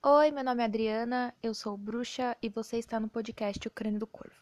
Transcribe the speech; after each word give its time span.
Oi, 0.00 0.30
meu 0.30 0.44
nome 0.44 0.62
é 0.62 0.66
Adriana, 0.66 1.34
eu 1.42 1.52
sou 1.52 1.76
bruxa 1.76 2.36
e 2.40 2.48
você 2.48 2.78
está 2.78 3.00
no 3.00 3.08
podcast 3.08 3.66
O 3.66 3.70
Crânio 3.70 3.98
do 3.98 4.06
Corvo. 4.06 4.36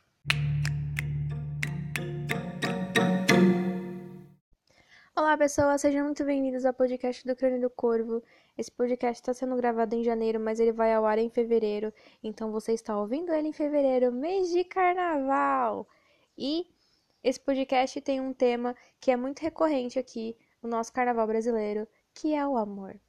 Olá, 5.17 5.35
pessoas, 5.39 5.81
sejam 5.81 6.05
muito 6.05 6.23
bem-vindos 6.27 6.67
ao 6.67 6.75
podcast 6.75 7.27
do 7.27 7.35
Crânio 7.35 7.63
do 7.63 7.71
Corvo. 7.71 8.23
Esse 8.59 8.71
podcast 8.71 9.23
está 9.23 9.33
sendo 9.33 9.57
gravado 9.57 9.95
em 9.95 10.05
janeiro, 10.05 10.39
mas 10.39 10.61
ele 10.61 10.73
vai 10.73 10.93
ao 10.93 11.07
ar 11.07 11.17
em 11.17 11.31
fevereiro, 11.31 11.91
então 12.23 12.53
você 12.53 12.75
está 12.75 12.95
ouvindo 12.99 13.33
ele 13.33 13.49
em 13.49 13.53
fevereiro, 13.53 14.13
mês 14.13 14.51
de 14.51 14.63
carnaval. 14.63 15.89
E 16.37 16.67
esse 17.25 17.41
podcast 17.41 17.99
tem 18.03 18.21
um 18.21 18.35
tema 18.35 18.77
que 19.01 19.11
é 19.11 19.17
muito 19.17 19.41
recorrente 19.41 19.99
aqui 19.99 20.37
no 20.63 20.69
nosso 20.69 20.93
carnaval 20.93 21.27
brasileiro, 21.27 21.89
que 22.13 22.35
é 22.35 22.47
o 22.47 22.59
amor. 22.59 23.01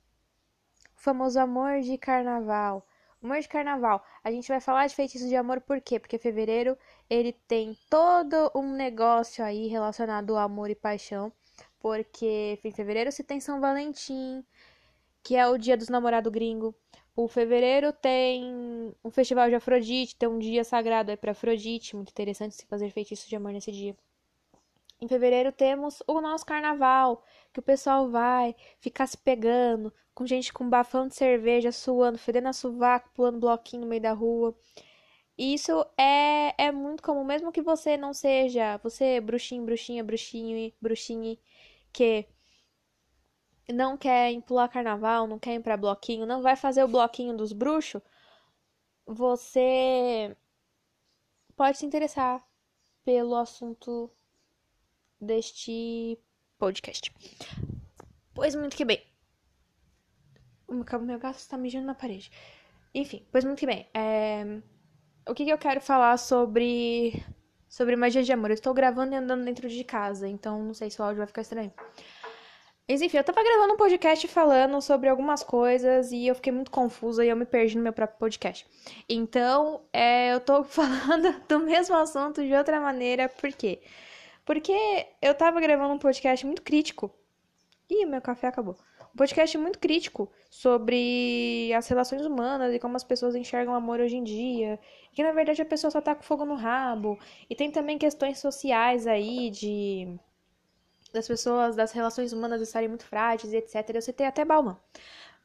Famoso 1.07 1.39
amor 1.39 1.79
de 1.79 1.97
carnaval. 1.97 2.85
Amor 3.23 3.39
de 3.39 3.47
carnaval. 3.47 4.04
A 4.21 4.29
gente 4.29 4.50
vai 4.50 4.59
falar 4.59 4.87
de 4.87 4.93
feitiços 4.93 5.29
de 5.29 5.37
amor 5.37 5.61
por 5.61 5.79
quê? 5.79 5.97
Porque 6.01 6.18
fevereiro 6.18 6.77
ele 7.09 7.32
tem 7.32 7.77
todo 7.89 8.51
um 8.54 8.73
negócio 8.73 9.41
aí 9.41 9.68
relacionado 9.68 10.35
ao 10.35 10.43
amor 10.43 10.69
e 10.69 10.75
paixão. 10.75 11.32
Porque 11.79 12.59
em 12.61 12.71
fevereiro 12.73 13.09
se 13.09 13.23
tem 13.23 13.39
São 13.39 13.61
Valentim, 13.61 14.43
que 15.23 15.37
é 15.37 15.47
o 15.47 15.57
dia 15.57 15.77
dos 15.77 15.87
namorados 15.87 16.29
gringo. 16.29 16.75
O 17.15 17.29
fevereiro 17.29 17.93
tem 17.93 18.43
um 19.01 19.10
festival 19.10 19.47
de 19.47 19.55
Afrodite, 19.55 20.13
tem 20.13 20.27
um 20.27 20.37
dia 20.37 20.65
sagrado 20.65 21.10
aí 21.10 21.15
para 21.15 21.32
Afrodite, 21.32 21.96
muito 21.96 22.10
interessante 22.10 22.54
se 22.54 22.65
fazer 22.65 22.89
feitiços 22.91 23.29
de 23.29 23.35
amor 23.37 23.54
nesse 23.54 23.71
dia. 23.71 23.96
Em 25.00 25.07
fevereiro 25.07 25.51
temos 25.51 26.01
o 26.07 26.21
nosso 26.21 26.46
carnaval, 26.46 27.24
que 27.54 27.60
o 27.60 27.64
pessoal 27.64 28.10
vai 28.10 28.55
ficar 28.79 29.07
se 29.07 29.18
pegando, 29.18 29.93
com 30.14 30.25
gente 30.25 30.51
com 30.51 30.68
bafão 30.69 31.07
de 31.07 31.15
cerveja, 31.15 31.71
suando, 31.71 32.17
fedendo 32.17 32.47
a 32.47 32.53
sovaco, 32.53 33.09
pulando 33.14 33.39
bloquinho 33.39 33.83
no 33.83 33.88
meio 33.88 34.02
da 34.02 34.14
rua. 34.14 34.55
E 35.38 35.53
isso 35.53 35.86
é, 35.97 36.53
é 36.58 36.71
muito 36.71 37.03
comum, 37.03 37.23
mesmo 37.23 37.52
que 37.52 37.61
você 37.61 37.97
não 37.97 38.13
seja, 38.13 38.77
você 38.80 39.21
bruxinho, 39.21 39.66
bruxinha, 39.66 40.03
bruxinho 40.03 40.73
bruxinha 40.81 41.38
que 41.93 42.27
não 43.69 43.97
quer 43.97 44.31
ir 44.31 44.41
pular 44.41 44.67
carnaval, 44.69 45.27
não 45.27 45.39
quer 45.39 45.55
ir 45.55 45.61
pra 45.61 45.77
bloquinho, 45.77 46.25
não 46.25 46.41
vai 46.41 46.55
fazer 46.55 46.83
o 46.83 46.88
bloquinho 46.88 47.36
dos 47.38 47.53
bruxos, 47.53 48.02
você 49.05 50.36
pode 51.55 51.77
se 51.77 51.86
interessar 51.86 52.45
pelo 53.03 53.36
assunto 53.36 54.11
deste 55.19 56.17
podcast. 56.57 57.11
Pois 58.33 58.55
muito 58.55 58.75
que 58.75 58.85
bem. 58.85 59.01
O 60.67 60.73
meu 60.73 61.19
gato 61.19 61.37
está 61.37 61.57
mijando 61.57 61.87
na 61.87 61.95
parede. 61.95 62.31
Enfim, 62.93 63.25
pois 63.31 63.43
muito 63.43 63.59
que 63.59 63.65
bem. 63.65 63.87
É... 63.93 64.61
O 65.27 65.33
que, 65.33 65.45
que 65.45 65.51
eu 65.51 65.57
quero 65.57 65.81
falar 65.81 66.17
sobre 66.17 67.23
sobre 67.67 67.95
magia 67.95 68.23
de 68.23 68.31
amor? 68.31 68.49
Eu 68.49 68.55
estou 68.55 68.73
gravando 68.73 69.13
e 69.13 69.17
andando 69.17 69.43
dentro 69.43 69.67
de 69.67 69.83
casa, 69.83 70.27
então 70.27 70.63
não 70.63 70.73
sei 70.73 70.89
se 70.89 71.01
o 71.01 71.03
áudio 71.03 71.17
vai 71.17 71.27
ficar 71.27 71.41
estranho. 71.41 71.73
Mas 72.89 73.02
enfim, 73.02 73.17
eu 73.17 73.23
tava 73.23 73.43
gravando 73.43 73.73
um 73.73 73.77
podcast 73.77 74.25
falando 74.29 74.81
sobre 74.81 75.09
algumas 75.09 75.43
coisas 75.43 76.11
e 76.13 76.25
eu 76.25 76.35
fiquei 76.35 76.53
muito 76.53 76.71
confusa 76.71 77.25
e 77.25 77.27
eu 77.27 77.35
me 77.35 77.45
perdi 77.45 77.75
no 77.75 77.83
meu 77.83 77.91
próprio 77.91 78.17
podcast. 78.17 78.65
Então, 79.09 79.81
é, 79.91 80.33
eu 80.33 80.39
tô 80.39 80.63
falando 80.65 81.35
do 81.49 81.59
mesmo 81.59 81.95
assunto 81.97 82.41
de 82.41 82.53
outra 82.53 82.79
maneira, 82.79 83.27
por 83.27 83.52
quê? 83.52 83.81
Eu 85.21 85.35
tava 85.35 85.59
gravando 85.59 85.93
um 85.93 85.99
podcast 85.99 86.45
muito 86.45 86.61
crítico. 86.61 87.11
Ih, 87.89 88.05
meu 88.05 88.21
café 88.21 88.47
acabou. 88.47 88.77
Um 89.13 89.17
podcast 89.17 89.57
muito 89.57 89.77
crítico 89.77 90.31
sobre 90.49 91.69
as 91.73 91.85
relações 91.87 92.25
humanas 92.25 92.73
e 92.73 92.79
como 92.79 92.95
as 92.95 93.03
pessoas 93.03 93.35
enxergam 93.35 93.73
o 93.73 93.75
amor 93.77 93.99
hoje 93.99 94.15
em 94.15 94.23
dia. 94.23 94.79
E 95.11 95.15
que 95.15 95.21
na 95.21 95.33
verdade 95.33 95.61
a 95.61 95.65
pessoa 95.65 95.91
só 95.91 95.99
tá 95.99 96.15
com 96.15 96.23
fogo 96.23 96.45
no 96.45 96.55
rabo. 96.55 97.19
E 97.49 97.55
tem 97.55 97.69
também 97.69 97.97
questões 97.97 98.39
sociais 98.39 99.05
aí 99.05 99.49
de 99.49 100.17
das 101.11 101.27
pessoas, 101.27 101.75
das 101.75 101.91
relações 101.91 102.31
humanas 102.31 102.61
estarem 102.61 102.87
muito 102.87 103.05
frágeis 103.05 103.53
etc. 103.53 103.89
Eu 103.93 104.02
citei 104.02 104.25
até 104.25 104.45
Bauman. 104.45 104.77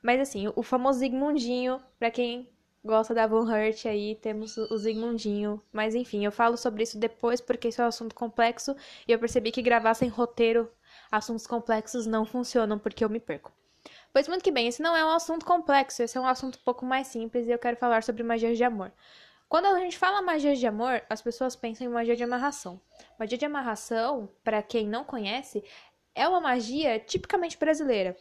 Mas 0.01 0.21
assim, 0.21 0.53
o 0.55 0.63
famoso 0.63 1.01
Zigmundinho, 1.01 1.81
para 1.99 2.11
quem 2.11 2.49
gosta 2.85 3.15
da 3.15 3.27
Von 3.27 3.45
Hurt 3.45 3.87
aí, 3.87 4.17
temos 4.17 4.57
o 4.57 4.77
Zigmundinho. 4.77 5.63
Mas 5.73 5.95
enfim, 5.95 6.25
eu 6.25 6.33
falo 6.33 6.57
sobre 6.57 6.83
isso 6.83 6.99
depois 6.99 7.41
porque 7.41 7.69
isso 7.69 7.81
é 7.81 7.85
um 7.85 7.89
assunto 7.89 8.15
complexo 8.15 8.75
e 9.07 9.13
eu 9.13 9.19
percebi 9.19 9.51
que 9.53 9.63
gravar 9.63 9.95
sem 9.95 10.09
roteiro 10.09 10.71
assuntos 11.11 11.47
complexos 11.47 12.07
não 12.07 12.25
funcionam 12.25 12.79
porque 12.79 13.05
eu 13.05 13.09
me 13.09 13.21
perco. 13.21 13.53
Pois 14.13 14.29
muito 14.29 14.45
que 14.45 14.51
bem, 14.51 14.69
esse 14.69 14.83
não 14.83 14.97
é 14.97 15.05
um 15.05 15.11
assunto 15.11 15.45
complexo, 15.45 16.03
esse 16.03 16.17
é 16.17 16.21
um 16.21 16.27
assunto 16.27 16.57
um 16.57 16.65
pouco 16.65 16.85
mais 16.85 17.07
simples 17.07 17.47
e 17.47 17.51
eu 17.51 17.59
quero 17.59 17.77
falar 17.77 18.03
sobre 18.03 18.23
magia 18.23 18.55
de 18.55 18.63
amor. 18.63 18.93
Quando 19.49 19.67
a 19.67 19.79
gente 19.79 19.99
fala 19.99 20.23
magia 20.23 20.55
de 20.55 20.67
amor, 20.67 21.03
as 21.11 21.21
pessoas 21.21 21.55
pensam 21.55 21.87
em 21.87 21.91
magia 21.91 22.17
de 22.17 22.25
amarração. 22.25 22.81
Magia 23.19 23.37
de 23.37 23.45
amarração, 23.45 24.29
para 24.43 24.63
quem 24.63 24.87
não 24.87 25.05
conhece, 25.05 25.63
é 26.15 26.27
uma 26.27 26.41
magia 26.41 26.99
tipicamente 26.99 27.59
brasileira. 27.59 28.17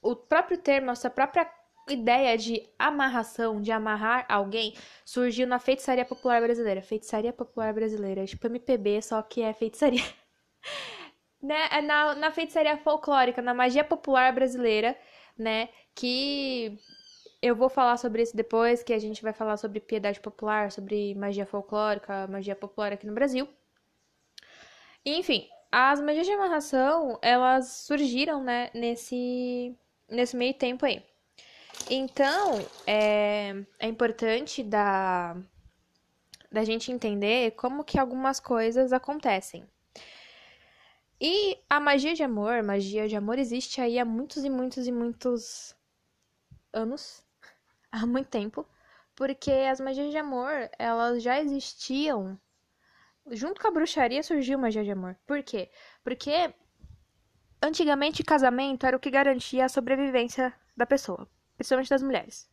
O 0.00 0.14
próprio 0.14 0.58
termo, 0.58 0.90
essa 0.90 1.10
própria 1.10 1.44
ideia 1.88 2.36
de 2.38 2.68
amarração, 2.78 3.60
de 3.60 3.72
amarrar 3.72 4.26
alguém, 4.28 4.74
surgiu 5.04 5.46
na 5.46 5.58
feitiçaria 5.58 6.04
popular 6.04 6.40
brasileira. 6.40 6.82
Feitiçaria 6.82 7.32
popular 7.32 7.72
brasileira, 7.72 8.24
tipo 8.26 8.46
MPB, 8.46 9.02
só 9.02 9.22
que 9.22 9.42
é 9.42 9.52
feitiçaria. 9.52 10.02
né? 11.42 11.68
É 11.70 11.82
na, 11.82 12.14
na 12.14 12.30
feitiçaria 12.30 12.76
folclórica, 12.78 13.42
na 13.42 13.54
magia 13.54 13.84
popular 13.84 14.32
brasileira, 14.32 14.96
né? 15.36 15.68
Que 15.94 16.78
eu 17.42 17.56
vou 17.56 17.68
falar 17.68 17.96
sobre 17.96 18.22
isso 18.22 18.36
depois, 18.36 18.82
que 18.82 18.92
a 18.92 18.98
gente 18.98 19.22
vai 19.22 19.32
falar 19.32 19.56
sobre 19.56 19.80
piedade 19.80 20.20
popular, 20.20 20.70
sobre 20.70 21.14
magia 21.16 21.44
folclórica, 21.46 22.26
magia 22.28 22.54
popular 22.54 22.92
aqui 22.92 23.06
no 23.06 23.14
Brasil. 23.14 23.48
Enfim, 25.04 25.48
as 25.70 26.00
magias 26.00 26.26
de 26.26 26.32
amarração, 26.32 27.18
elas 27.22 27.66
surgiram, 27.68 28.42
né, 28.42 28.70
nesse, 28.74 29.76
nesse 30.08 30.36
meio 30.36 30.54
tempo 30.54 30.86
aí. 30.86 31.02
Então, 31.90 32.58
é, 32.86 33.54
é 33.78 33.86
importante 33.86 34.62
da, 34.62 35.36
da 36.50 36.64
gente 36.64 36.92
entender 36.92 37.52
como 37.52 37.84
que 37.84 37.98
algumas 37.98 38.40
coisas 38.40 38.92
acontecem. 38.92 39.66
E 41.20 41.58
a 41.68 41.78
magia 41.78 42.14
de 42.14 42.22
amor, 42.22 42.62
magia 42.62 43.08
de 43.08 43.16
amor 43.16 43.38
existe 43.38 43.80
aí 43.80 43.98
há 43.98 44.04
muitos 44.04 44.44
e 44.44 44.50
muitos 44.50 44.86
e 44.86 44.92
muitos 44.92 45.76
anos, 46.72 47.24
há 47.92 48.06
muito 48.06 48.28
tempo, 48.28 48.66
porque 49.14 49.50
as 49.50 49.80
magias 49.80 50.10
de 50.10 50.18
amor, 50.18 50.70
elas 50.78 51.22
já 51.22 51.40
existiam. 51.40 52.40
Junto 53.30 53.60
com 53.60 53.68
a 53.68 53.70
bruxaria 53.70 54.22
surgiu 54.22 54.58
magia 54.58 54.82
de 54.82 54.90
amor. 54.90 55.16
Por 55.26 55.42
quê? 55.42 55.70
Porque 56.02 56.52
antigamente 57.62 58.24
casamento 58.24 58.84
era 58.84 58.96
o 58.96 59.00
que 59.00 59.10
garantia 59.10 59.66
a 59.66 59.68
sobrevivência 59.68 60.52
da 60.76 60.86
pessoa 60.86 61.28
principalmente 61.56 61.90
das 61.90 62.02
mulheres. 62.02 62.50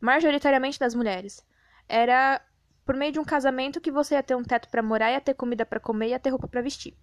Majoritariamente 0.00 0.78
das 0.78 0.94
mulheres. 0.94 1.44
Era 1.88 2.40
por 2.84 2.94
meio 2.94 3.12
de 3.12 3.18
um 3.18 3.24
casamento 3.24 3.80
que 3.80 3.90
você 3.90 4.14
ia 4.14 4.22
ter 4.22 4.34
um 4.34 4.42
teto 4.42 4.68
para 4.68 4.82
morar, 4.82 5.10
ia 5.10 5.20
ter 5.20 5.34
comida 5.34 5.64
para 5.64 5.80
comer, 5.80 6.08
ia 6.08 6.18
ter 6.18 6.30
roupa 6.30 6.46
para 6.46 6.60
vestir. 6.60 6.94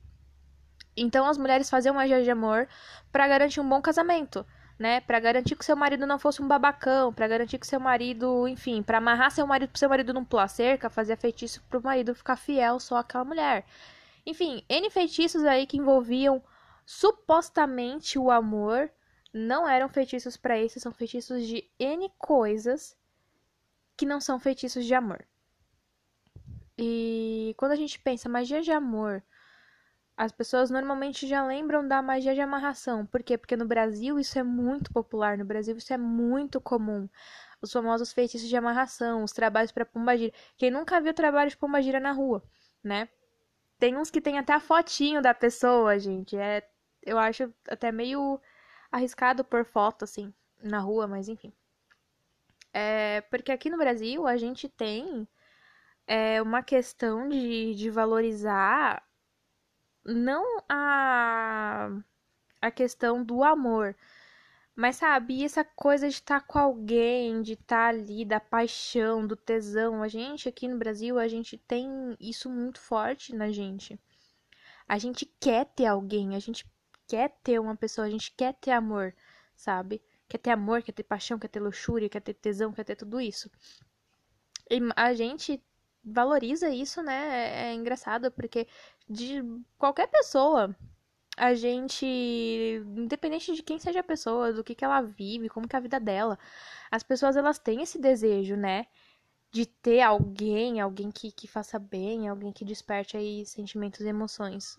Então 0.95 1.27
as 1.27 1.37
mulheres 1.37 1.69
faziam 1.69 1.95
magia 1.95 2.23
de 2.23 2.29
amor 2.29 2.67
para 3.11 3.27
garantir 3.27 3.59
um 3.59 3.67
bom 3.67 3.81
casamento, 3.81 4.45
né? 4.77 5.01
Para 5.01 5.19
garantir 5.19 5.55
que 5.55 5.65
seu 5.65 5.75
marido 5.75 6.05
não 6.05 6.19
fosse 6.19 6.41
um 6.41 6.47
babacão, 6.47 7.13
para 7.13 7.27
garantir 7.27 7.57
que 7.57 7.67
seu 7.67 7.79
marido, 7.79 8.47
enfim, 8.47 8.83
para 8.83 8.97
amarrar 8.97 9.31
seu 9.31 9.47
marido, 9.47 9.69
pro 9.69 9.79
seu 9.79 9.89
marido 9.89 10.13
não 10.13 10.25
pular 10.25 10.47
cerca, 10.47 10.89
fazer 10.89 11.15
feitiço 11.17 11.63
pro 11.69 11.81
marido 11.81 12.13
ficar 12.13 12.35
fiel 12.35 12.79
só 12.79 12.97
àquela 12.97 13.23
mulher. 13.23 13.65
Enfim, 14.25 14.63
N 14.69 14.89
feitiços 14.89 15.43
aí 15.45 15.65
que 15.65 15.77
envolviam 15.77 16.43
supostamente 16.85 18.19
o 18.19 18.29
amor 18.29 18.91
não 19.33 19.67
eram 19.67 19.87
feitiços 19.89 20.35
para 20.37 20.59
isso, 20.59 20.79
são 20.79 20.91
feitiços 20.91 21.45
de 21.47 21.69
N 21.79 22.11
coisas 22.17 22.97
que 23.95 24.05
não 24.05 24.19
são 24.19 24.39
feitiços 24.39 24.85
de 24.85 24.93
amor. 24.93 25.25
E 26.77 27.53
quando 27.57 27.73
a 27.73 27.75
gente 27.75 27.99
pensa 27.99 28.27
magia 28.27 28.61
de 28.61 28.71
amor, 28.71 29.23
as 30.17 30.31
pessoas 30.31 30.69
normalmente 30.69 31.27
já 31.27 31.45
lembram 31.45 31.87
da 31.87 32.01
magia 32.01 32.33
de 32.33 32.41
amarração. 32.41 33.05
Por 33.05 33.23
quê? 33.23 33.37
Porque 33.37 33.55
no 33.55 33.65
Brasil 33.65 34.19
isso 34.19 34.37
é 34.37 34.43
muito 34.43 34.91
popular, 34.91 35.37
no 35.37 35.45
Brasil 35.45 35.77
isso 35.77 35.93
é 35.93 35.97
muito 35.97 36.59
comum. 36.59 37.07
Os 37.61 37.71
famosos 37.71 38.11
feitiços 38.11 38.49
de 38.49 38.57
amarração, 38.57 39.23
os 39.23 39.31
trabalhos 39.31 39.71
para 39.71 39.85
pombagira. 39.85 40.33
Quem 40.57 40.71
nunca 40.71 40.99
viu 40.99 41.13
trabalho 41.13 41.49
de 41.49 41.57
pombagira 41.57 41.99
na 41.99 42.11
rua, 42.11 42.43
né? 42.83 43.07
Tem 43.79 43.97
uns 43.97 44.11
que 44.11 44.21
tem 44.21 44.37
até 44.37 44.53
a 44.53 44.59
fotinho 44.59 45.21
da 45.21 45.33
pessoa, 45.33 45.97
gente. 45.99 46.37
É, 46.37 46.67
eu 47.03 47.17
acho 47.17 47.53
até 47.67 47.91
meio 47.91 48.39
arriscado 48.91 49.43
por 49.43 49.65
foto, 49.65 50.03
assim, 50.03 50.33
na 50.61 50.79
rua, 50.79 51.07
mas 51.07 51.27
enfim. 51.29 51.53
É, 52.73 53.21
porque 53.21 53.51
aqui 53.51 53.69
no 53.69 53.77
Brasil 53.77 54.27
a 54.27 54.37
gente 54.37 54.69
tem 54.69 55.27
é, 56.07 56.41
uma 56.41 56.63
questão 56.63 57.27
de, 57.29 57.75
de 57.75 57.89
valorizar 57.89 59.03
não 60.05 60.63
a, 60.69 61.89
a 62.61 62.71
questão 62.71 63.23
do 63.23 63.43
amor, 63.43 63.95
Mas 64.75 64.97
sabe, 64.97 65.43
essa 65.43 65.63
coisa 65.63 66.07
de 66.09 66.15
estar 66.15 66.41
tá 66.41 66.45
com 66.47 66.57
alguém, 66.59 67.41
de 67.41 67.53
estar 67.53 67.67
tá 67.67 67.87
ali, 67.89 68.25
da 68.25 68.39
paixão, 68.39 69.27
do 69.27 69.35
tesão, 69.35 70.01
a 70.01 70.07
gente 70.07 70.49
aqui 70.49 70.67
no 70.67 70.77
Brasil, 70.77 71.19
a 71.19 71.27
gente 71.27 71.57
tem 71.57 72.15
isso 72.19 72.49
muito 72.49 72.79
forte 72.79 73.35
na 73.35 73.51
gente. 73.51 73.99
A 74.87 74.97
gente 74.97 75.25
quer 75.39 75.65
ter 75.65 75.85
alguém, 75.87 76.35
a 76.35 76.39
gente 76.39 76.65
quer 77.11 77.29
ter 77.43 77.59
uma 77.59 77.75
pessoa, 77.75 78.07
a 78.07 78.09
gente 78.09 78.31
quer 78.31 78.53
ter 78.53 78.71
amor, 78.71 79.13
sabe? 79.53 80.01
Quer 80.29 80.37
ter 80.37 80.51
amor, 80.51 80.81
quer 80.81 80.93
ter 80.93 81.03
paixão, 81.03 81.37
quer 81.37 81.49
ter 81.49 81.59
luxúria, 81.59 82.07
quer 82.07 82.21
ter 82.21 82.33
tesão, 82.33 82.71
quer 82.71 82.85
ter 82.85 82.95
tudo 82.95 83.19
isso. 83.19 83.51
E 84.69 84.79
a 84.95 85.13
gente 85.13 85.61
valoriza 86.01 86.69
isso, 86.69 87.03
né? 87.03 87.67
É, 87.67 87.71
é 87.71 87.73
engraçado 87.73 88.31
porque 88.31 88.65
de 89.09 89.43
qualquer 89.77 90.07
pessoa, 90.07 90.73
a 91.35 91.53
gente, 91.53 92.05
independente 92.95 93.53
de 93.53 93.61
quem 93.61 93.77
seja 93.77 93.99
a 93.99 94.03
pessoa, 94.03 94.53
do 94.53 94.63
que 94.63 94.73
que 94.73 94.85
ela 94.85 95.01
vive, 95.01 95.49
como 95.49 95.67
que 95.67 95.75
é 95.75 95.79
a 95.79 95.81
vida 95.81 95.99
dela, 95.99 96.39
as 96.89 97.03
pessoas 97.03 97.35
elas 97.35 97.59
têm 97.59 97.81
esse 97.81 97.99
desejo, 97.99 98.55
né? 98.55 98.87
De 99.51 99.65
ter 99.65 99.99
alguém, 99.99 100.79
alguém 100.79 101.11
que, 101.11 101.29
que 101.29 101.45
faça 101.45 101.77
bem, 101.77 102.29
alguém 102.29 102.53
que 102.53 102.63
desperte 102.63 103.17
aí 103.17 103.45
sentimentos 103.45 103.99
e 103.99 104.07
emoções 104.07 104.77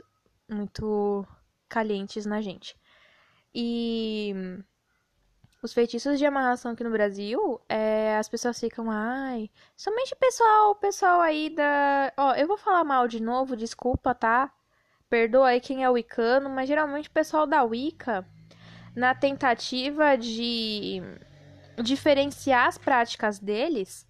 muito 0.49 1.27
calientes 1.73 2.27
na 2.27 2.41
gente. 2.43 2.77
E 3.55 4.35
os 5.63 5.73
feitiços 5.73 6.19
de 6.19 6.27
amarração 6.27 6.73
aqui 6.73 6.85
no 6.85 6.91
Brasil, 6.91 7.61
é, 7.69 8.17
as 8.19 8.29
pessoas 8.29 8.59
ficam, 8.61 8.91
ai, 8.91 9.51
somente 9.77 10.15
pessoal, 10.17 10.75
pessoal 10.75 11.21
aí 11.21 11.49
da. 11.51 12.13
Ó, 12.17 12.35
eu 12.35 12.47
vou 12.47 12.59
falar 12.59 12.85
mal 12.85 13.09
de 13.09 13.21
novo, 13.23 13.57
desculpa, 13.57 14.15
tá? 14.15 14.53
Perdoa 15.09 15.49
aí 15.49 15.61
quem 15.61 15.85
é 15.85 15.91
wicano, 15.91 16.51
mas 16.51 16.69
geralmente 16.69 17.09
o 17.09 17.13
pessoal 17.13 17.47
da 17.47 17.63
Wicca, 17.63 18.27
na 18.97 19.15
tentativa 19.15 20.17
de 20.17 21.03
diferenciar 21.83 22.67
as 22.69 22.79
práticas 22.79 23.39
deles, 23.39 24.07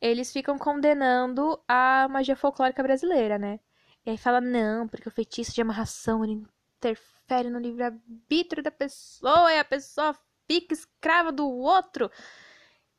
eles 0.00 0.32
ficam 0.32 0.58
condenando 0.58 1.58
a 1.66 2.06
magia 2.10 2.36
folclórica 2.36 2.82
brasileira, 2.82 3.38
né? 3.38 3.58
E 4.06 4.10
aí 4.10 4.18
fala, 4.18 4.40
não, 4.40 4.86
porque 4.86 5.08
o 5.08 5.12
feitiço 5.12 5.54
de 5.54 5.62
amarração 5.62 6.22
ele 6.24 6.44
interfere 6.84 7.48
no 7.48 7.58
livre-arbítrio 7.58 8.62
da 8.62 8.70
pessoa 8.70 9.52
e 9.52 9.58
a 9.58 9.64
pessoa 9.64 10.14
fica 10.46 10.74
escrava 10.74 11.32
do 11.32 11.48
outro. 11.48 12.10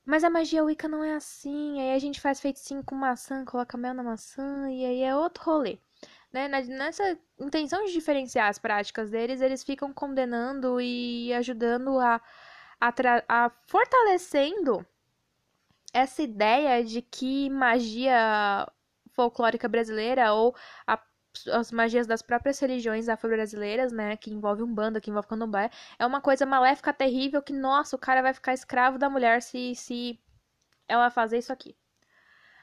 Mas 0.05 0.23
a 0.23 0.29
magia 0.29 0.63
Wicca 0.63 0.87
não 0.87 1.03
é 1.03 1.15
assim. 1.15 1.81
Aí 1.81 1.93
a 1.93 1.99
gente 1.99 2.21
faz 2.21 2.39
feiticinho 2.39 2.83
com 2.83 2.95
maçã, 2.95 3.43
coloca 3.45 3.77
mel 3.77 3.93
na 3.93 4.03
maçã, 4.03 4.69
e 4.69 4.85
aí 4.85 5.01
é 5.01 5.15
outro 5.15 5.43
rolê. 5.43 5.79
Né? 6.31 6.47
Nessa 6.47 7.17
intenção 7.39 7.85
de 7.85 7.93
diferenciar 7.93 8.49
as 8.49 8.59
práticas 8.59 9.11
deles, 9.11 9.41
eles 9.41 9.63
ficam 9.63 9.93
condenando 9.93 10.79
e 10.81 11.33
ajudando 11.33 11.99
a, 11.99 12.21
a, 12.79 12.93
a 13.27 13.51
fortalecendo 13.67 14.85
essa 15.93 16.21
ideia 16.21 16.83
de 16.83 17.01
que 17.01 17.49
magia 17.49 18.67
folclórica 19.13 19.69
brasileira 19.69 20.33
ou 20.33 20.53
a 20.85 20.99
as 21.51 21.71
magias 21.71 22.07
das 22.07 22.21
próprias 22.21 22.59
religiões 22.59 23.09
afro-brasileiras, 23.09 23.91
né, 23.91 24.17
que 24.17 24.31
envolve 24.31 24.63
um 24.63 24.73
bando, 24.73 25.01
que 25.01 25.09
envolve 25.09 25.27
candomblé, 25.27 25.69
é 25.99 26.05
uma 26.05 26.21
coisa 26.21 26.45
maléfica, 26.45 26.93
terrível, 26.93 27.41
que, 27.41 27.53
nossa, 27.53 27.95
o 27.95 27.99
cara 27.99 28.21
vai 28.21 28.33
ficar 28.33 28.53
escravo 28.53 28.97
da 28.97 29.09
mulher 29.09 29.41
se, 29.41 29.75
se 29.75 30.19
ela 30.87 31.09
fazer 31.11 31.37
isso 31.39 31.53
aqui, 31.53 31.75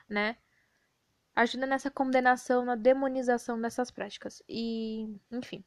né? 0.09 0.37
Ajuda 1.35 1.67
nessa 1.67 1.91
condenação, 1.91 2.65
na 2.65 2.75
demonização 2.77 3.61
dessas 3.61 3.91
práticas. 3.91 4.43
E, 4.49 5.09
enfim. 5.31 5.65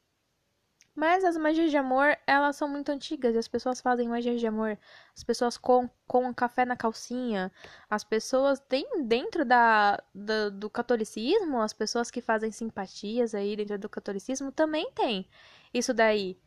Mas 0.95 1.25
as 1.25 1.35
magias 1.35 1.69
de 1.69 1.77
amor, 1.77 2.17
elas 2.25 2.55
são 2.55 2.69
muito 2.69 2.89
antigas 2.89 3.35
e 3.35 3.37
as 3.37 3.47
pessoas 3.47 3.81
fazem 3.81 4.07
magias 4.07 4.39
de 4.39 4.47
amor. 4.47 4.77
As 5.13 5.23
pessoas 5.23 5.57
com, 5.57 5.89
com 6.07 6.33
café 6.33 6.63
na 6.63 6.77
calcinha. 6.77 7.51
As 7.89 8.03
pessoas 8.03 8.61
têm 8.61 9.03
dentro 9.03 9.43
da, 9.43 10.01
da, 10.13 10.49
do 10.49 10.69
catolicismo, 10.69 11.61
as 11.61 11.73
pessoas 11.73 12.09
que 12.09 12.21
fazem 12.21 12.51
simpatias 12.51 13.35
aí 13.35 13.57
dentro 13.57 13.77
do 13.77 13.89
catolicismo 13.89 14.53
também 14.53 14.89
tem 14.93 15.27
isso 15.73 15.93
daí. 15.93 16.37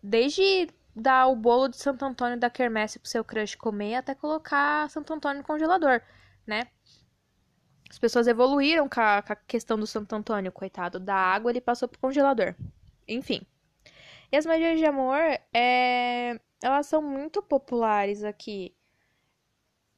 Desde 0.00 0.68
dar 0.94 1.26
o 1.26 1.36
bolo 1.36 1.68
de 1.68 1.76
Santo 1.76 2.04
Antônio 2.04 2.38
da 2.38 2.48
quermesse 2.48 2.98
pro 2.98 3.08
seu 3.08 3.24
crush 3.24 3.56
comer 3.56 3.96
até 3.96 4.14
colocar 4.14 4.88
Santo 4.90 5.12
Antônio 5.12 5.38
no 5.38 5.46
congelador, 5.46 6.00
né? 6.46 6.68
As 7.90 7.98
pessoas 7.98 8.28
evoluíram 8.28 8.88
com 8.88 9.00
a, 9.00 9.22
com 9.22 9.32
a 9.32 9.36
questão 9.36 9.78
do 9.78 9.86
Santo 9.86 10.14
Antônio, 10.14 10.52
coitado. 10.52 11.00
Da 11.00 11.14
água 11.16 11.50
ele 11.50 11.60
passou 11.60 11.88
pro 11.88 11.98
congelador. 11.98 12.54
Enfim. 13.06 13.46
E 14.30 14.36
as 14.36 14.46
magias 14.46 14.78
de 14.78 14.84
amor, 14.84 15.18
é... 15.52 16.38
elas 16.62 16.86
são 16.86 17.02
muito 17.02 17.42
populares 17.42 18.24
aqui. 18.24 18.74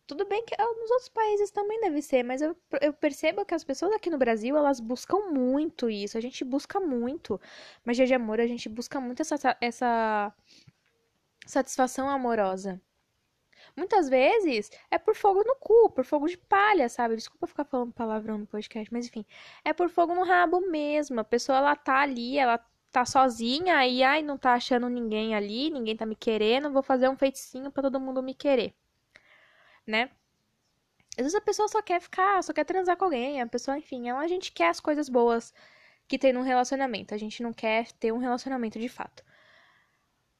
Tudo 0.06 0.26
bem 0.26 0.44
que 0.44 0.56
nos 0.58 0.90
outros 0.90 1.08
países 1.08 1.52
também 1.52 1.80
deve 1.80 2.02
ser, 2.02 2.24
mas 2.24 2.42
eu, 2.42 2.56
eu 2.80 2.92
percebo 2.92 3.44
que 3.44 3.54
as 3.54 3.62
pessoas 3.62 3.92
aqui 3.92 4.10
no 4.10 4.18
Brasil, 4.18 4.56
elas 4.56 4.80
buscam 4.80 5.30
muito 5.30 5.88
isso. 5.88 6.18
A 6.18 6.20
gente 6.20 6.44
busca 6.44 6.80
muito 6.80 7.40
magia 7.84 8.06
de 8.06 8.14
amor, 8.14 8.40
a 8.40 8.46
gente 8.46 8.68
busca 8.68 9.00
muito 9.00 9.22
essa, 9.22 9.56
essa 9.60 10.34
satisfação 11.46 12.08
amorosa. 12.08 12.80
Muitas 13.76 14.08
vezes 14.08 14.70
é 14.90 14.98
por 14.98 15.14
fogo 15.14 15.42
no 15.44 15.54
cu, 15.56 15.90
por 15.90 16.04
fogo 16.04 16.26
de 16.26 16.36
palha, 16.36 16.88
sabe? 16.88 17.16
Desculpa 17.16 17.46
ficar 17.46 17.64
falando 17.64 17.92
palavrão 17.92 18.38
no 18.38 18.46
podcast, 18.46 18.92
mas 18.92 19.06
enfim. 19.06 19.24
É 19.64 19.72
por 19.72 19.88
fogo 19.88 20.14
no 20.14 20.24
rabo 20.24 20.60
mesmo. 20.60 21.20
A 21.20 21.24
pessoa, 21.24 21.58
ela 21.58 21.76
tá 21.76 22.00
ali, 22.00 22.38
ela 22.38 22.58
tá 22.90 23.04
sozinha 23.06 23.86
e 23.86 24.02
ai, 24.02 24.22
não 24.22 24.36
tá 24.38 24.54
achando 24.54 24.88
ninguém 24.88 25.34
ali, 25.34 25.70
ninguém 25.70 25.96
tá 25.96 26.04
me 26.06 26.16
querendo, 26.16 26.72
vou 26.72 26.82
fazer 26.82 27.08
um 27.08 27.16
feiticinho 27.16 27.70
para 27.70 27.84
todo 27.84 28.00
mundo 28.00 28.22
me 28.22 28.34
querer. 28.34 28.74
Né? 29.86 30.10
Às 31.16 31.24
vezes 31.24 31.34
a 31.34 31.40
pessoa 31.40 31.68
só 31.68 31.82
quer 31.82 32.00
ficar, 32.00 32.42
só 32.42 32.52
quer 32.52 32.64
transar 32.64 32.96
com 32.96 33.04
alguém, 33.04 33.40
a 33.40 33.46
pessoa, 33.46 33.78
enfim, 33.78 34.08
ela, 34.08 34.20
a 34.20 34.28
gente 34.28 34.52
quer 34.52 34.68
as 34.68 34.80
coisas 34.80 35.08
boas 35.08 35.52
que 36.08 36.18
tem 36.18 36.32
num 36.32 36.42
relacionamento, 36.42 37.14
a 37.14 37.18
gente 37.18 37.42
não 37.42 37.52
quer 37.52 37.92
ter 37.92 38.12
um 38.12 38.18
relacionamento 38.18 38.78
de 38.78 38.88
fato. 38.88 39.24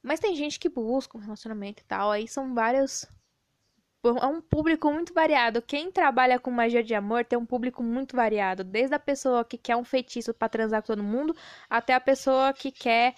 Mas 0.03 0.19
tem 0.19 0.35
gente 0.35 0.59
que 0.59 0.69
busca 0.69 1.17
um 1.17 1.21
relacionamento 1.21 1.81
e 1.83 1.85
tal, 1.85 2.11
aí 2.11 2.27
são 2.27 2.53
vários 2.53 3.05
é 4.03 4.25
um 4.25 4.41
público 4.41 4.91
muito 4.91 5.13
variado. 5.13 5.61
Quem 5.61 5.91
trabalha 5.91 6.39
com 6.39 6.49
magia 6.51 6.83
de 6.83 6.95
amor 6.95 7.23
tem 7.25 7.37
um 7.37 7.45
público 7.45 7.83
muito 7.83 8.15
variado, 8.15 8.63
desde 8.63 8.95
a 8.95 8.99
pessoa 8.99 9.45
que 9.45 9.57
quer 9.57 9.75
um 9.75 9.83
feitiço 9.83 10.33
para 10.33 10.49
transar 10.49 10.81
com 10.81 10.87
todo 10.87 11.03
mundo, 11.03 11.35
até 11.69 11.93
a 11.93 11.99
pessoa 11.99 12.53
que 12.53 12.71
quer 12.71 13.13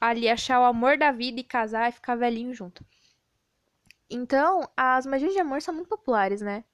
ali 0.00 0.28
achar 0.28 0.60
o 0.60 0.64
amor 0.64 0.96
da 0.98 1.12
vida 1.12 1.40
e 1.40 1.44
casar 1.44 1.88
e 1.88 1.92
ficar 1.92 2.14
velhinho 2.16 2.54
junto. 2.54 2.84
Então, 4.10 4.68
as 4.76 5.06
magias 5.06 5.32
de 5.32 5.40
amor 5.40 5.60
são 5.62 5.74
muito 5.74 5.88
populares, 5.88 6.40
né? 6.40 6.64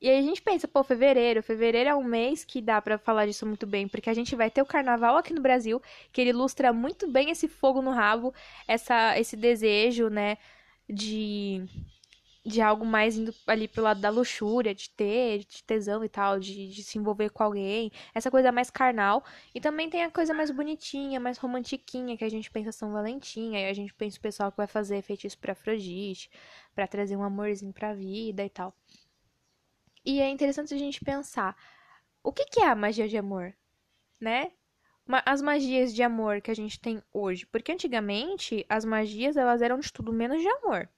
E 0.00 0.08
aí 0.10 0.18
a 0.18 0.22
gente 0.22 0.42
pensa, 0.42 0.68
pô, 0.68 0.84
fevereiro, 0.84 1.42
fevereiro 1.42 1.88
é 1.88 1.94
um 1.94 2.04
mês 2.04 2.44
que 2.44 2.60
dá 2.60 2.80
para 2.82 2.98
falar 2.98 3.26
disso 3.26 3.46
muito 3.46 3.66
bem, 3.66 3.88
porque 3.88 4.10
a 4.10 4.14
gente 4.14 4.36
vai 4.36 4.50
ter 4.50 4.60
o 4.60 4.66
carnaval 4.66 5.16
aqui 5.16 5.32
no 5.32 5.40
Brasil, 5.40 5.80
que 6.12 6.20
ele 6.20 6.30
ilustra 6.30 6.72
muito 6.72 7.10
bem 7.10 7.30
esse 7.30 7.48
fogo 7.48 7.80
no 7.80 7.90
rabo, 7.90 8.34
essa 8.68 9.18
esse 9.18 9.36
desejo, 9.36 10.08
né, 10.10 10.36
de 10.88 11.64
de 12.44 12.60
algo 12.60 12.84
mais 12.84 13.16
indo 13.16 13.34
ali 13.46 13.66
pro 13.66 13.82
lado 13.82 14.00
da 14.00 14.10
luxúria, 14.10 14.74
de 14.74 14.90
ter, 14.90 15.40
de 15.40 15.64
tesão 15.64 16.04
e 16.04 16.08
tal, 16.08 16.38
de, 16.38 16.68
de 16.68 16.82
se 16.82 16.98
envolver 16.98 17.30
com 17.30 17.42
alguém, 17.42 17.90
essa 18.14 18.30
coisa 18.30 18.52
mais 18.52 18.70
carnal. 18.70 19.24
E 19.54 19.60
também 19.60 19.88
tem 19.88 20.02
a 20.04 20.10
coisa 20.10 20.34
mais 20.34 20.50
bonitinha, 20.50 21.18
mais 21.18 21.38
romantiquinha, 21.38 22.16
que 22.16 22.24
a 22.24 22.28
gente 22.28 22.50
pensa 22.50 22.70
São 22.72 22.92
Valentim, 22.92 23.56
aí 23.56 23.66
a 23.66 23.72
gente 23.72 23.94
pensa 23.94 24.18
o 24.18 24.20
pessoal 24.20 24.50
que 24.50 24.58
vai 24.58 24.66
fazer 24.66 25.00
feitiço 25.02 25.38
pra 25.38 25.52
Afrodite, 25.52 26.30
para 26.74 26.86
trazer 26.86 27.16
um 27.16 27.22
amorzinho 27.22 27.72
pra 27.72 27.94
vida 27.94 28.44
e 28.44 28.50
tal. 28.50 28.74
E 30.04 30.20
é 30.20 30.28
interessante 30.28 30.74
a 30.74 30.78
gente 30.78 31.02
pensar, 31.02 31.56
o 32.22 32.32
que, 32.32 32.44
que 32.46 32.60
é 32.60 32.68
a 32.68 32.74
magia 32.74 33.08
de 33.08 33.16
amor, 33.16 33.54
né? 34.20 34.52
As 35.24 35.40
magias 35.42 35.94
de 35.94 36.02
amor 36.02 36.40
que 36.42 36.50
a 36.50 36.54
gente 36.54 36.78
tem 36.80 37.02
hoje, 37.12 37.46
porque 37.46 37.72
antigamente 37.72 38.66
as 38.68 38.84
magias 38.84 39.36
elas 39.36 39.62
eram 39.62 39.78
de 39.78 39.92
tudo 39.92 40.12
menos 40.12 40.40
de 40.40 40.48
amor. 40.48 40.88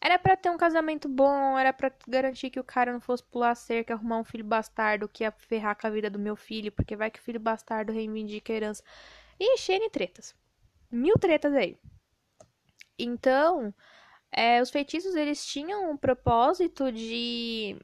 Era 0.00 0.18
para 0.18 0.36
ter 0.36 0.50
um 0.50 0.56
casamento 0.56 1.08
bom, 1.08 1.58
era 1.58 1.72
para 1.72 1.92
garantir 2.06 2.50
que 2.50 2.60
o 2.60 2.64
cara 2.64 2.92
não 2.92 3.00
fosse 3.00 3.24
pular 3.24 3.54
cerca, 3.56 3.94
arrumar 3.94 4.18
um 4.18 4.24
filho 4.24 4.44
bastardo 4.44 5.08
que 5.08 5.24
ia 5.24 5.32
ferrar 5.32 5.76
com 5.76 5.86
a 5.86 5.90
vida 5.90 6.08
do 6.08 6.18
meu 6.18 6.36
filho, 6.36 6.70
porque 6.70 6.94
vai 6.96 7.10
que 7.10 7.18
o 7.18 7.22
filho 7.22 7.40
bastardo 7.40 7.92
reivindica 7.92 8.52
a 8.52 8.56
herança. 8.56 8.82
E 9.40 9.58
cheio 9.58 9.80
de 9.80 9.90
tretas. 9.90 10.34
Mil 10.90 11.14
tretas 11.18 11.52
aí. 11.54 11.76
Então, 12.98 13.74
é, 14.32 14.60
os 14.62 14.70
feitiços 14.70 15.14
eles 15.14 15.44
tinham 15.46 15.90
um 15.90 15.96
propósito 15.96 16.92
de 16.92 17.76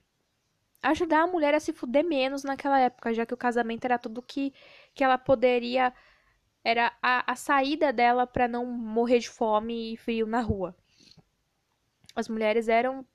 ajudar 0.82 1.22
a 1.22 1.26
mulher 1.26 1.54
a 1.54 1.60
se 1.60 1.72
fuder 1.72 2.04
menos 2.04 2.44
naquela 2.44 2.78
época, 2.78 3.14
já 3.14 3.26
que 3.26 3.34
o 3.34 3.36
casamento 3.36 3.84
era 3.84 3.98
tudo 3.98 4.22
que, 4.22 4.52
que 4.94 5.02
ela 5.04 5.18
poderia. 5.18 5.92
Era 6.64 6.96
a, 7.02 7.32
a 7.32 7.36
saída 7.36 7.92
dela 7.92 8.26
para 8.26 8.48
não 8.48 8.64
morrer 8.66 9.18
de 9.18 9.28
fome 9.28 9.94
e 9.94 9.96
frio 9.96 10.26
na 10.26 10.40
rua. 10.40 10.76
As 12.14 12.28
mulheres 12.28 12.68
eram. 12.68 13.06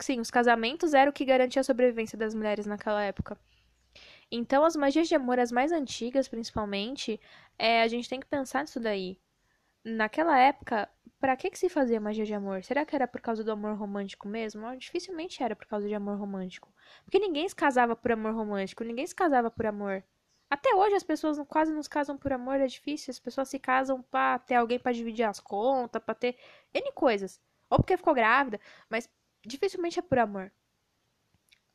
Sim, 0.00 0.20
os 0.20 0.30
casamentos 0.30 0.92
eram 0.94 1.10
o 1.10 1.12
que 1.12 1.24
garantia 1.24 1.60
a 1.60 1.64
sobrevivência 1.64 2.16
das 2.18 2.34
mulheres 2.34 2.66
naquela 2.66 3.02
época. 3.02 3.38
Então, 4.30 4.64
as 4.64 4.76
magias 4.76 5.08
de 5.08 5.14
amor, 5.14 5.38
as 5.38 5.52
mais 5.52 5.72
antigas, 5.72 6.28
principalmente, 6.28 7.20
é, 7.58 7.82
a 7.82 7.88
gente 7.88 8.08
tem 8.08 8.20
que 8.20 8.26
pensar 8.26 8.62
nisso 8.62 8.80
daí. 8.80 9.18
naquela 9.84 10.38
época, 10.38 10.88
para 11.20 11.36
que 11.36 11.50
que 11.50 11.58
se 11.58 11.68
fazia 11.70 12.00
magia 12.00 12.24
de 12.26 12.34
amor? 12.34 12.64
Será 12.64 12.84
que 12.86 12.94
era 12.96 13.08
por 13.08 13.20
causa 13.22 13.44
do 13.44 13.52
amor 13.52 13.76
romântico 13.76 14.28
mesmo? 14.28 14.76
Dificilmente 14.78 15.42
era 15.42 15.56
por 15.56 15.66
causa 15.66 15.88
de 15.88 15.94
amor 15.94 16.18
romântico. 16.18 16.72
Porque 17.04 17.18
ninguém 17.20 17.48
se 17.48 17.56
casava 17.56 17.96
por 17.96 18.12
amor 18.12 18.34
romântico, 18.34 18.84
ninguém 18.84 19.06
se 19.06 19.14
casava 19.14 19.50
por 19.50 19.66
amor. 19.66 20.04
Até 20.50 20.74
hoje 20.74 20.96
as 20.96 21.02
pessoas 21.04 21.38
quase 21.48 21.72
não 21.72 21.82
se 21.82 21.90
casam 21.90 22.18
por 22.18 22.32
amor, 22.32 22.60
é 22.60 22.66
difícil. 22.66 23.10
As 23.12 23.18
pessoas 23.20 23.48
se 23.48 23.58
casam 23.58 24.02
pra 24.02 24.38
ter 24.40 24.54
alguém 24.56 24.78
para 24.80 24.92
dividir 24.92 25.24
as 25.24 25.40
contas, 25.40 26.02
pra 26.04 26.14
ter 26.14 26.36
N 26.74 26.92
coisas. 26.92 27.40
Ou 27.72 27.78
porque 27.78 27.96
ficou 27.96 28.14
grávida, 28.14 28.60
mas 28.90 29.08
dificilmente 29.52 29.98
é 29.98 30.02
por 30.02 30.18
amor. 30.18 30.52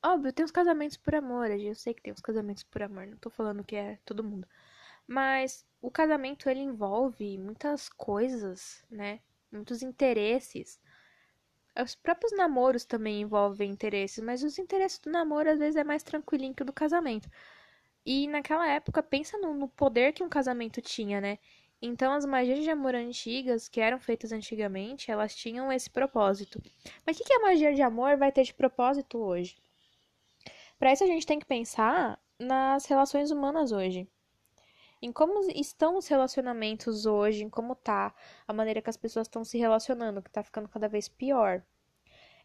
Óbvio, 0.04 0.32
tem 0.32 0.46
os 0.46 0.52
casamentos 0.52 0.96
por 0.98 1.16
amor, 1.16 1.50
eu 1.52 1.76
sei 1.76 1.94
que 1.94 2.02
tem 2.04 2.14
os 2.14 2.22
casamentos 2.22 2.64
por 2.64 2.84
amor, 2.84 3.08
não 3.08 3.18
tô 3.18 3.30
falando 3.30 3.64
que 3.64 3.76
é 3.76 3.98
todo 4.06 4.24
mundo. 4.24 4.48
Mas 5.08 5.66
o 5.82 5.90
casamento 5.92 6.50
ele 6.50 6.60
envolve 6.62 7.38
muitas 7.40 7.90
coisas, 7.90 8.86
né? 8.92 9.22
Muitos 9.52 9.82
interesses. 9.82 10.80
Os 11.82 11.96
próprios 11.96 12.34
namoros 12.36 12.86
também 12.86 13.22
envolvem 13.22 13.72
interesses, 13.72 14.24
mas 14.24 14.44
os 14.44 14.60
interesses 14.60 15.00
do 15.00 15.10
namoro 15.10 15.50
às 15.50 15.60
vezes 15.60 15.76
é 15.78 15.84
mais 15.84 16.04
tranquilinho 16.04 16.54
que 16.54 16.64
o 16.64 16.66
do 16.66 16.74
casamento. 16.74 17.30
E 18.06 18.28
naquela 18.28 18.68
época, 18.68 19.04
pensa 19.04 19.38
no, 19.38 19.54
no 19.54 19.68
poder 19.70 20.14
que 20.14 20.24
um 20.24 20.30
casamento 20.30 20.82
tinha, 20.82 21.22
né? 21.22 21.40
Então, 21.82 22.14
as 22.14 22.26
magias 22.26 22.64
de 22.64 22.70
amor 22.70 22.96
antigas, 22.96 23.68
que 23.68 23.80
eram 23.80 24.00
feitas 24.00 24.32
antigamente, 24.32 25.12
elas 25.12 25.36
tinham 25.36 25.72
esse 25.72 25.90
propósito. 25.90 26.62
Mas 27.06 27.20
o 27.20 27.24
que, 27.24 27.34
a 27.34 27.42
magia 27.42 27.74
de 27.74 27.82
amor 27.82 28.18
vai 28.18 28.32
ter 28.32 28.44
de 28.44 28.54
propósito 28.54 29.18
hoje? 29.20 29.56
Para 30.80 30.94
isso, 30.94 31.04
a 31.04 31.08
gente 31.08 31.26
tem 31.26 31.40
que 31.40 31.46
pensar 31.46 32.20
nas 32.40 32.86
relações 32.86 33.32
humanas 33.32 33.72
hoje 33.72 34.08
em 35.02 35.12
como 35.12 35.40
estão 35.52 35.98
os 35.98 36.08
relacionamentos 36.08 37.06
hoje, 37.06 37.44
em 37.44 37.50
como 37.50 37.76
tá 37.76 38.14
a 38.48 38.54
maneira 38.54 38.82
que 38.82 38.90
as 38.90 38.98
pessoas 38.98 39.28
estão 39.28 39.44
se 39.44 39.58
relacionando, 39.58 40.22
que 40.22 40.30
tá 40.30 40.44
ficando 40.44 40.68
cada 40.68 40.88
vez 40.88 41.08
pior. 41.08 41.64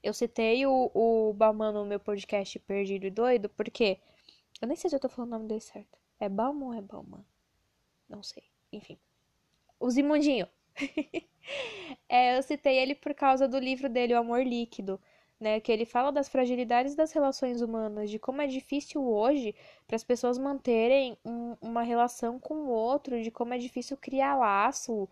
Eu 0.02 0.12
citei 0.12 0.66
o, 0.66 0.90
o 0.92 1.34
no 1.72 1.84
meu 1.84 2.00
podcast 2.00 2.58
Perdido 2.60 3.06
e 3.06 3.10
Doido, 3.10 3.48
porque 3.48 3.98
eu 4.60 4.68
nem 4.68 4.76
sei 4.76 4.90
se 4.90 4.96
eu 4.96 5.00
tô 5.00 5.08
falando 5.08 5.30
o 5.30 5.36
nome 5.36 5.48
dele 5.48 5.60
certo. 5.60 5.98
É 6.18 6.28
Bauman 6.28 6.66
ou 6.66 6.74
é 6.74 6.80
Bauman? 6.80 7.24
Não 8.08 8.22
sei. 8.22 8.44
Enfim. 8.72 8.98
O 9.82 9.90
Zimundinho. 9.90 10.46
é, 12.08 12.38
eu 12.38 12.42
citei 12.42 12.78
ele 12.78 12.94
por 12.94 13.14
causa 13.14 13.46
do 13.46 13.58
livro 13.58 13.88
dele, 13.88 14.14
O 14.14 14.18
Amor 14.18 14.42
Líquido 14.42 15.00
né? 15.42 15.60
Que 15.60 15.72
ele 15.72 15.84
fala 15.84 16.12
das 16.12 16.28
fragilidades 16.28 16.94
das 16.94 17.12
relações 17.12 17.60
humanas, 17.60 18.08
de 18.08 18.18
como 18.18 18.40
é 18.40 18.46
difícil 18.46 19.04
hoje 19.04 19.54
para 19.86 19.96
as 19.96 20.04
pessoas 20.04 20.38
manterem 20.38 21.18
um, 21.24 21.56
uma 21.60 21.82
relação 21.82 22.38
com 22.38 22.54
o 22.54 22.68
outro, 22.68 23.20
de 23.20 23.30
como 23.30 23.52
é 23.52 23.58
difícil 23.58 23.96
criar 23.96 24.36
laço, 24.36 25.08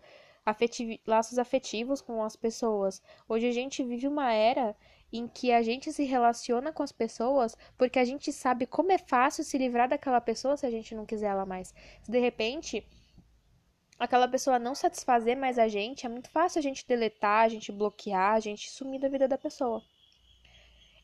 laços 1.05 1.37
afetivos 1.37 2.01
com 2.01 2.23
as 2.23 2.35
pessoas. 2.35 3.01
Hoje 3.27 3.47
a 3.47 3.51
gente 3.51 3.83
vive 3.83 4.07
uma 4.07 4.31
era 4.31 4.75
em 5.13 5.27
que 5.27 5.51
a 5.51 5.61
gente 5.61 5.91
se 5.91 6.05
relaciona 6.05 6.71
com 6.71 6.81
as 6.81 6.93
pessoas 6.93 7.57
porque 7.77 7.99
a 7.99 8.05
gente 8.05 8.31
sabe 8.31 8.65
como 8.65 8.93
é 8.93 8.97
fácil 8.97 9.43
se 9.43 9.57
livrar 9.57 9.89
daquela 9.89 10.21
pessoa 10.21 10.55
se 10.55 10.65
a 10.65 10.71
gente 10.71 10.95
não 10.95 11.05
quiser 11.05 11.27
ela 11.27 11.45
mais. 11.45 11.73
Se 12.01 12.09
de 12.09 12.19
repente 12.19 12.87
aquela 14.01 14.27
pessoa 14.27 14.57
não 14.57 14.73
satisfazer 14.73 15.37
mais 15.37 15.59
a 15.59 15.67
gente, 15.67 16.07
é 16.07 16.09
muito 16.09 16.27
fácil 16.31 16.57
a 16.57 16.61
gente 16.61 16.87
deletar, 16.87 17.45
a 17.45 17.49
gente 17.49 17.71
bloquear, 17.71 18.33
a 18.33 18.39
gente 18.39 18.71
sumir 18.71 18.99
da 18.99 19.07
vida 19.07 19.27
da 19.27 19.37
pessoa. 19.37 19.79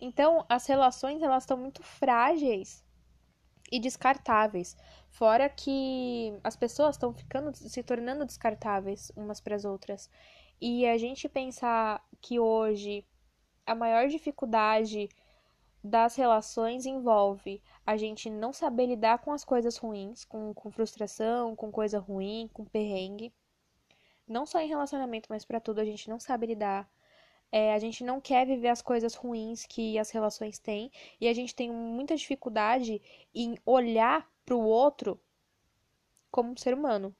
Então, 0.02 0.44
as 0.50 0.66
relações 0.66 1.22
elas 1.22 1.44
estão 1.44 1.58
muito 1.58 1.84
frágeis 1.84 2.84
e 3.72 3.80
descartáveis. 3.80 4.76
Fora 5.10 5.48
que 5.48 6.34
as 6.44 6.56
pessoas 6.56 6.96
estão 6.96 7.14
ficando 7.14 7.56
se 7.56 7.84
tornando 7.84 8.26
descartáveis 8.26 9.12
umas 9.16 9.40
para 9.40 9.56
as 9.56 9.64
outras. 9.64 10.10
E 10.60 10.88
a 10.88 10.98
gente 10.98 11.30
pensar 11.30 12.04
que 12.20 12.40
hoje 12.40 13.06
a 13.64 13.76
maior 13.76 14.08
dificuldade 14.08 15.08
das 15.84 16.16
relações 16.16 16.88
envolve 16.88 17.62
a 17.88 17.96
gente 17.96 18.30
não 18.30 18.52
saber 18.52 18.86
lidar 18.86 19.20
com 19.20 19.32
as 19.32 19.46
coisas 19.46 19.78
ruins, 19.78 20.26
com, 20.26 20.54
com 20.54 20.70
frustração, 20.70 21.56
com 21.56 21.72
coisa 21.72 22.00
ruim, 22.00 22.50
com 22.52 22.66
perrengue. 22.66 23.34
Não 24.28 24.46
só 24.46 24.60
em 24.60 24.68
relacionamento, 24.68 25.28
mas 25.30 25.46
para 25.46 25.62
tudo 25.62 25.80
a 25.80 25.86
gente 25.86 26.10
não 26.10 26.20
sabe 26.20 26.48
lidar. 26.48 26.92
É, 27.50 27.74
a 27.74 27.80
gente 27.80 28.04
não 28.04 28.20
quer 28.20 28.46
viver 28.46 28.68
as 28.68 28.82
coisas 28.82 29.16
ruins 29.16 29.66
que 29.66 29.98
as 29.98 30.10
relações 30.10 30.60
têm 30.60 30.92
e 31.22 31.30
a 31.30 31.34
gente 31.34 31.56
tem 31.56 31.72
muita 31.72 32.18
dificuldade 32.18 33.02
em 33.34 33.58
olhar 33.66 34.30
para 34.46 34.54
o 34.54 34.66
outro 34.66 35.18
como 36.30 36.52
um 36.52 36.58
ser 36.58 36.74
humano. 36.74 37.16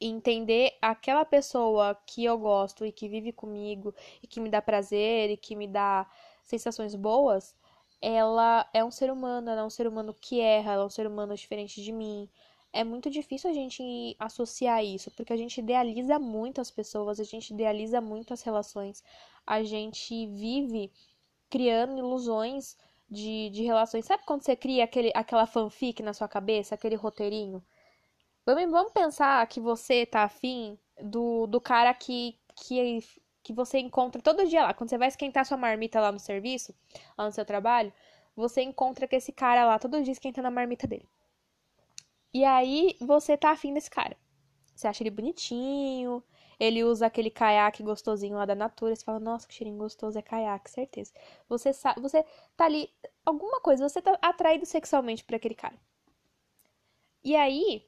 E 0.00 0.06
entender 0.06 0.78
aquela 0.80 1.26
pessoa 1.26 1.94
que 2.06 2.24
eu 2.24 2.38
gosto 2.38 2.86
e 2.86 2.90
que 2.90 3.10
vive 3.10 3.30
comigo 3.30 3.94
e 4.22 4.26
que 4.26 4.40
me 4.40 4.48
dá 4.48 4.62
prazer 4.62 5.28
e 5.28 5.36
que 5.36 5.54
me 5.54 5.68
dá 5.68 6.10
sensações 6.42 6.94
boas, 6.94 7.54
ela 8.00 8.68
é 8.72 8.84
um 8.84 8.90
ser 8.90 9.10
humano, 9.10 9.50
ela 9.50 9.62
é 9.62 9.64
um 9.64 9.70
ser 9.70 9.86
humano 9.86 10.14
que 10.14 10.40
erra, 10.40 10.72
ela 10.72 10.82
é 10.82 10.86
um 10.86 10.90
ser 10.90 11.06
humano 11.06 11.34
diferente 11.34 11.82
de 11.82 11.92
mim, 11.92 12.28
é 12.72 12.84
muito 12.84 13.08
difícil 13.10 13.50
a 13.50 13.54
gente 13.54 14.14
associar 14.18 14.84
isso, 14.84 15.10
porque 15.12 15.32
a 15.32 15.36
gente 15.36 15.58
idealiza 15.58 16.18
muito 16.18 16.60
as 16.60 16.70
pessoas, 16.70 17.18
a 17.18 17.24
gente 17.24 17.50
idealiza 17.54 18.00
muito 18.00 18.34
as 18.34 18.42
relações, 18.42 19.02
a 19.46 19.62
gente 19.62 20.26
vive 20.26 20.92
criando 21.48 21.98
ilusões 21.98 22.76
de, 23.08 23.50
de 23.50 23.62
relações. 23.62 24.04
Sabe 24.04 24.24
quando 24.26 24.42
você 24.42 24.54
cria 24.54 24.84
aquele, 24.84 25.10
aquela 25.14 25.46
fanfic 25.46 26.02
na 26.02 26.12
sua 26.12 26.28
cabeça, 26.28 26.74
aquele 26.74 26.96
roteirinho? 26.96 27.64
Vamos, 28.44 28.70
vamos 28.70 28.92
pensar 28.92 29.46
que 29.48 29.60
você 29.60 30.04
tá 30.04 30.24
afim 30.24 30.78
do, 31.02 31.46
do 31.46 31.60
cara 31.60 31.92
que, 31.94 32.38
que, 32.56 33.02
que 33.46 33.52
você 33.52 33.78
encontra 33.78 34.20
todo 34.20 34.44
dia 34.44 34.64
lá. 34.64 34.74
Quando 34.74 34.90
você 34.90 34.98
vai 34.98 35.06
esquentar 35.06 35.46
sua 35.46 35.56
marmita 35.56 36.00
lá 36.00 36.10
no 36.10 36.18
serviço, 36.18 36.74
lá 37.16 37.26
no 37.26 37.32
seu 37.32 37.44
trabalho, 37.44 37.92
você 38.34 38.60
encontra 38.60 39.06
com 39.06 39.14
esse 39.14 39.30
cara 39.30 39.64
lá 39.64 39.78
todo 39.78 40.02
dia 40.02 40.12
esquentando 40.12 40.48
a 40.48 40.50
marmita 40.50 40.84
dele. 40.84 41.08
E 42.34 42.44
aí 42.44 42.96
você 43.00 43.36
tá 43.36 43.52
afim 43.52 43.72
desse 43.72 43.88
cara. 43.88 44.16
Você 44.74 44.88
acha 44.88 45.00
ele 45.04 45.10
bonitinho, 45.10 46.22
ele 46.58 46.82
usa 46.82 47.06
aquele 47.06 47.30
caiaque 47.30 47.84
gostosinho 47.84 48.36
lá 48.36 48.44
da 48.44 48.56
Natura, 48.56 48.96
você 48.96 49.04
fala, 49.04 49.20
nossa, 49.20 49.46
que 49.46 49.54
cheirinho 49.54 49.78
gostoso, 49.78 50.18
é 50.18 50.22
caiaque, 50.22 50.68
certeza. 50.68 51.12
Você 51.48 51.72
sabe, 51.72 52.00
você 52.00 52.24
tá 52.56 52.64
ali, 52.64 52.90
alguma 53.24 53.60
coisa, 53.60 53.88
você 53.88 54.02
tá 54.02 54.18
atraído 54.20 54.66
sexualmente 54.66 55.24
por 55.24 55.36
aquele 55.36 55.54
cara. 55.54 55.76
E 57.22 57.36
aí, 57.36 57.86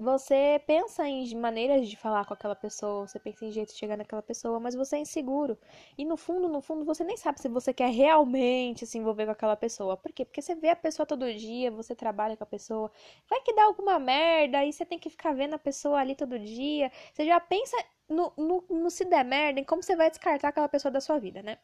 você 0.00 0.60
pensa 0.66 1.06
em 1.06 1.34
maneiras 1.36 1.88
de 1.88 1.96
falar 1.96 2.24
com 2.24 2.32
aquela 2.34 2.56
pessoa, 2.56 3.06
você 3.06 3.18
pensa 3.18 3.44
em 3.44 3.52
jeitos 3.52 3.74
de 3.74 3.80
chegar 3.80 3.96
naquela 3.96 4.22
pessoa, 4.22 4.58
mas 4.58 4.74
você 4.74 4.96
é 4.96 5.00
inseguro. 5.00 5.58
E 5.98 6.04
no 6.04 6.16
fundo, 6.16 6.48
no 6.48 6.60
fundo, 6.62 6.84
você 6.84 7.04
nem 7.04 7.16
sabe 7.16 7.40
se 7.40 7.48
você 7.48 7.72
quer 7.74 7.90
realmente 7.90 8.86
se 8.86 8.96
envolver 8.98 9.26
com 9.26 9.32
aquela 9.32 9.56
pessoa. 9.56 9.96
Por 9.96 10.12
quê? 10.12 10.24
Porque 10.24 10.40
você 10.40 10.54
vê 10.54 10.70
a 10.70 10.76
pessoa 10.76 11.06
todo 11.06 11.32
dia, 11.34 11.70
você 11.70 11.94
trabalha 11.94 12.36
com 12.36 12.44
a 12.44 12.46
pessoa, 12.46 12.90
vai 13.28 13.40
que 13.42 13.54
dá 13.54 13.64
alguma 13.64 13.98
merda, 13.98 14.64
e 14.64 14.72
você 14.72 14.86
tem 14.86 14.98
que 14.98 15.10
ficar 15.10 15.34
vendo 15.34 15.54
a 15.54 15.58
pessoa 15.58 15.98
ali 16.00 16.14
todo 16.14 16.38
dia. 16.38 16.90
Você 17.12 17.26
já 17.26 17.38
pensa 17.38 17.76
no, 18.08 18.32
no, 18.36 18.64
no 18.70 18.90
se 18.90 19.04
der 19.04 19.24
merda, 19.24 19.60
em 19.60 19.64
como 19.64 19.82
você 19.82 19.94
vai 19.94 20.10
descartar 20.10 20.48
aquela 20.48 20.68
pessoa 20.68 20.90
da 20.90 21.00
sua 21.00 21.18
vida, 21.18 21.42
né? 21.42 21.58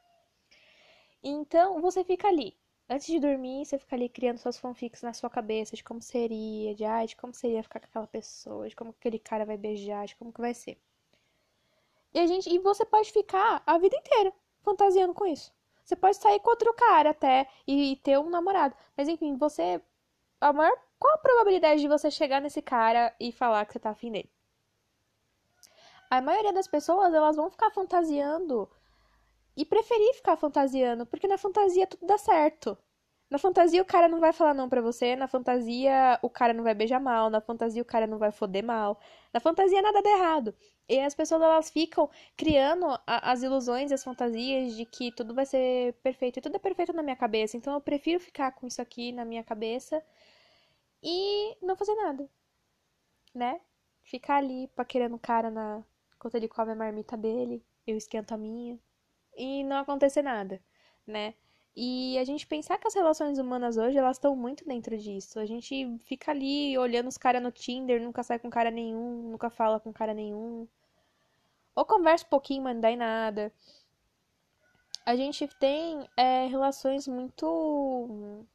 Então, 1.23 1.81
você 1.81 2.05
fica 2.05 2.29
ali, 2.29 2.55
Antes 2.89 3.07
de 3.07 3.19
dormir, 3.19 3.67
você 3.67 3.79
fica 3.79 3.97
ali 3.97 4.09
criando 4.09 4.39
suas 4.39 4.59
fanfics 4.59 5.03
na 5.03 5.13
sua 5.13 5.29
cabeça 5.29 5.75
de 5.75 5.83
como 5.83 6.01
seria, 6.01 6.75
de, 6.75 6.85
ai, 6.85 7.07
de 7.07 7.17
como 7.17 7.35
seria 7.35 7.63
ficar 7.63 7.81
com 7.81 7.87
aquela 7.87 8.07
pessoa, 8.07 8.69
de 8.69 8.77
como 8.77 8.91
aquele 8.91 9.19
cara 9.19 9.45
vai 9.45 9.57
beijar, 9.57 10.07
de 10.07 10.15
como 10.17 10.33
que 10.33 10.41
vai 10.41 10.55
ser. 10.55 10.79
E 12.15 12.21
a 12.21 12.27
gente, 12.27 12.49
e 12.49 12.59
você 12.59 12.85
pode 12.85 13.13
ficar 13.13 13.63
a 13.67 13.77
vida 13.79 13.97
inteira 13.97 14.33
fantasiando 14.63 15.15
com 15.15 15.27
isso. 15.27 15.53
Você 15.85 15.97
pode 15.97 16.17
sair 16.17 16.41
com 16.41 16.51
outro 16.51 16.73
cara 16.75 17.11
até 17.11 17.49
e, 17.67 17.93
e 17.93 17.97
ter 17.97 18.19
um 18.19 18.31
namorado. 18.31 18.75
Mas 18.97 19.09
enfim, 19.09 19.37
você 19.37 19.81
a 20.41 20.53
maior 20.53 20.77
qual 20.99 21.15
a 21.15 21.19
probabilidade 21.19 21.81
de 21.81 21.89
você 21.89 22.11
chegar 22.11 22.41
nesse 22.41 22.63
cara 22.63 23.15
e 23.21 23.31
falar 23.33 23.67
que 23.67 23.73
você 23.73 23.79
tá 23.79 23.91
afim 23.91 24.11
dele? 24.11 24.31
A 26.11 26.23
maioria 26.23 26.53
das 26.53 26.69
pessoas, 26.69 27.13
elas 27.13 27.37
vão 27.37 27.51
ficar 27.51 27.71
fantasiando 27.71 28.71
e 29.57 29.65
preferir 29.65 30.15
ficar 30.15 30.37
fantasiando, 30.37 31.07
porque 31.07 31.27
na 31.29 31.39
fantasia 31.39 31.87
tudo 31.87 32.07
dá 32.07 32.19
certo. 32.19 32.77
Na 33.29 33.39
fantasia 33.39 33.83
o 33.83 33.85
cara 33.85 34.09
não 34.09 34.21
vai 34.21 34.33
falar 34.33 34.55
não 34.55 34.69
pra 34.69 34.81
você, 34.81 35.17
na 35.17 35.27
fantasia 35.29 36.19
o 36.23 36.31
cara 36.31 36.53
não 36.53 36.63
vai 36.63 36.75
beijar 36.75 37.01
mal, 37.01 37.29
na 37.31 37.41
fantasia 37.41 37.83
o 37.83 37.85
cara 37.85 38.07
não 38.07 38.19
vai 38.19 38.31
foder 38.31 38.65
mal, 38.65 39.01
na 39.33 39.41
fantasia 39.41 39.83
nada 39.83 40.01
dá 40.03 40.11
errado. 40.11 40.55
E 40.89 41.01
as 41.01 41.15
pessoas 41.15 41.43
elas 41.43 41.71
ficam 41.71 42.09
criando 42.37 42.87
a, 43.07 43.33
as 43.33 43.43
ilusões, 43.43 43.91
as 43.91 44.05
fantasias 44.05 44.77
de 44.77 44.85
que 44.87 45.11
tudo 45.13 45.35
vai 45.35 45.45
ser 45.47 45.95
perfeito, 46.03 46.39
e 46.39 46.43
tudo 46.43 46.57
é 46.57 46.59
perfeito 46.61 46.93
na 46.93 47.03
minha 47.03 47.17
cabeça, 47.17 47.57
então 47.57 47.75
eu 47.75 47.81
prefiro 47.81 48.21
ficar 48.21 48.53
com 48.53 48.67
isso 48.67 48.81
aqui 48.81 49.11
na 49.13 49.25
minha 49.25 49.43
cabeça 49.43 50.03
e 51.03 51.57
não 51.63 51.77
fazer 51.77 51.95
nada, 51.97 52.29
né? 53.35 53.61
Ficar 54.03 54.37
ali 54.39 54.69
paquerando 54.69 55.17
o 55.17 55.19
cara 55.19 55.51
na... 55.51 55.85
enquanto 56.15 56.35
ele 56.37 56.49
come 56.49 56.73
a 56.73 56.77
marmita 56.77 57.17
dele, 57.17 57.65
eu 57.87 57.97
esquento 57.97 58.33
a 58.35 58.37
minha 58.37 58.79
e 59.37 59.65
não 59.65 59.79
acontecer 59.79 60.23
nada, 60.23 60.61
né? 61.07 61.35
E 61.77 62.17
a 62.19 62.25
gente 62.25 62.47
pensar 62.47 62.79
que 62.79 62.87
as 62.89 62.95
relações 62.95 63.39
humanas 63.39 63.77
hoje, 63.77 63.99
elas 63.99 64.17
estão 64.17 64.35
muito 64.35 64.65
dentro 64.67 64.97
disso. 64.97 65.39
A 65.39 65.45
gente 65.45 65.99
fica 66.05 66.31
ali 66.31 66.77
olhando 66.79 67.09
os 67.09 67.19
caras 67.19 67.43
no 67.43 67.53
Tinder, 67.53 68.01
nunca 68.03 68.23
sai 68.23 68.39
com 68.39 68.49
cara 68.49 68.71
nenhum, 68.71 69.31
nunca 69.31 69.51
fala 69.51 69.79
com 69.79 69.93
cara 69.93 70.15
nenhum. 70.15 70.67
Ou 71.75 71.85
conversa 71.85 72.25
um 72.27 72.31
pouquinho, 72.31 72.63
mas 72.63 72.75
não 72.75 72.81
dá 72.81 72.91
em 72.91 72.97
nada. 72.97 73.53
A 75.05 75.15
gente 75.17 75.47
tem 75.47 76.09
é, 76.17 76.47
relações 76.47 77.07
muito. 77.07 78.47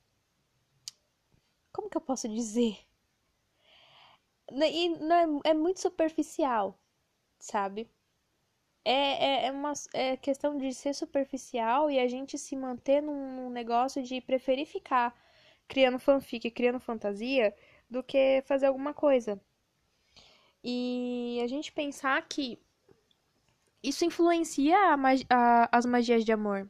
Como 1.71 1.89
que 1.89 1.97
eu 1.97 2.01
posso 2.01 2.27
dizer? 2.27 2.77
E 4.51 4.89
não 4.89 5.41
é, 5.45 5.51
é 5.51 5.53
muito 5.53 5.79
superficial, 5.79 6.77
sabe? 7.39 7.89
É, 8.83 9.45
é, 9.45 9.45
é 9.47 9.51
uma 9.51 9.73
é 9.93 10.17
questão 10.17 10.57
de 10.57 10.73
ser 10.73 10.93
superficial 10.93 11.89
e 11.89 11.99
a 11.99 12.07
gente 12.07 12.37
se 12.37 12.55
manter 12.55 13.01
num, 13.01 13.49
negócio 13.49 14.01
de 14.03 14.21
preferir 14.21 14.65
ficar 14.65 15.15
criando 15.67 15.99
fanfic, 15.99 16.49
criando 16.51 16.79
fantasia, 16.79 17.55
do 17.89 18.03
que 18.03 18.41
fazer 18.45 18.67
alguma 18.67 18.93
coisa. 18.93 19.39
E 20.63 21.39
a 21.43 21.47
gente 21.47 21.71
pensar 21.71 22.21
que 22.27 22.59
isso 23.83 24.05
influencia 24.05 24.77
a, 25.29 25.69
as 25.71 25.85
magias 25.85 26.23
de 26.23 26.31
amor. 26.31 26.69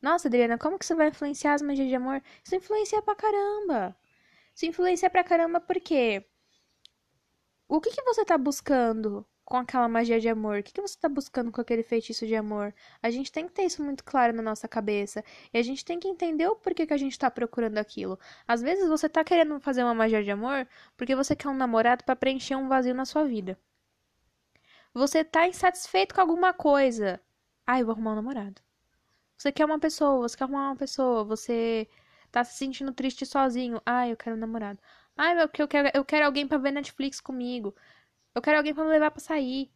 Nossa, 0.00 0.28
Adriana, 0.28 0.56
como 0.58 0.78
que 0.78 0.84
isso 0.84 0.96
vai 0.96 1.08
influenciar 1.08 1.54
as 1.54 1.62
magias 1.62 1.88
de 1.88 1.94
amor? 1.94 2.22
Isso 2.44 2.54
influencia 2.56 3.02
pra 3.02 3.14
caramba. 3.14 3.96
Isso 4.54 4.66
influencia 4.66 5.10
pra 5.10 5.24
caramba 5.24 5.60
porque 5.60 6.24
o 7.68 7.80
que, 7.80 7.90
que 7.90 8.02
você 8.02 8.24
tá 8.24 8.36
buscando 8.38 9.26
com 9.50 9.56
aquela 9.56 9.88
magia 9.88 10.20
de 10.20 10.28
amor? 10.28 10.60
O 10.60 10.62
que, 10.62 10.72
que 10.72 10.80
você 10.80 10.94
está 10.94 11.08
buscando 11.08 11.50
com 11.50 11.60
aquele 11.60 11.82
feitiço 11.82 12.24
de 12.24 12.36
amor? 12.36 12.72
A 13.02 13.10
gente 13.10 13.32
tem 13.32 13.48
que 13.48 13.52
ter 13.52 13.64
isso 13.64 13.82
muito 13.82 14.04
claro 14.04 14.32
na 14.32 14.40
nossa 14.42 14.68
cabeça. 14.68 15.24
E 15.52 15.58
a 15.58 15.62
gente 15.62 15.84
tem 15.84 15.98
que 15.98 16.06
entender 16.06 16.46
o 16.46 16.54
porquê 16.54 16.86
que 16.86 16.94
a 16.94 16.96
gente 16.96 17.12
está 17.12 17.28
procurando 17.28 17.76
aquilo. 17.78 18.16
Às 18.46 18.62
vezes 18.62 18.88
você 18.88 19.06
está 19.06 19.24
querendo 19.24 19.58
fazer 19.60 19.82
uma 19.82 19.92
magia 19.92 20.22
de 20.22 20.30
amor 20.30 20.68
porque 20.96 21.16
você 21.16 21.34
quer 21.34 21.48
um 21.48 21.54
namorado 21.54 22.04
para 22.04 22.14
preencher 22.14 22.54
um 22.54 22.68
vazio 22.68 22.94
na 22.94 23.04
sua 23.04 23.24
vida. 23.24 23.58
Você 24.94 25.18
está 25.20 25.48
insatisfeito 25.48 26.14
com 26.14 26.20
alguma 26.20 26.52
coisa. 26.54 27.20
Ah, 27.66 27.80
eu 27.80 27.86
vou 27.86 27.92
arrumar 27.94 28.12
um 28.12 28.16
namorado. 28.16 28.62
Você 29.36 29.50
quer 29.50 29.64
uma 29.64 29.80
pessoa, 29.80 30.28
você 30.28 30.36
quer 30.36 30.44
arrumar 30.44 30.68
uma 30.68 30.76
pessoa, 30.76 31.24
você 31.24 31.88
tá 32.30 32.44
se 32.44 32.56
sentindo 32.56 32.92
triste 32.92 33.26
sozinho. 33.26 33.82
Ah, 33.84 34.08
eu 34.08 34.16
quero 34.16 34.36
um 34.36 34.38
namorado. 34.38 34.78
Ah, 35.16 35.32
eu 35.34 35.68
quero, 35.68 35.90
eu 35.92 36.04
quero 36.04 36.26
alguém 36.26 36.46
para 36.46 36.58
ver 36.58 36.70
Netflix 36.72 37.20
comigo. 37.20 37.74
Eu 38.34 38.42
quero 38.42 38.58
alguém 38.58 38.74
para 38.74 38.84
me 38.84 38.90
levar 38.90 39.10
para 39.10 39.20
sair. 39.20 39.70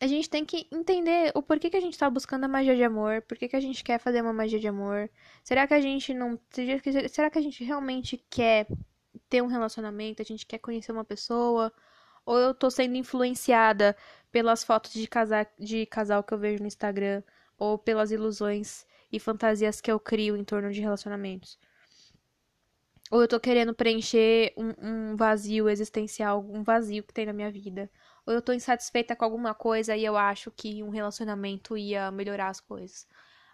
A 0.00 0.06
gente 0.06 0.28
tem 0.28 0.44
que 0.44 0.66
entender 0.72 1.30
o 1.34 1.42
porquê 1.42 1.70
que 1.70 1.76
a 1.76 1.80
gente 1.80 1.96
tá 1.96 2.10
buscando 2.10 2.44
a 2.44 2.48
magia 2.48 2.74
de 2.74 2.82
amor, 2.82 3.22
por 3.22 3.38
que 3.38 3.54
a 3.54 3.60
gente 3.60 3.84
quer 3.84 3.98
fazer 4.00 4.20
uma 4.20 4.32
magia 4.32 4.58
de 4.58 4.66
amor. 4.66 5.08
Será 5.44 5.66
que 5.66 5.74
a 5.74 5.80
gente 5.80 6.12
não. 6.12 6.38
Será 7.08 7.30
que 7.30 7.38
a 7.38 7.42
gente 7.42 7.62
realmente 7.62 8.16
quer 8.28 8.66
ter 9.28 9.42
um 9.42 9.46
relacionamento? 9.46 10.20
A 10.20 10.24
gente 10.24 10.44
quer 10.44 10.58
conhecer 10.58 10.90
uma 10.90 11.04
pessoa? 11.04 11.72
Ou 12.26 12.36
eu 12.38 12.54
tô 12.54 12.70
sendo 12.70 12.96
influenciada 12.96 13.96
pelas 14.32 14.64
fotos 14.64 14.92
de, 14.92 15.06
casa... 15.06 15.46
de 15.58 15.86
casal 15.86 16.22
que 16.24 16.34
eu 16.34 16.38
vejo 16.38 16.62
no 16.62 16.66
Instagram? 16.66 17.22
Ou 17.58 17.78
pelas 17.78 18.10
ilusões 18.10 18.84
e 19.12 19.20
fantasias 19.20 19.80
que 19.80 19.90
eu 19.90 20.00
crio 20.00 20.36
em 20.36 20.44
torno 20.44 20.72
de 20.72 20.80
relacionamentos? 20.80 21.58
Ou 23.12 23.20
eu 23.20 23.28
tô 23.28 23.38
querendo 23.38 23.74
preencher 23.74 24.54
um, 24.56 25.12
um, 25.12 25.16
vazio 25.16 25.68
existencial, 25.68 26.40
um 26.48 26.62
vazio 26.62 27.04
que 27.04 27.12
tem 27.12 27.26
na 27.26 27.34
minha 27.34 27.50
vida. 27.50 27.90
Ou 28.24 28.32
eu 28.32 28.40
tô 28.40 28.54
insatisfeita 28.54 29.14
com 29.14 29.22
alguma 29.22 29.54
coisa 29.54 29.94
e 29.94 30.02
eu 30.02 30.16
acho 30.16 30.50
que 30.50 30.82
um 30.82 30.88
relacionamento 30.88 31.76
ia 31.76 32.10
melhorar 32.10 32.48
as 32.48 32.58
coisas. 32.58 33.06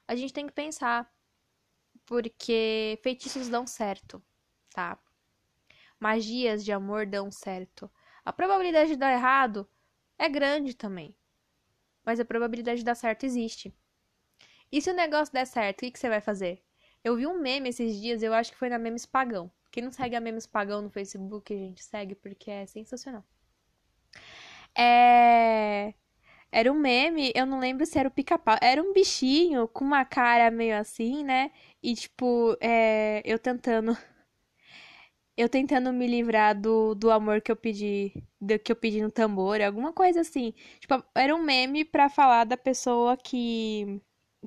A 0.07 0.15
gente 0.15 0.33
tem 0.33 0.47
que 0.47 0.53
pensar. 0.53 1.13
Porque 2.07 3.01
feitiços 3.03 3.49
dão 3.49 3.67
certo, 3.67 4.23
tá? 4.73 4.97
Magias 5.99 6.65
de 6.65 6.71
amor 6.71 7.05
dão 7.05 7.29
certo. 7.29 7.91
A 8.25 8.33
probabilidade 8.33 8.91
de 8.91 8.97
dar 8.97 9.13
errado 9.13 9.69
é 10.17 10.29
grande 10.29 10.73
também. 10.75 11.17
Mas 12.05 12.21
a 12.21 12.25
probabilidade 12.25 12.79
de 12.79 12.85
dar 12.85 12.95
certo 12.95 13.27
existe. 13.27 13.75
E 14.71 14.81
se 14.81 14.91
o 14.91 14.95
negócio 14.95 15.35
der 15.35 15.47
certo, 15.47 15.79
o 15.79 15.81
que, 15.81 15.91
que 15.91 15.99
você 15.99 16.09
vai 16.09 16.21
fazer? 16.21 16.63
Eu 17.05 17.17
vi 17.17 17.27
um 17.27 17.41
meme 17.41 17.69
esses 17.69 18.01
dias, 18.01 18.23
eu 18.23 18.35
acho 18.35 18.53
que 18.53 18.59
foi 18.59 18.69
na 18.69 18.79
Memes 18.79 19.07
Pagão. 19.07 19.51
Quem 19.71 19.83
não 19.85 19.93
segue 19.93 20.17
a 20.17 20.21
Memes 20.21 20.47
Pagão 20.47 20.83
no 20.83 20.91
Facebook, 20.91 21.55
gente 21.55 21.85
segue 21.85 22.15
porque 22.15 22.51
é 22.51 22.67
sensacional. 22.67 23.25
É... 24.77 25.95
Era 26.51 26.73
um 26.73 26.77
meme, 26.77 27.33
eu 27.35 27.47
não 27.47 27.59
lembro 27.61 27.85
se 27.87 27.99
era 27.99 28.09
o 28.09 28.13
pica-pau. 28.13 28.57
Era 28.63 28.83
um 28.83 28.93
bichinho 28.93 29.69
com 29.69 29.85
uma 29.85 30.05
cara 30.05 30.51
meio 30.51 30.77
assim, 30.79 31.23
né? 31.25 31.51
E 31.83 31.95
tipo, 31.95 32.57
é... 32.61 33.23
eu 33.25 33.39
tentando. 33.39 33.97
Eu 35.37 35.49
tentando 35.49 35.93
me 35.93 36.05
livrar 36.09 36.61
do, 36.61 36.97
do 36.97 37.13
amor 37.13 37.41
que 37.41 37.53
eu 37.53 37.57
pedi. 37.57 38.13
Do 38.41 38.59
que 38.59 38.73
eu 38.73 38.77
pedi 38.77 39.01
no 39.01 39.09
tambor, 39.11 39.61
alguma 39.61 39.93
coisa 39.93 40.21
assim. 40.23 40.53
Tipo, 40.81 41.01
era 41.15 41.33
um 41.35 41.41
meme 41.41 41.85
pra 41.85 42.09
falar 42.09 42.45
da 42.45 42.57
pessoa 42.57 43.17
que. 43.17 44.01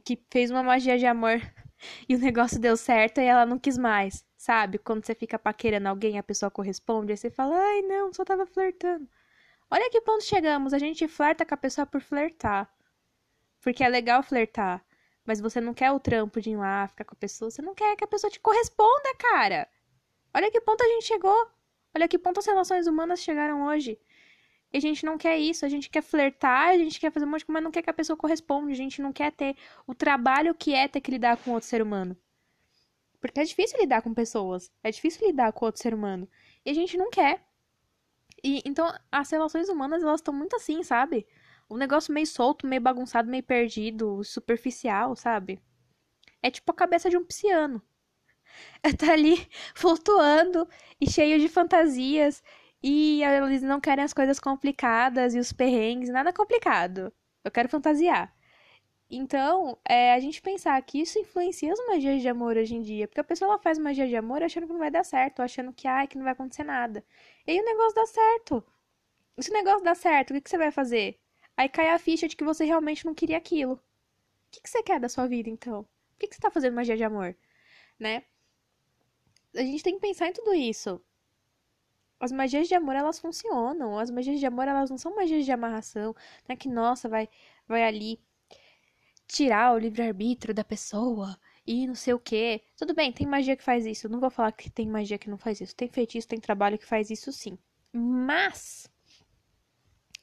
que 0.03 0.19
fez 0.29 0.51
uma 0.51 0.61
magia 0.63 0.97
de 0.97 1.05
amor 1.05 1.39
e 2.09 2.15
o 2.15 2.19
negócio 2.19 2.59
deu 2.59 2.75
certo 2.75 3.21
e 3.21 3.23
ela 3.25 3.45
não 3.45 3.57
quis 3.59 3.77
mais, 3.77 4.25
sabe? 4.41 4.79
Quando 4.79 5.05
você 5.05 5.13
fica 5.13 5.37
paquerando 5.37 5.87
alguém, 5.87 6.17
a 6.17 6.23
pessoa 6.23 6.49
corresponde, 6.49 7.11
aí 7.11 7.17
você 7.17 7.29
fala, 7.29 7.55
ai 7.55 7.83
não, 7.83 8.11
só 8.11 8.25
tava 8.25 8.45
flertando. 8.47 9.07
Olha 9.69 9.89
que 9.91 10.01
ponto 10.01 10.23
chegamos, 10.23 10.73
a 10.73 10.79
gente 10.79 11.07
flerta 11.07 11.45
com 11.45 11.53
a 11.53 11.57
pessoa 11.57 11.85
por 11.85 12.01
flertar. 12.01 12.67
Porque 13.61 13.83
é 13.83 13.87
legal 13.87 14.23
flertar, 14.23 14.83
mas 15.23 15.39
você 15.39 15.61
não 15.61 15.75
quer 15.75 15.91
o 15.91 15.99
trampo 15.99 16.41
de 16.41 16.49
ir 16.51 16.57
lá, 16.57 16.87
ficar 16.87 17.05
com 17.05 17.13
a 17.13 17.17
pessoa, 17.19 17.51
você 17.51 17.61
não 17.61 17.75
quer 17.75 17.95
que 17.95 18.03
a 18.03 18.07
pessoa 18.07 18.31
te 18.31 18.39
corresponda, 18.39 19.15
cara. 19.19 19.67
Olha 20.33 20.49
que 20.49 20.59
ponto 20.59 20.83
a 20.83 20.87
gente 20.87 21.05
chegou. 21.05 21.47
Olha 21.95 22.07
que 22.07 22.17
ponto 22.17 22.39
as 22.39 22.45
relações 22.47 22.87
humanas 22.87 23.19
chegaram 23.21 23.67
hoje. 23.67 23.99
E 24.73 24.77
a 24.77 24.81
gente 24.81 25.05
não 25.05 25.19
quer 25.19 25.37
isso, 25.37 25.65
a 25.65 25.69
gente 25.69 25.87
quer 25.87 26.01
flertar, 26.01 26.69
a 26.69 26.77
gente 26.79 26.99
quer 26.99 27.11
fazer 27.11 27.25
um 27.25 27.29
monte 27.29 27.41
de 27.41 27.45
coisa, 27.45 27.53
mas 27.53 27.63
não 27.63 27.71
quer 27.71 27.83
que 27.83 27.89
a 27.91 27.93
pessoa 27.93 28.17
corresponda, 28.17 28.71
a 28.71 28.75
gente 28.75 29.03
não 29.03 29.13
quer 29.13 29.31
ter 29.31 29.55
o 29.85 29.93
trabalho 29.93 30.55
que 30.55 30.73
é 30.73 30.87
ter 30.87 31.01
que 31.01 31.11
lidar 31.11 31.37
com 31.37 31.51
outro 31.51 31.69
ser 31.69 31.81
humano. 31.81 32.17
Porque 33.21 33.39
é 33.39 33.43
difícil 33.43 33.79
lidar 33.79 34.01
com 34.01 34.13
pessoas, 34.13 34.71
é 34.83 34.91
difícil 34.91 35.27
lidar 35.27 35.53
com 35.53 35.65
outro 35.65 35.81
ser 35.81 35.93
humano. 35.93 36.27
E 36.65 36.71
a 36.71 36.73
gente 36.73 36.97
não 36.97 37.09
quer. 37.11 37.45
E 38.43 38.61
então 38.65 38.91
as 39.11 39.29
relações 39.29 39.69
humanas, 39.69 40.03
elas 40.03 40.19
estão 40.19 40.33
muito 40.33 40.55
assim, 40.55 40.83
sabe? 40.83 41.27
Um 41.69 41.77
negócio 41.77 42.13
meio 42.13 42.27
solto, 42.27 42.67
meio 42.67 42.81
bagunçado, 42.81 43.29
meio 43.29 43.43
perdido, 43.43 44.23
superficial, 44.23 45.15
sabe? 45.15 45.61
É 46.41 46.49
tipo 46.51 46.71
a 46.71 46.75
cabeça 46.75 47.09
de 47.09 47.17
um 47.17 47.23
pisciano. 47.25 47.81
Tá 48.97 49.13
ali 49.13 49.47
flutuando 49.73 50.67
e 50.99 51.09
cheio 51.09 51.39
de 51.39 51.47
fantasias 51.47 52.43
e 52.83 53.21
eles 53.23 53.61
não 53.61 53.79
querem 53.79 54.03
as 54.03 54.13
coisas 54.13 54.39
complicadas 54.39 55.35
e 55.35 55.39
os 55.39 55.53
perrengues, 55.53 56.09
nada 56.09 56.33
complicado. 56.33 57.13
Eu 57.43 57.51
quero 57.51 57.69
fantasiar. 57.69 58.33
Então, 59.13 59.77
é, 59.83 60.13
a 60.13 60.19
gente 60.21 60.41
pensar 60.41 60.81
que 60.83 61.01
isso 61.01 61.19
influencia 61.19 61.73
as 61.73 61.85
magias 61.85 62.21
de 62.21 62.29
amor 62.29 62.55
hoje 62.55 62.75
em 62.75 62.81
dia. 62.81 63.07
Porque 63.09 63.19
a 63.19 63.23
pessoa 63.25 63.51
ela 63.51 63.59
faz 63.59 63.77
magia 63.77 64.07
de 64.07 64.15
amor 64.15 64.41
achando 64.41 64.65
que 64.67 64.71
não 64.71 64.79
vai 64.79 64.89
dar 64.89 65.03
certo, 65.03 65.41
achando 65.41 65.73
que, 65.73 65.85
ai, 65.85 66.07
que 66.07 66.15
não 66.17 66.23
vai 66.23 66.31
acontecer 66.31 66.63
nada. 66.63 67.03
E 67.45 67.51
aí 67.51 67.59
o 67.59 67.65
negócio 67.65 67.93
dá 67.93 68.05
certo. 68.05 68.63
E 69.37 69.43
se 69.43 69.51
o 69.51 69.53
negócio 69.53 69.83
dá 69.83 69.93
certo, 69.95 70.31
o 70.31 70.33
que, 70.35 70.41
que 70.41 70.49
você 70.49 70.57
vai 70.57 70.71
fazer? 70.71 71.19
Aí 71.57 71.67
cai 71.67 71.89
a 71.89 71.99
ficha 71.99 72.25
de 72.27 72.37
que 72.37 72.43
você 72.45 72.63
realmente 72.63 73.05
não 73.05 73.13
queria 73.13 73.37
aquilo. 73.37 73.73
O 73.73 73.79
que, 74.51 74.61
que 74.61 74.69
você 74.69 74.81
quer 74.81 74.99
da 74.99 75.09
sua 75.09 75.27
vida, 75.27 75.49
então? 75.49 75.83
Por 75.83 76.19
que, 76.19 76.27
que 76.27 76.35
você 76.35 76.41
tá 76.41 76.49
fazendo 76.49 76.75
magia 76.75 76.95
de 76.95 77.03
amor? 77.03 77.35
Né? 77.99 78.23
A 79.55 79.61
gente 79.61 79.83
tem 79.83 79.95
que 79.95 80.01
pensar 80.01 80.27
em 80.29 80.33
tudo 80.33 80.53
isso. 80.53 81.01
As 82.19 82.31
magias 82.31 82.67
de 82.67 82.75
amor, 82.75 82.95
elas 82.95 83.19
funcionam. 83.19 83.99
As 83.99 84.09
magias 84.09 84.39
de 84.39 84.45
amor, 84.45 84.67
elas 84.69 84.89
não 84.89 84.97
são 84.97 85.13
magias 85.15 85.45
de 85.45 85.51
amarração. 85.51 86.15
Não 86.47 86.53
é 86.53 86.55
que, 86.55 86.69
nossa, 86.69 87.09
vai, 87.09 87.27
vai 87.67 87.83
ali 87.83 88.19
tirar 89.31 89.73
o 89.73 89.77
livre-arbítrio 89.77 90.53
da 90.53 90.63
pessoa 90.63 91.37
e 91.65 91.87
não 91.87 91.95
sei 91.95 92.13
o 92.13 92.19
quê. 92.19 92.61
Tudo 92.75 92.93
bem, 92.93 93.11
tem 93.11 93.27
magia 93.27 93.55
que 93.55 93.63
faz 93.63 93.85
isso. 93.85 94.07
Eu 94.07 94.11
não 94.11 94.19
vou 94.19 94.29
falar 94.29 94.51
que 94.51 94.69
tem 94.69 94.87
magia 94.87 95.17
que 95.17 95.29
não 95.29 95.37
faz 95.37 95.61
isso. 95.61 95.75
Tem 95.75 95.87
feitiço, 95.87 96.27
tem 96.27 96.39
trabalho 96.39 96.77
que 96.77 96.85
faz 96.85 97.09
isso 97.09 97.31
sim. 97.31 97.57
Mas, 97.93 98.89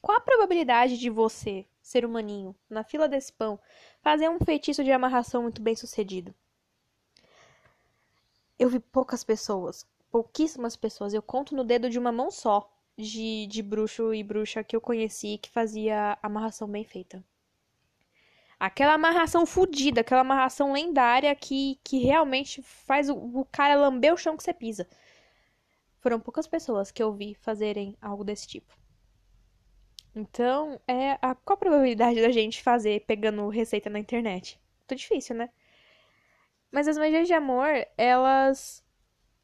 qual 0.01 0.17
a 0.17 0.21
probabilidade 0.21 0.97
de 0.97 1.09
você, 1.09 1.65
ser 1.81 2.05
humaninho, 2.05 2.55
na 2.69 2.83
fila 2.83 3.07
desse 3.07 3.31
pão, 3.33 3.59
fazer 4.01 4.29
um 4.29 4.39
feitiço 4.39 4.83
de 4.83 4.91
amarração 4.91 5.43
muito 5.43 5.61
bem 5.61 5.75
sucedido? 5.75 6.33
Eu 8.57 8.69
vi 8.69 8.79
poucas 8.79 9.23
pessoas 9.23 9.87
pouquíssimas 10.11 10.75
pessoas, 10.75 11.13
eu 11.13 11.21
conto 11.21 11.55
no 11.55 11.63
dedo 11.63 11.89
de 11.89 11.99
uma 11.99 12.11
mão 12.11 12.31
só, 12.31 12.69
de, 12.97 13.47
de 13.47 13.61
bruxo 13.61 14.13
e 14.13 14.23
bruxa 14.23 14.63
que 14.63 14.75
eu 14.75 14.81
conheci 14.81 15.37
que 15.37 15.49
fazia 15.49 16.17
amarração 16.21 16.67
bem 16.67 16.83
feita. 16.83 17.23
Aquela 18.59 18.93
amarração 18.93 19.45
fodida, 19.45 20.01
aquela 20.01 20.21
amarração 20.21 20.73
lendária 20.73 21.33
que, 21.35 21.79
que 21.83 21.99
realmente 21.99 22.61
faz 22.61 23.09
o, 23.09 23.15
o 23.15 23.45
cara 23.45 23.75
lamber 23.75 24.13
o 24.13 24.17
chão 24.17 24.35
que 24.35 24.43
você 24.43 24.53
pisa. 24.53 24.87
Foram 25.99 26.19
poucas 26.19 26.47
pessoas 26.47 26.91
que 26.91 27.01
eu 27.01 27.13
vi 27.13 27.35
fazerem 27.35 27.95
algo 28.01 28.23
desse 28.23 28.47
tipo. 28.47 28.77
Então, 30.15 30.79
é 30.87 31.13
a, 31.21 31.35
qual 31.35 31.55
a 31.55 31.57
probabilidade 31.57 32.21
da 32.21 32.31
gente 32.31 32.61
fazer 32.63 33.05
pegando 33.05 33.47
receita 33.47 33.89
na 33.89 33.99
internet? 33.99 34.59
Muito 34.79 34.99
difícil, 34.99 35.35
né? 35.35 35.49
Mas 36.71 36.87
as 36.87 36.97
magias 36.97 37.27
de 37.27 37.33
amor, 37.33 37.69
elas. 37.97 38.83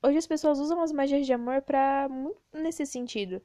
Hoje 0.03 0.17
as 0.17 0.27
pessoas 0.27 0.59
usam 0.59 0.81
as 0.81 0.91
magias 0.91 1.25
de 1.25 1.33
amor 1.33 1.61
pra. 1.61 2.07
nesse 2.53 2.85
sentido. 2.85 3.41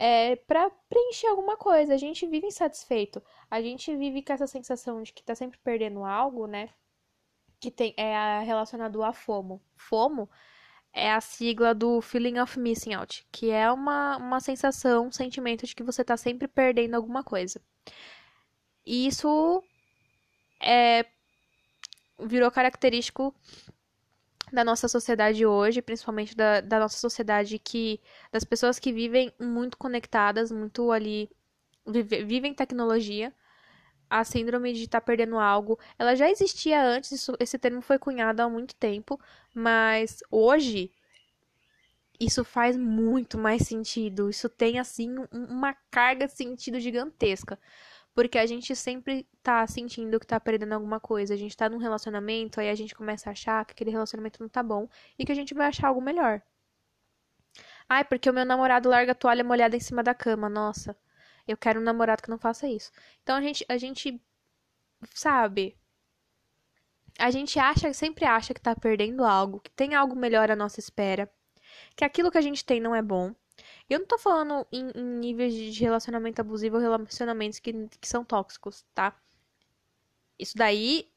É 0.00 0.36
pra 0.36 0.70
preencher 0.88 1.26
alguma 1.26 1.56
coisa. 1.56 1.94
A 1.94 1.96
gente 1.96 2.26
vive 2.26 2.46
insatisfeito. 2.46 3.22
A 3.50 3.60
gente 3.60 3.94
vive 3.96 4.22
com 4.22 4.32
essa 4.32 4.46
sensação 4.46 5.02
de 5.02 5.12
que 5.12 5.22
tá 5.22 5.34
sempre 5.34 5.58
perdendo 5.58 6.04
algo, 6.04 6.46
né? 6.46 6.70
Que 7.60 7.70
tem, 7.70 7.94
é 7.96 8.40
relacionado 8.44 9.02
a 9.02 9.12
FOMO. 9.12 9.60
FOMO 9.76 10.30
é 10.92 11.12
a 11.12 11.20
sigla 11.20 11.74
do 11.74 12.00
Feeling 12.00 12.38
of 12.38 12.58
Missing 12.58 12.94
Out, 12.94 13.26
que 13.32 13.50
é 13.50 13.70
uma, 13.72 14.16
uma 14.18 14.40
sensação, 14.40 15.08
um 15.08 15.12
sentimento 15.12 15.66
de 15.66 15.74
que 15.74 15.82
você 15.82 16.04
tá 16.04 16.16
sempre 16.16 16.46
perdendo 16.46 16.94
alguma 16.94 17.24
coisa. 17.24 17.60
E 18.86 19.06
isso 19.06 19.62
é, 20.60 21.04
virou 22.18 22.50
característico 22.50 23.34
da 24.52 24.64
nossa 24.64 24.88
sociedade 24.88 25.44
hoje, 25.46 25.82
principalmente 25.82 26.36
da, 26.36 26.60
da 26.60 26.80
nossa 26.80 26.98
sociedade 26.98 27.58
que 27.58 28.00
das 28.32 28.44
pessoas 28.44 28.78
que 28.78 28.92
vivem 28.92 29.32
muito 29.40 29.76
conectadas, 29.76 30.50
muito 30.50 30.90
ali 30.90 31.30
vive, 31.86 32.24
vivem 32.24 32.54
tecnologia. 32.54 33.32
A 34.10 34.24
síndrome 34.24 34.72
de 34.72 34.84
estar 34.84 35.00
tá 35.00 35.04
perdendo 35.04 35.38
algo, 35.38 35.78
ela 35.98 36.14
já 36.14 36.30
existia 36.30 36.82
antes, 36.82 37.12
isso, 37.12 37.36
esse 37.38 37.58
termo 37.58 37.82
foi 37.82 37.98
cunhado 37.98 38.40
há 38.40 38.48
muito 38.48 38.74
tempo, 38.74 39.20
mas 39.54 40.20
hoje 40.30 40.90
isso 42.18 42.44
faz 42.44 42.76
muito 42.76 43.38
mais 43.38 43.62
sentido. 43.66 44.28
Isso 44.28 44.48
tem 44.48 44.78
assim 44.78 45.14
uma 45.30 45.74
carga 45.90 46.26
de 46.26 46.32
sentido 46.32 46.80
gigantesca. 46.80 47.58
Porque 48.18 48.36
a 48.36 48.46
gente 48.46 48.74
sempre 48.74 49.28
tá 49.44 49.64
sentindo 49.68 50.18
que 50.18 50.26
tá 50.26 50.40
perdendo 50.40 50.72
alguma 50.72 50.98
coisa. 50.98 51.34
A 51.34 51.36
gente 51.36 51.56
tá 51.56 51.68
num 51.68 51.78
relacionamento, 51.78 52.58
aí 52.58 52.68
a 52.68 52.74
gente 52.74 52.92
começa 52.92 53.30
a 53.30 53.32
achar 53.32 53.64
que 53.64 53.70
aquele 53.70 53.92
relacionamento 53.92 54.42
não 54.42 54.48
tá 54.48 54.60
bom 54.60 54.88
e 55.16 55.24
que 55.24 55.30
a 55.30 55.34
gente 55.36 55.54
vai 55.54 55.68
achar 55.68 55.86
algo 55.86 56.00
melhor. 56.02 56.42
Ai, 57.88 58.04
porque 58.04 58.28
o 58.28 58.32
meu 58.32 58.44
namorado 58.44 58.88
larga 58.88 59.12
a 59.12 59.14
toalha 59.14 59.44
molhada 59.44 59.76
em 59.76 59.78
cima 59.78 60.02
da 60.02 60.14
cama. 60.14 60.48
Nossa, 60.48 60.98
eu 61.46 61.56
quero 61.56 61.78
um 61.78 61.84
namorado 61.84 62.20
que 62.20 62.28
não 62.28 62.38
faça 62.38 62.66
isso. 62.66 62.90
Então 63.22 63.36
a 63.36 63.40
gente, 63.40 63.64
a 63.68 63.78
gente 63.78 64.20
sabe, 65.14 65.76
a 67.20 67.30
gente 67.30 67.56
acha, 67.60 67.92
sempre 67.92 68.24
acha 68.24 68.52
que 68.52 68.60
tá 68.60 68.74
perdendo 68.74 69.24
algo, 69.24 69.60
que 69.60 69.70
tem 69.70 69.94
algo 69.94 70.16
melhor 70.16 70.50
à 70.50 70.56
nossa 70.56 70.80
espera, 70.80 71.30
que 71.94 72.04
aquilo 72.04 72.32
que 72.32 72.38
a 72.38 72.42
gente 72.42 72.64
tem 72.64 72.80
não 72.80 72.96
é 72.96 73.00
bom. 73.00 73.32
Eu 73.88 74.00
não 74.00 74.06
tô 74.06 74.18
falando 74.18 74.66
em, 74.70 74.90
em 74.94 75.02
níveis 75.02 75.54
de 75.54 75.80
relacionamento 75.82 76.40
abusivo 76.40 76.76
ou 76.76 76.82
relacionamentos 76.82 77.58
que, 77.58 77.72
que 78.00 78.08
são 78.08 78.22
tóxicos, 78.22 78.84
tá? 78.94 79.18
Isso 80.38 80.56
daí 80.56 81.10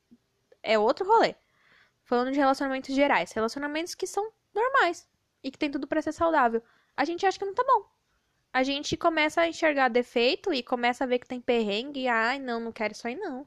é 0.63 0.79
outro 0.79 1.05
rolê. 1.05 1.35
Falando 2.03 2.31
de 2.31 2.37
relacionamentos 2.37 2.95
gerais, 2.95 3.31
relacionamentos 3.33 3.93
que 3.93 4.07
são 4.07 4.31
normais 4.53 5.09
e 5.43 5.51
que 5.51 5.57
tem 5.57 5.69
tudo 5.69 5.85
para 5.85 6.01
ser 6.01 6.13
saudável. 6.13 6.63
A 6.95 7.03
gente 7.03 7.25
acha 7.25 7.37
que 7.37 7.45
não 7.45 7.53
tá 7.53 7.63
bom. 7.63 7.85
A 8.53 8.63
gente 8.63 8.95
começa 8.95 9.41
a 9.41 9.47
enxergar 9.47 9.89
defeito 9.89 10.53
e 10.53 10.63
começa 10.63 11.03
a 11.03 11.07
ver 11.07 11.19
que 11.19 11.27
tem 11.27 11.41
perrengue 11.41 12.01
e 12.01 12.07
ai, 12.07 12.39
não, 12.39 12.59
não 12.59 12.71
quero 12.71 12.93
isso 12.93 13.07
aí 13.07 13.15
não. 13.15 13.45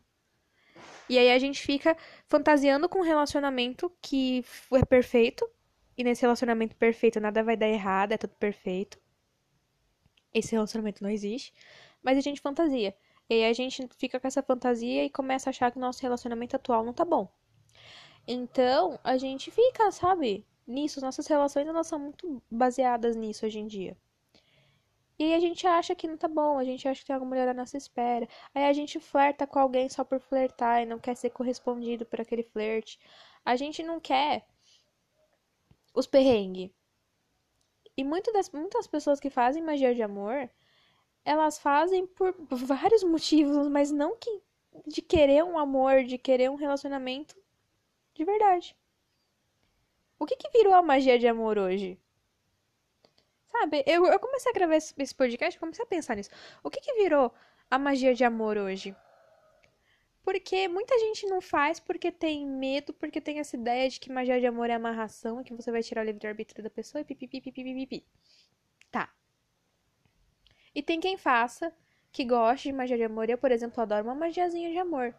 E 1.08 1.18
aí 1.18 1.30
a 1.30 1.38
gente 1.38 1.62
fica 1.62 1.96
fantasiando 2.28 2.88
com 2.88 3.00
um 3.00 3.02
relacionamento 3.02 3.90
que 4.00 4.44
é 4.72 4.84
perfeito 4.84 5.48
e 5.96 6.04
nesse 6.04 6.22
relacionamento 6.22 6.76
perfeito 6.76 7.20
nada 7.20 7.42
vai 7.42 7.56
dar 7.56 7.68
errado, 7.68 8.12
é 8.12 8.18
tudo 8.18 8.34
perfeito 8.36 9.03
esse 10.34 10.52
relacionamento 10.52 11.02
não 11.02 11.10
existe, 11.10 11.54
mas 12.02 12.18
a 12.18 12.20
gente 12.20 12.40
fantasia. 12.40 12.94
E 13.30 13.34
aí 13.34 13.44
a 13.46 13.52
gente 13.52 13.88
fica 13.96 14.20
com 14.20 14.26
essa 14.26 14.42
fantasia 14.42 15.04
e 15.04 15.10
começa 15.10 15.48
a 15.48 15.50
achar 15.50 15.70
que 15.70 15.78
o 15.78 15.80
nosso 15.80 16.02
relacionamento 16.02 16.56
atual 16.56 16.84
não 16.84 16.92
tá 16.92 17.04
bom. 17.04 17.28
Então, 18.26 18.98
a 19.04 19.16
gente 19.16 19.50
fica, 19.50 19.90
sabe, 19.92 20.46
nisso. 20.66 21.00
Nossas 21.00 21.26
relações 21.26 21.66
elas 21.66 21.86
são 21.86 21.98
muito 21.98 22.42
baseadas 22.50 23.16
nisso 23.16 23.46
hoje 23.46 23.58
em 23.58 23.66
dia. 23.66 23.96
E 25.18 25.24
aí 25.24 25.34
a 25.34 25.40
gente 25.40 25.66
acha 25.66 25.94
que 25.94 26.08
não 26.08 26.16
tá 26.16 26.26
bom, 26.26 26.58
a 26.58 26.64
gente 26.64 26.88
acha 26.88 27.00
que 27.00 27.06
tem 27.06 27.14
alguma 27.14 27.30
mulher 27.30 27.48
à 27.48 27.54
nossa 27.54 27.76
espera. 27.76 28.28
Aí 28.54 28.64
a 28.64 28.72
gente 28.72 28.98
flerta 28.98 29.46
com 29.46 29.58
alguém 29.58 29.88
só 29.88 30.02
por 30.04 30.20
flertar 30.20 30.82
e 30.82 30.86
não 30.86 30.98
quer 30.98 31.16
ser 31.16 31.30
correspondido 31.30 32.04
por 32.04 32.20
aquele 32.20 32.42
flerte. 32.42 32.98
A 33.44 33.54
gente 33.56 33.82
não 33.82 34.00
quer 34.00 34.44
os 35.94 36.06
perrengues. 36.06 36.70
E 37.96 38.04
muitas 38.04 38.32
das, 38.34 38.50
muitas 38.50 38.86
pessoas 38.86 39.20
que 39.20 39.30
fazem 39.30 39.62
magia 39.62 39.94
de 39.94 40.02
amor, 40.02 40.50
elas 41.24 41.58
fazem 41.58 42.06
por 42.06 42.34
vários 42.50 43.02
motivos, 43.04 43.68
mas 43.68 43.90
não 43.90 44.16
que 44.16 44.42
de 44.86 45.00
querer 45.00 45.44
um 45.44 45.58
amor, 45.58 46.04
de 46.04 46.18
querer 46.18 46.50
um 46.50 46.56
relacionamento 46.56 47.36
de 48.14 48.24
verdade. 48.24 48.76
O 50.18 50.26
que 50.26 50.36
que 50.36 50.50
virou 50.50 50.74
a 50.74 50.82
magia 50.82 51.18
de 51.18 51.28
amor 51.28 51.58
hoje? 51.58 51.98
Sabe, 53.50 53.84
eu, 53.86 54.04
eu 54.06 54.18
comecei 54.18 54.50
a 54.50 54.54
gravar 54.54 54.74
esse, 54.74 54.92
esse 54.98 55.14
podcast, 55.14 55.58
comecei 55.60 55.84
a 55.84 55.88
pensar 55.88 56.16
nisso. 56.16 56.30
O 56.62 56.70
que 56.70 56.80
que 56.80 56.94
virou 56.94 57.32
a 57.70 57.78
magia 57.78 58.14
de 58.14 58.24
amor 58.24 58.56
hoje? 58.56 58.94
Porque 60.24 60.66
muita 60.68 60.98
gente 60.98 61.26
não 61.26 61.40
faz 61.42 61.78
porque 61.78 62.10
tem 62.10 62.46
medo, 62.46 62.94
porque 62.94 63.20
tem 63.20 63.40
essa 63.40 63.56
ideia 63.56 63.88
de 63.90 64.00
que 64.00 64.10
magia 64.10 64.40
de 64.40 64.46
amor 64.46 64.70
é 64.70 64.72
amarração 64.74 65.44
que 65.44 65.54
você 65.54 65.70
vai 65.70 65.82
tirar 65.82 66.00
o 66.00 66.06
livre-arbítrio 66.06 66.64
da 66.64 66.70
pessoa 66.70 67.02
e 67.02 67.04
pipipipipipipi. 67.04 68.06
Tá. 68.90 69.12
E 70.74 70.82
tem 70.82 70.98
quem 70.98 71.18
faça, 71.18 71.70
que 72.10 72.24
goste 72.24 72.68
de 72.68 72.72
magia 72.72 72.96
de 72.96 73.04
amor. 73.04 73.28
Eu, 73.28 73.36
por 73.36 73.52
exemplo, 73.52 73.82
adoro 73.82 74.06
uma 74.06 74.14
magiazinha 74.14 74.70
de 74.70 74.78
amor. 74.78 75.14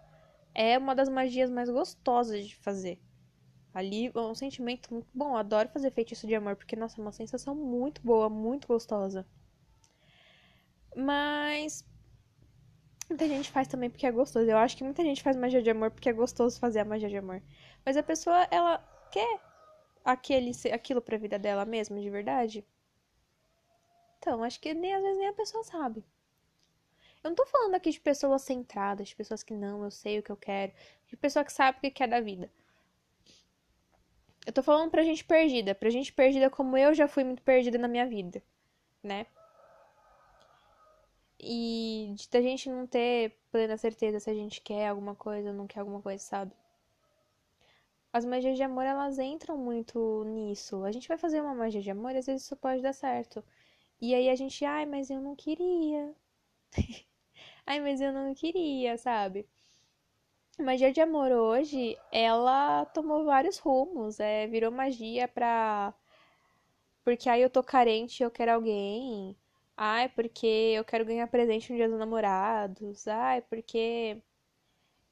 É 0.56 0.76
uma 0.76 0.96
das 0.96 1.08
magias 1.08 1.52
mais 1.52 1.70
gostosas 1.70 2.48
de 2.48 2.56
fazer. 2.56 3.00
Ali 3.76 4.08
é 4.08 4.20
um 4.20 4.34
sentimento 4.34 4.92
muito 4.92 5.10
bom. 5.14 5.38
Adoro 5.38 5.70
fazer 5.70 5.92
feitiço 5.92 6.26
de 6.26 6.34
amor, 6.34 6.56
porque, 6.56 6.76
nossa, 6.76 7.00
é 7.00 7.04
uma 7.04 7.12
sensação 7.12 7.54
muito 7.54 8.02
boa, 8.02 8.28
muito 8.28 8.68
gostosa. 8.68 9.28
Mas 10.96 11.86
Muita 13.10 13.28
gente 13.28 13.52
faz 13.52 13.68
também 13.68 13.90
porque 13.90 14.06
é 14.06 14.12
gostoso. 14.12 14.50
Eu 14.50 14.58
acho 14.58 14.76
que 14.76 14.84
muita 14.84 15.04
gente 15.04 15.22
faz 15.22 15.36
magia 15.36 15.62
de 15.62 15.70
amor 15.70 15.92
porque 15.92 16.10
é 16.10 16.14
gostoso 16.14 16.60
fazer 16.60 16.80
a 16.80 16.86
magia 16.86 17.10
de 17.10 17.18
amor. 17.18 17.42
Mas 17.86 17.98
a 17.98 18.04
pessoa, 18.04 18.48
ela 18.50 18.78
quer 19.12 19.40
aquele, 20.04 20.52
aquilo 20.74 21.02
pra 21.02 21.18
vida 21.18 21.38
dela 21.38 21.66
mesma, 21.66 22.00
de 22.00 22.10
verdade? 22.10 22.66
Então, 24.18 24.44
acho 24.44 24.60
que 24.60 24.74
nem 24.74 24.94
às 24.94 25.04
vezes 25.04 25.18
nem 25.18 25.28
a 25.28 25.34
pessoa 25.34 25.64
sabe. 25.64 26.04
Eu 27.24 27.30
não 27.30 27.36
tô 27.36 27.46
falando 27.46 27.76
aqui 27.76 27.92
de 27.92 28.00
pessoas 28.00 28.44
centradas, 28.44 29.10
de 29.10 29.16
pessoas 29.16 29.44
que 29.44 29.54
não, 29.54 29.84
eu 29.84 29.92
sei 29.92 30.20
o 30.20 30.24
que 30.24 30.32
eu 30.32 30.38
quero, 30.38 30.72
de 31.08 31.16
pessoa 31.16 31.46
que 31.46 31.52
sabe 31.54 31.78
o 31.78 31.82
que 31.82 31.92
quer 31.92 32.08
da 32.08 32.20
vida. 32.20 32.52
Eu 34.46 34.54
tô 34.54 34.62
falando 34.62 34.92
pra 34.92 35.04
gente 35.04 35.24
perdida, 35.24 35.74
pra 35.74 35.90
gente 35.90 36.14
perdida 36.14 36.52
como 36.52 36.78
eu 36.78 36.94
já 36.94 37.08
fui 37.08 37.24
muito 37.24 37.42
perdida 37.42 37.80
na 37.80 37.88
minha 37.88 38.06
vida, 38.08 38.44
né? 39.02 39.26
E 41.48 42.16
de 42.18 42.38
a 42.38 42.42
gente 42.42 42.70
não 42.70 42.88
ter 42.88 43.38
plena 43.52 43.78
certeza 43.78 44.20
se 44.20 44.30
a 44.30 44.34
gente 44.34 44.62
quer 44.62 44.88
alguma 44.90 45.16
coisa 45.16 45.50
ou 45.50 45.56
não 45.56 45.68
quer 45.68 45.82
alguma 45.82 46.02
coisa, 46.02 46.24
sabe? 46.24 46.52
As 48.12 48.26
magias 48.26 48.58
de 48.58 48.64
amor, 48.64 48.84
elas 48.84 49.20
entram 49.20 49.56
muito 49.56 50.24
nisso. 50.26 50.84
A 50.84 50.92
gente 50.92 51.08
vai 51.08 51.18
fazer 51.20 51.40
uma 51.42 51.54
magia 51.54 51.82
de 51.84 51.92
amor 51.92 52.16
e 52.16 52.18
às 52.18 52.26
vezes 52.26 52.44
isso 52.44 52.56
pode 52.56 52.82
dar 52.82 52.94
certo. 52.94 53.44
E 54.02 54.16
aí 54.16 54.30
a 54.30 54.36
gente, 54.36 54.66
ai, 54.66 54.86
mas 54.86 55.10
eu 55.12 55.22
não 55.22 55.36
queria. 55.36 56.16
ai, 57.68 57.80
mas 57.82 58.02
eu 58.02 58.14
não 58.14 58.34
queria, 58.36 58.98
sabe? 58.98 59.48
Magia 60.60 60.92
de 60.92 61.00
amor 61.00 61.32
hoje, 61.32 61.98
ela 62.12 62.84
tomou 62.88 63.24
vários 63.24 63.58
rumos. 63.58 64.20
É, 64.20 64.48
virou 64.48 64.72
magia 64.72 65.28
pra. 65.28 65.94
Porque 67.06 67.30
aí 67.30 67.42
eu 67.42 67.50
tô 67.50 67.64
carente 67.64 68.22
eu 68.22 68.30
quero 68.30 68.52
alguém. 68.52 69.36
Ai, 69.78 70.10
porque 70.10 70.46
eu 70.48 70.84
quero 70.86 71.06
ganhar 71.06 71.28
presente 71.28 71.72
no 71.72 71.78
dia 71.78 71.90
dos 71.90 72.00
namorados. 72.00 73.08
Ai, 73.08 73.42
porque 73.42 74.22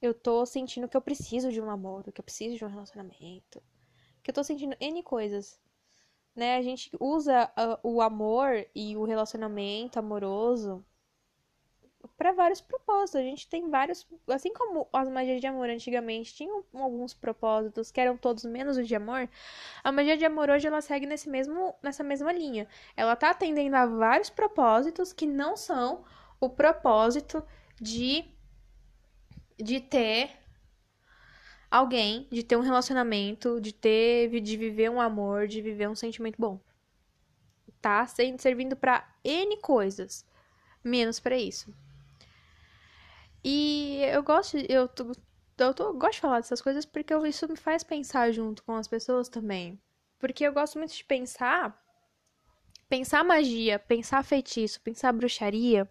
eu 0.02 0.14
tô 0.14 0.46
sentindo 0.46 0.88
que 0.88 0.98
eu 0.98 1.02
preciso 1.02 1.52
de 1.52 1.62
um 1.62 1.66
namoro, 1.66 2.12
que 2.12 2.22
eu 2.22 2.24
preciso 2.24 2.58
de 2.58 2.66
um 2.66 2.70
relacionamento. 2.70 3.62
Que 4.24 4.32
eu 4.32 4.36
tô 4.36 4.44
sentindo 4.44 4.76
N 4.80 5.04
coisas. 5.04 5.60
Né? 6.36 6.58
A 6.58 6.62
gente 6.64 6.92
usa 7.00 7.52
uh, 7.58 7.80
o 7.88 8.02
amor 8.02 8.66
e 8.76 8.98
o 8.98 9.06
relacionamento 9.06 10.00
amoroso 10.00 10.86
para 12.18 12.32
vários 12.32 12.62
propósitos. 12.62 13.16
A 13.16 13.24
gente 13.24 13.48
tem 13.48 13.70
vários, 13.70 14.08
assim 14.28 14.54
como 14.54 14.88
as 14.94 15.10
magias 15.10 15.42
de 15.42 15.48
amor 15.48 15.70
antigamente 15.70 16.34
tinham 16.34 16.64
alguns 16.74 17.14
propósitos 17.14 17.92
que 17.92 18.00
eram 18.00 18.18
todos 18.18 18.46
menos 18.46 18.78
o 18.78 18.84
de 18.84 18.96
amor, 18.96 19.30
a 19.84 19.92
magia 19.92 20.18
de 20.18 20.26
amor 20.26 20.50
hoje 20.50 20.68
ela 20.68 20.82
segue 20.82 21.06
nesse 21.06 21.30
mesmo 21.30 21.76
nessa 21.82 22.04
mesma 22.04 22.32
linha. 22.32 22.68
Ela 22.96 23.16
tá 23.16 23.32
atendendo 23.32 23.76
a 23.76 23.86
vários 23.86 24.30
propósitos 24.30 25.14
que 25.14 25.26
não 25.26 25.56
são 25.58 26.04
o 26.40 26.50
propósito 26.50 27.44
de 27.82 28.26
de 29.58 29.80
ter 29.80 30.32
alguém, 31.70 32.28
de 32.32 32.44
ter 32.44 32.56
um 32.56 32.62
relacionamento, 32.62 33.60
de 33.62 33.74
ter 33.74 34.30
de 34.42 34.58
viver 34.58 34.90
um 34.90 35.02
amor, 35.02 35.48
de 35.48 35.62
viver 35.62 35.90
um 35.90 35.96
sentimento 35.96 36.36
bom. 36.40 36.60
Tá 37.82 38.06
sendo 38.06 38.40
servindo 38.40 38.76
para 38.76 39.06
N 39.24 39.58
coisas, 39.58 40.26
menos 40.84 41.20
para 41.20 41.38
isso. 41.38 41.74
E 43.44 44.02
eu 44.06 44.24
gosto, 44.24 44.58
eu 44.70 44.88
tô, 44.88 45.12
eu 45.58 45.94
gosto 45.94 46.14
de 46.14 46.20
falar 46.22 46.40
dessas 46.40 46.62
coisas 46.62 46.86
porque 46.86 47.14
isso 47.28 47.48
me 47.50 47.58
faz 47.58 47.84
pensar 47.84 48.32
junto 48.32 48.64
com 48.64 48.76
as 48.76 48.88
pessoas 48.88 49.28
também. 49.28 49.82
Porque 50.18 50.46
eu 50.46 50.54
gosto 50.54 50.78
muito 50.78 50.94
de 50.94 51.04
pensar. 51.04 51.78
Pensar 52.88 53.24
magia, 53.24 53.78
pensar 53.78 54.24
feitiço, 54.24 54.80
pensar 54.82 55.12
bruxaria. 55.12 55.90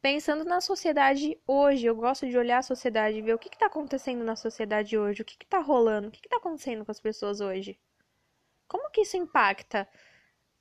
Pensando 0.00 0.44
na 0.44 0.60
sociedade 0.60 1.38
hoje. 1.46 1.86
Eu 1.86 1.94
gosto 1.94 2.26
de 2.26 2.38
olhar 2.38 2.58
a 2.58 2.62
sociedade 2.62 3.18
e 3.18 3.22
ver 3.22 3.34
o 3.34 3.38
que, 3.38 3.48
está 3.48 3.66
acontecendo 3.66 4.24
na 4.24 4.36
sociedade 4.36 4.96
hoje. 4.96 5.20
O 5.22 5.24
que, 5.24 5.36
está 5.44 5.58
rolando. 5.58 6.08
O 6.08 6.10
que, 6.10 6.26
está 6.26 6.36
acontecendo 6.36 6.84
com 6.84 6.90
as 6.90 7.00
pessoas 7.00 7.40
hoje. 7.40 7.78
Como 8.66 8.90
que 8.90 9.02
isso 9.02 9.16
impacta 9.16 9.86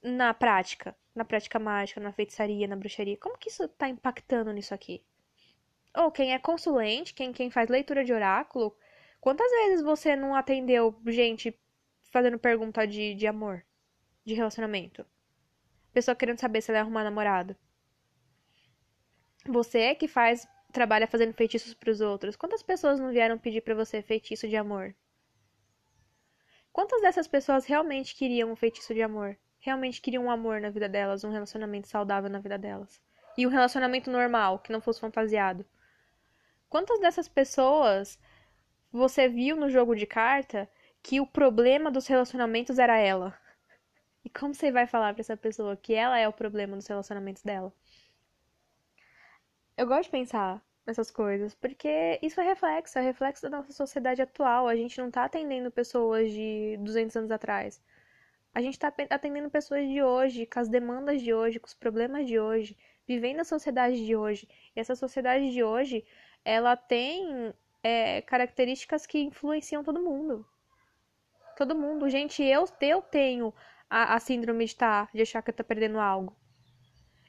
na 0.03 0.33
prática? 0.33 0.95
Na 1.15 1.23
prática 1.23 1.59
mágica, 1.59 2.01
na 2.01 2.11
feitiçaria, 2.11 2.67
na 2.67 2.75
bruxaria? 2.75 3.17
Como 3.17 3.37
que 3.37 3.49
isso 3.49 3.63
está 3.63 3.87
impactando 3.87 4.51
nisso 4.51 4.73
aqui? 4.73 5.03
Ou 5.97 6.11
quem 6.11 6.31
é 6.31 6.37
consulente, 6.37 7.11
quem, 7.11 7.33
quem 7.33 7.49
faz 7.49 7.69
leitura 7.69 8.05
de 8.05 8.13
oráculo, 8.13 8.77
quantas 9.19 9.49
vezes 9.49 9.81
você 9.81 10.15
não 10.15 10.35
atendeu 10.35 10.95
gente 11.07 11.59
fazendo 12.11 12.37
pergunta 12.37 12.85
de, 12.85 13.15
de 13.15 13.25
amor, 13.25 13.65
de 14.23 14.35
relacionamento? 14.35 15.03
Pessoa 15.91 16.15
querendo 16.15 16.39
saber 16.39 16.61
se 16.61 16.69
ela 16.69 16.77
vai 16.77 16.81
arrumar 16.81 17.03
namorado. 17.03 17.55
Você 19.47 19.79
é 19.79 19.95
que 19.95 20.07
faz, 20.07 20.47
trabalha 20.71 21.07
fazendo 21.07 21.33
feitiços 21.33 21.73
para 21.73 21.89
os 21.89 21.99
outros. 21.99 22.35
Quantas 22.35 22.61
pessoas 22.61 22.99
não 22.99 23.09
vieram 23.09 23.39
pedir 23.39 23.61
para 23.61 23.73
você 23.73 23.99
feitiço 24.03 24.47
de 24.47 24.55
amor? 24.55 24.93
Quantas 26.71 27.01
dessas 27.01 27.27
pessoas 27.27 27.65
realmente 27.65 28.15
queriam 28.15 28.51
um 28.51 28.55
feitiço 28.55 28.93
de 28.93 29.01
amor? 29.01 29.35
Realmente 29.59 29.99
queriam 29.99 30.25
um 30.25 30.31
amor 30.31 30.61
na 30.61 30.69
vida 30.69 30.87
delas, 30.87 31.23
um 31.23 31.31
relacionamento 31.31 31.87
saudável 31.87 32.29
na 32.29 32.37
vida 32.37 32.55
delas? 32.55 33.01
E 33.35 33.47
um 33.47 33.49
relacionamento 33.49 34.11
normal, 34.11 34.59
que 34.59 34.71
não 34.71 34.79
fosse 34.79 34.99
fantasiado? 34.99 35.65
Quantas 36.69 36.99
dessas 36.99 37.27
pessoas 37.27 38.19
você 38.91 39.27
viu 39.27 39.55
no 39.55 39.69
jogo 39.69 39.95
de 39.95 40.05
carta 40.05 40.69
que 41.01 41.19
o 41.19 41.27
problema 41.27 41.89
dos 41.89 42.07
relacionamentos 42.07 42.77
era 42.77 42.97
ela? 42.97 43.37
E 44.23 44.29
como 44.29 44.53
você 44.53 44.71
vai 44.71 44.85
falar 44.85 45.13
para 45.13 45.21
essa 45.21 45.37
pessoa 45.37 45.77
que 45.77 45.93
ela 45.93 46.19
é 46.19 46.27
o 46.27 46.33
problema 46.33 46.75
dos 46.75 46.87
relacionamentos 46.87 47.43
dela? 47.43 47.71
Eu 49.77 49.87
gosto 49.87 50.03
de 50.03 50.09
pensar 50.09 50.61
nessas 50.85 51.09
coisas, 51.09 51.53
porque 51.55 52.19
isso 52.21 52.41
é 52.41 52.43
reflexo, 52.43 52.99
é 52.99 53.01
reflexo 53.01 53.43
da 53.43 53.57
nossa 53.57 53.71
sociedade 53.71 54.21
atual. 54.21 54.67
A 54.67 54.75
gente 54.75 54.97
não 54.97 55.09
tá 55.09 55.23
atendendo 55.23 55.71
pessoas 55.71 56.31
de 56.31 56.77
200 56.81 57.15
anos 57.15 57.31
atrás. 57.31 57.81
A 58.53 58.61
gente 58.61 58.79
tá 58.79 58.93
atendendo 59.09 59.49
pessoas 59.49 59.87
de 59.87 60.01
hoje, 60.01 60.45
com 60.45 60.59
as 60.59 60.67
demandas 60.67 61.21
de 61.21 61.33
hoje, 61.33 61.59
com 61.59 61.67
os 61.67 61.73
problemas 61.73 62.25
de 62.27 62.39
hoje, 62.39 62.75
vivendo 63.07 63.39
a 63.41 63.43
sociedade 63.45 64.05
de 64.05 64.15
hoje. 64.15 64.49
E 64.75 64.79
essa 64.79 64.95
sociedade 64.95 65.51
de 65.51 65.63
hoje, 65.63 66.03
ela 66.43 66.75
tem 66.75 67.53
é, 67.83 68.21
características 68.21 69.05
que 69.05 69.19
influenciam 69.19 69.83
todo 69.83 70.01
mundo. 70.01 70.45
Todo 71.55 71.75
mundo. 71.75 72.09
Gente, 72.09 72.43
eu, 72.43 72.65
eu 72.81 73.01
tenho 73.01 73.53
a, 73.89 74.15
a 74.15 74.19
síndrome 74.19 74.65
de, 74.65 74.75
tá, 74.75 75.09
de 75.13 75.21
achar 75.21 75.41
que 75.41 75.51
tô 75.51 75.63
perdendo 75.63 75.99
algo. 75.99 76.35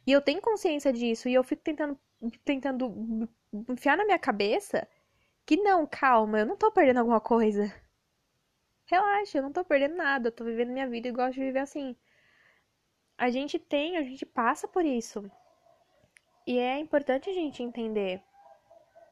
E 0.07 0.13
eu 0.13 0.21
tenho 0.21 0.41
consciência 0.41 0.93
disso. 0.93 1.29
E 1.29 1.35
eu 1.35 1.45
fico 1.45 1.63
tentando, 1.63 1.99
tentando 2.45 3.29
enfiar 3.69 3.97
na 3.97 4.05
minha 4.05 4.19
cabeça 4.19 4.89
que 5.47 5.57
não, 5.57 5.87
calma, 5.87 6.41
eu 6.41 6.47
não 6.47 6.57
tô 6.57 6.71
perdendo 6.71 7.01
alguma 7.01 7.21
coisa. 7.21 7.73
Relaxa, 8.87 9.39
eu 9.39 9.43
não 9.43 9.53
tô 9.53 9.65
perdendo 9.65 9.97
nada. 9.97 10.29
Eu 10.29 10.33
tô 10.33 10.45
vivendo 10.45 10.73
minha 10.73 10.89
vida 10.89 11.09
e 11.09 11.13
gosto 11.13 11.35
de 11.35 11.41
viver 11.41 11.61
assim. 11.61 11.97
A 13.17 13.31
gente 13.31 13.59
tem, 13.59 13.97
a 13.97 14.03
gente 14.03 14.25
passa 14.27 14.67
por 14.69 14.85
isso. 14.85 15.31
E 16.47 16.59
é 16.59 16.79
importante 16.79 17.29
a 17.29 17.33
gente 17.33 17.63
entender 17.63 18.23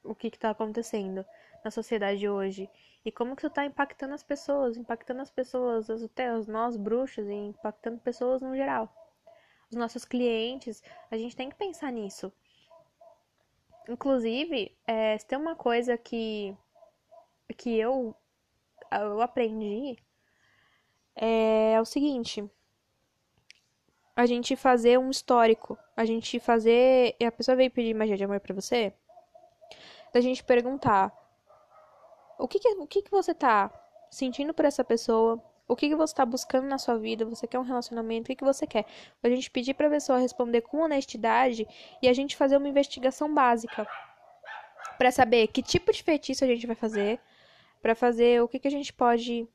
o 0.06 0.14
que 0.14 0.28
está 0.28 0.50
acontecendo 0.50 1.24
na 1.64 1.70
sociedade 1.70 2.28
hoje 2.28 2.70
e 3.04 3.12
como 3.12 3.36
que 3.36 3.40
isso 3.40 3.46
está 3.46 3.64
impactando 3.64 4.14
as 4.14 4.22
pessoas, 4.22 4.76
impactando 4.76 5.22
as 5.22 5.30
pessoas, 5.30 5.88
até 5.90 6.30
nós 6.48 6.76
bruxos 6.76 7.26
e 7.28 7.32
impactando 7.32 7.98
pessoas 7.98 8.42
no 8.42 8.56
geral. 8.56 8.92
Os 9.70 9.76
nossos 9.76 10.04
clientes, 10.04 10.82
a 11.10 11.16
gente 11.16 11.36
tem 11.36 11.48
que 11.48 11.56
pensar 11.56 11.92
nisso. 11.92 12.32
Inclusive, 13.88 14.76
é, 14.86 15.16
se 15.18 15.26
tem 15.26 15.38
uma 15.38 15.54
coisa 15.54 15.96
que, 15.96 16.56
que 17.56 17.78
eu, 17.78 18.14
eu 18.90 19.20
aprendi, 19.20 19.96
é, 21.14 21.72
é 21.74 21.80
o 21.80 21.84
seguinte 21.84 22.48
a 24.16 24.24
gente 24.24 24.56
fazer 24.56 24.98
um 24.98 25.10
histórico. 25.10 25.78
A 25.96 26.04
gente 26.04 26.40
fazer. 26.40 27.14
A 27.24 27.30
pessoa 27.30 27.54
veio 27.54 27.70
pedir 27.70 27.94
magia 27.94 28.16
de 28.16 28.24
amor 28.24 28.40
para 28.40 28.54
você 28.54 28.92
da 30.12 30.20
gente 30.20 30.42
perguntar 30.44 31.12
o 32.38 32.46
que 32.46 32.58
que, 32.58 32.68
o 32.68 32.86
que 32.86 33.02
que 33.02 33.10
você 33.10 33.34
tá 33.34 33.70
sentindo 34.10 34.52
por 34.54 34.64
essa 34.64 34.84
pessoa, 34.84 35.42
o 35.66 35.74
que 35.74 35.88
que 35.88 35.96
você 35.96 36.14
tá 36.14 36.24
buscando 36.24 36.66
na 36.66 36.78
sua 36.78 36.98
vida, 36.98 37.24
você 37.24 37.46
quer 37.46 37.58
um 37.58 37.62
relacionamento, 37.62 38.24
o 38.24 38.26
que 38.26 38.36
que 38.36 38.44
você 38.44 38.66
quer. 38.66 38.84
A 39.22 39.28
gente 39.28 39.50
pedir 39.50 39.74
pra 39.74 39.90
pessoa 39.90 40.18
responder 40.18 40.62
com 40.62 40.78
honestidade 40.78 41.66
e 42.00 42.08
a 42.08 42.12
gente 42.12 42.36
fazer 42.36 42.56
uma 42.56 42.68
investigação 42.68 43.32
básica 43.32 43.86
para 44.98 45.10
saber 45.10 45.48
que 45.48 45.62
tipo 45.62 45.92
de 45.92 46.02
feitiço 46.02 46.44
a 46.44 46.46
gente 46.46 46.66
vai 46.66 46.76
fazer, 46.76 47.20
para 47.82 47.94
fazer 47.94 48.42
o 48.42 48.48
que 48.48 48.58
que 48.58 48.68
a 48.68 48.70
gente 48.70 48.92
pode 48.92 49.48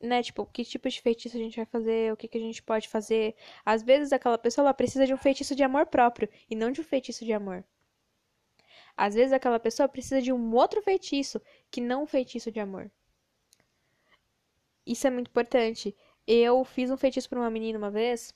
né, 0.00 0.22
tipo, 0.22 0.46
que 0.46 0.64
tipo 0.64 0.88
de 0.88 1.00
feitiço 1.00 1.36
a 1.36 1.40
gente 1.40 1.56
vai 1.56 1.66
fazer, 1.66 2.12
o 2.12 2.16
que, 2.16 2.26
que 2.26 2.38
a 2.38 2.40
gente 2.40 2.62
pode 2.62 2.88
fazer. 2.88 3.34
Às 3.64 3.82
vezes 3.82 4.12
aquela 4.12 4.38
pessoa 4.38 4.64
ela 4.64 4.74
precisa 4.74 5.06
de 5.06 5.12
um 5.12 5.18
feitiço 5.18 5.54
de 5.54 5.62
amor 5.62 5.86
próprio 5.86 6.28
e 6.48 6.56
não 6.56 6.70
de 6.70 6.80
um 6.80 6.84
feitiço 6.84 7.24
de 7.24 7.32
amor. 7.32 7.62
Às 8.96 9.14
vezes 9.14 9.32
aquela 9.32 9.58
pessoa 9.60 9.88
precisa 9.88 10.20
de 10.20 10.32
um 10.32 10.54
outro 10.54 10.82
feitiço 10.82 11.40
que 11.70 11.80
não 11.80 12.02
um 12.04 12.06
feitiço 12.06 12.50
de 12.50 12.60
amor. 12.60 12.90
Isso 14.86 15.06
é 15.06 15.10
muito 15.10 15.28
importante. 15.28 15.96
Eu 16.26 16.64
fiz 16.64 16.90
um 16.90 16.96
feitiço 16.96 17.28
para 17.28 17.40
uma 17.40 17.50
menina 17.50 17.78
uma 17.78 17.90
vez 17.90 18.34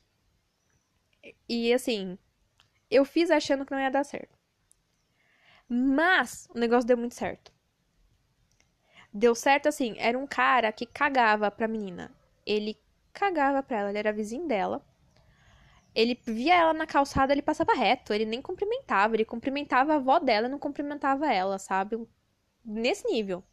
e 1.48 1.72
assim, 1.72 2.18
eu 2.90 3.04
fiz 3.04 3.30
achando 3.30 3.64
que 3.64 3.72
não 3.72 3.80
ia 3.80 3.90
dar 3.90 4.04
certo. 4.04 4.38
Mas 5.68 6.48
o 6.54 6.58
negócio 6.58 6.86
deu 6.86 6.96
muito 6.96 7.14
certo. 7.14 7.52
Deu 9.12 9.34
certo 9.34 9.68
assim, 9.68 9.94
era 9.98 10.18
um 10.18 10.26
cara 10.26 10.72
que 10.72 10.86
cagava 10.86 11.50
pra 11.50 11.68
menina. 11.68 12.12
Ele 12.44 12.76
cagava 13.12 13.62
pra 13.62 13.78
ela, 13.78 13.88
ele 13.90 13.98
era 13.98 14.12
vizinho 14.12 14.46
dela. 14.46 14.84
Ele 15.94 16.18
via 16.24 16.54
ela 16.56 16.72
na 16.72 16.86
calçada, 16.86 17.32
ele 17.32 17.42
passava 17.42 17.74
reto, 17.74 18.12
ele 18.12 18.24
nem 18.24 18.42
cumprimentava, 18.42 19.14
ele 19.14 19.24
cumprimentava 19.24 19.92
a 19.94 19.96
avó 19.96 20.18
dela 20.18 20.48
e 20.48 20.50
não 20.50 20.58
cumprimentava 20.58 21.32
ela, 21.32 21.58
sabe? 21.58 21.96
Nesse 22.64 23.06
nível. 23.06 23.44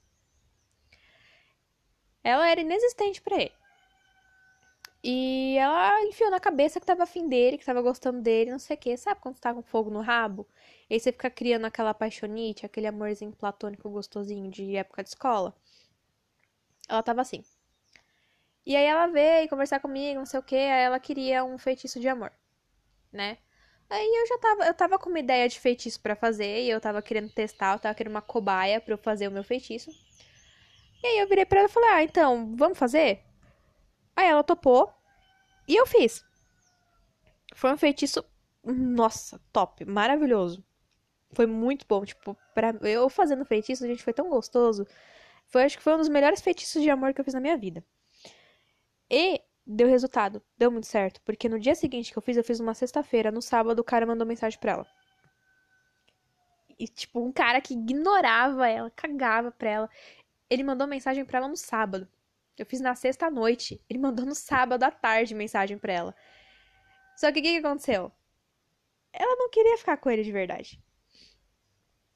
Ela 2.24 2.50
era 2.50 2.62
inexistente 2.62 3.22
para 3.22 3.36
ele. 3.42 3.52
E 5.04 5.58
ela 5.58 6.04
enfiou 6.04 6.30
na 6.30 6.40
cabeça 6.40 6.80
que 6.80 6.86
tava 6.86 7.04
afim 7.04 7.28
dele, 7.28 7.58
que 7.58 7.66
tava 7.66 7.82
gostando 7.82 8.22
dele, 8.22 8.52
não 8.52 8.60
sei 8.60 8.76
o 8.76 8.80
que. 8.80 8.96
Sabe 8.98 9.20
quando 9.20 9.36
você 9.36 9.42
tá 9.42 9.54
com 9.54 9.64
fogo 9.64 9.90
no 9.90 10.02
rabo? 10.02 10.48
Aí 10.90 11.00
você 11.00 11.12
fica 11.12 11.30
criando 11.30 11.66
aquela 11.66 11.94
paixonite, 11.94 12.66
aquele 12.66 12.88
amorzinho 12.88 13.32
platônico 13.32 13.90
gostosinho 13.90 14.50
de 14.52 14.76
época 14.76 15.04
de 15.04 15.10
escola? 15.10 15.56
Ela 16.88 17.02
tava 17.02 17.22
assim. 17.22 17.44
E 18.66 18.76
aí 18.76 18.86
ela 18.86 19.08
veio 19.08 19.50
conversar 19.50 19.80
comigo, 19.80 20.20
não 20.20 20.26
sei 20.26 20.40
o 20.40 20.44
que, 20.44 20.56
aí 20.56 20.84
ela 20.84 21.00
queria 21.00 21.44
um 21.44 21.58
feitiço 21.58 22.00
de 22.00 22.08
amor, 22.08 22.32
né? 23.12 23.38
Aí 23.90 24.08
eu 24.08 24.28
já 24.28 24.38
tava, 24.38 24.66
eu 24.66 24.74
tava 24.74 25.00
com 25.00 25.10
uma 25.10 25.20
ideia 25.20 25.50
de 25.50 25.60
feitiço 25.60 26.00
para 26.00 26.16
fazer, 26.16 26.64
e 26.64 26.70
eu 26.70 26.80
tava 26.80 27.02
querendo 27.02 27.30
testar, 27.32 27.74
eu 27.76 27.80
tava 27.80 27.96
querendo 27.96 28.14
uma 28.14 28.22
cobaia 28.22 28.80
para 28.80 28.94
eu 28.94 28.98
fazer 28.98 29.28
o 29.28 29.32
meu 29.32 29.44
feitiço. 29.44 29.92
E 31.04 31.08
aí 31.08 31.20
eu 31.20 31.28
virei 31.28 31.46
para 31.46 31.60
ela 31.60 31.70
e 31.70 31.72
falei: 31.72 31.90
"Ah, 31.90 32.04
então, 32.04 32.56
vamos 32.56 32.78
fazer?" 32.78 33.24
Aí 34.16 34.28
ela 34.28 34.44
topou, 34.44 34.94
e 35.68 35.76
eu 35.76 35.86
fiz. 35.88 36.24
Foi 37.56 37.72
um 37.74 37.78
feitiço, 37.78 38.24
nossa, 38.64 39.40
top, 39.52 39.84
maravilhoso. 39.86 40.64
Foi 41.34 41.46
muito 41.46 41.86
bom, 41.88 42.06
tipo, 42.06 42.38
para 42.54 42.76
eu 42.82 43.10
fazendo 43.10 43.46
feitiço, 43.46 43.88
gente, 43.88 44.04
foi 44.04 44.14
tão 44.14 44.30
gostoso. 44.30 44.86
Foi 45.48 45.64
acho 45.64 45.78
que 45.78 45.84
foi 45.84 45.96
um 45.96 45.98
dos 45.98 46.10
melhores 46.10 46.42
feitiços 46.42 46.82
de 46.82 46.90
amor 46.90 47.14
que 47.14 47.22
eu 47.22 47.26
fiz 47.26 47.34
na 47.34 47.40
minha 47.42 47.58
vida. 47.58 47.84
E 49.12 49.42
deu 49.68 49.90
resultado, 49.90 50.42
deu 50.58 50.72
muito 50.72 50.88
certo, 50.88 51.22
porque 51.26 51.50
no 51.50 51.60
dia 51.60 51.76
seguinte 51.76 52.14
que 52.14 52.18
eu 52.18 52.22
fiz, 52.22 52.38
eu 52.38 52.44
fiz 52.46 52.62
uma 52.62 52.74
sexta-feira, 52.74 53.30
no 53.30 53.42
sábado 53.42 53.80
o 53.80 53.84
cara 53.84 54.06
mandou 54.06 54.26
mensagem 54.26 54.58
pra 54.58 54.72
ela. 54.72 54.88
E, 56.80 56.88
tipo, 56.88 57.20
um 57.20 57.32
cara 57.32 57.60
que 57.60 57.74
ignorava 57.74 58.68
ela, 58.70 58.90
cagava 58.90 59.52
pra 59.52 59.70
ela. 59.70 59.90
Ele 60.50 60.64
mandou 60.64 60.88
mensagem 60.88 61.24
pra 61.24 61.38
ela 61.38 61.48
no 61.48 61.58
sábado. 61.58 62.08
Eu 62.58 62.66
fiz 62.66 62.80
na 62.82 62.96
sexta 62.96 63.30
noite. 63.30 63.80
Ele 63.88 64.00
mandou 64.00 64.26
no 64.26 64.34
sábado 64.34 64.82
à 64.84 64.90
tarde 64.90 65.36
mensagem 65.36 65.78
pra 65.78 65.94
ela. 65.94 66.16
Só 67.16 67.32
que 67.32 67.40
o 67.40 67.44
que, 67.44 67.52
que 67.52 67.66
aconteceu? 67.66 68.12
Ela 69.14 69.36
não 69.36 69.50
queria 69.52 69.78
ficar 69.78 69.98
com 69.98 70.10
ele 70.10 70.24
de 70.24 70.32
verdade. 70.32 70.82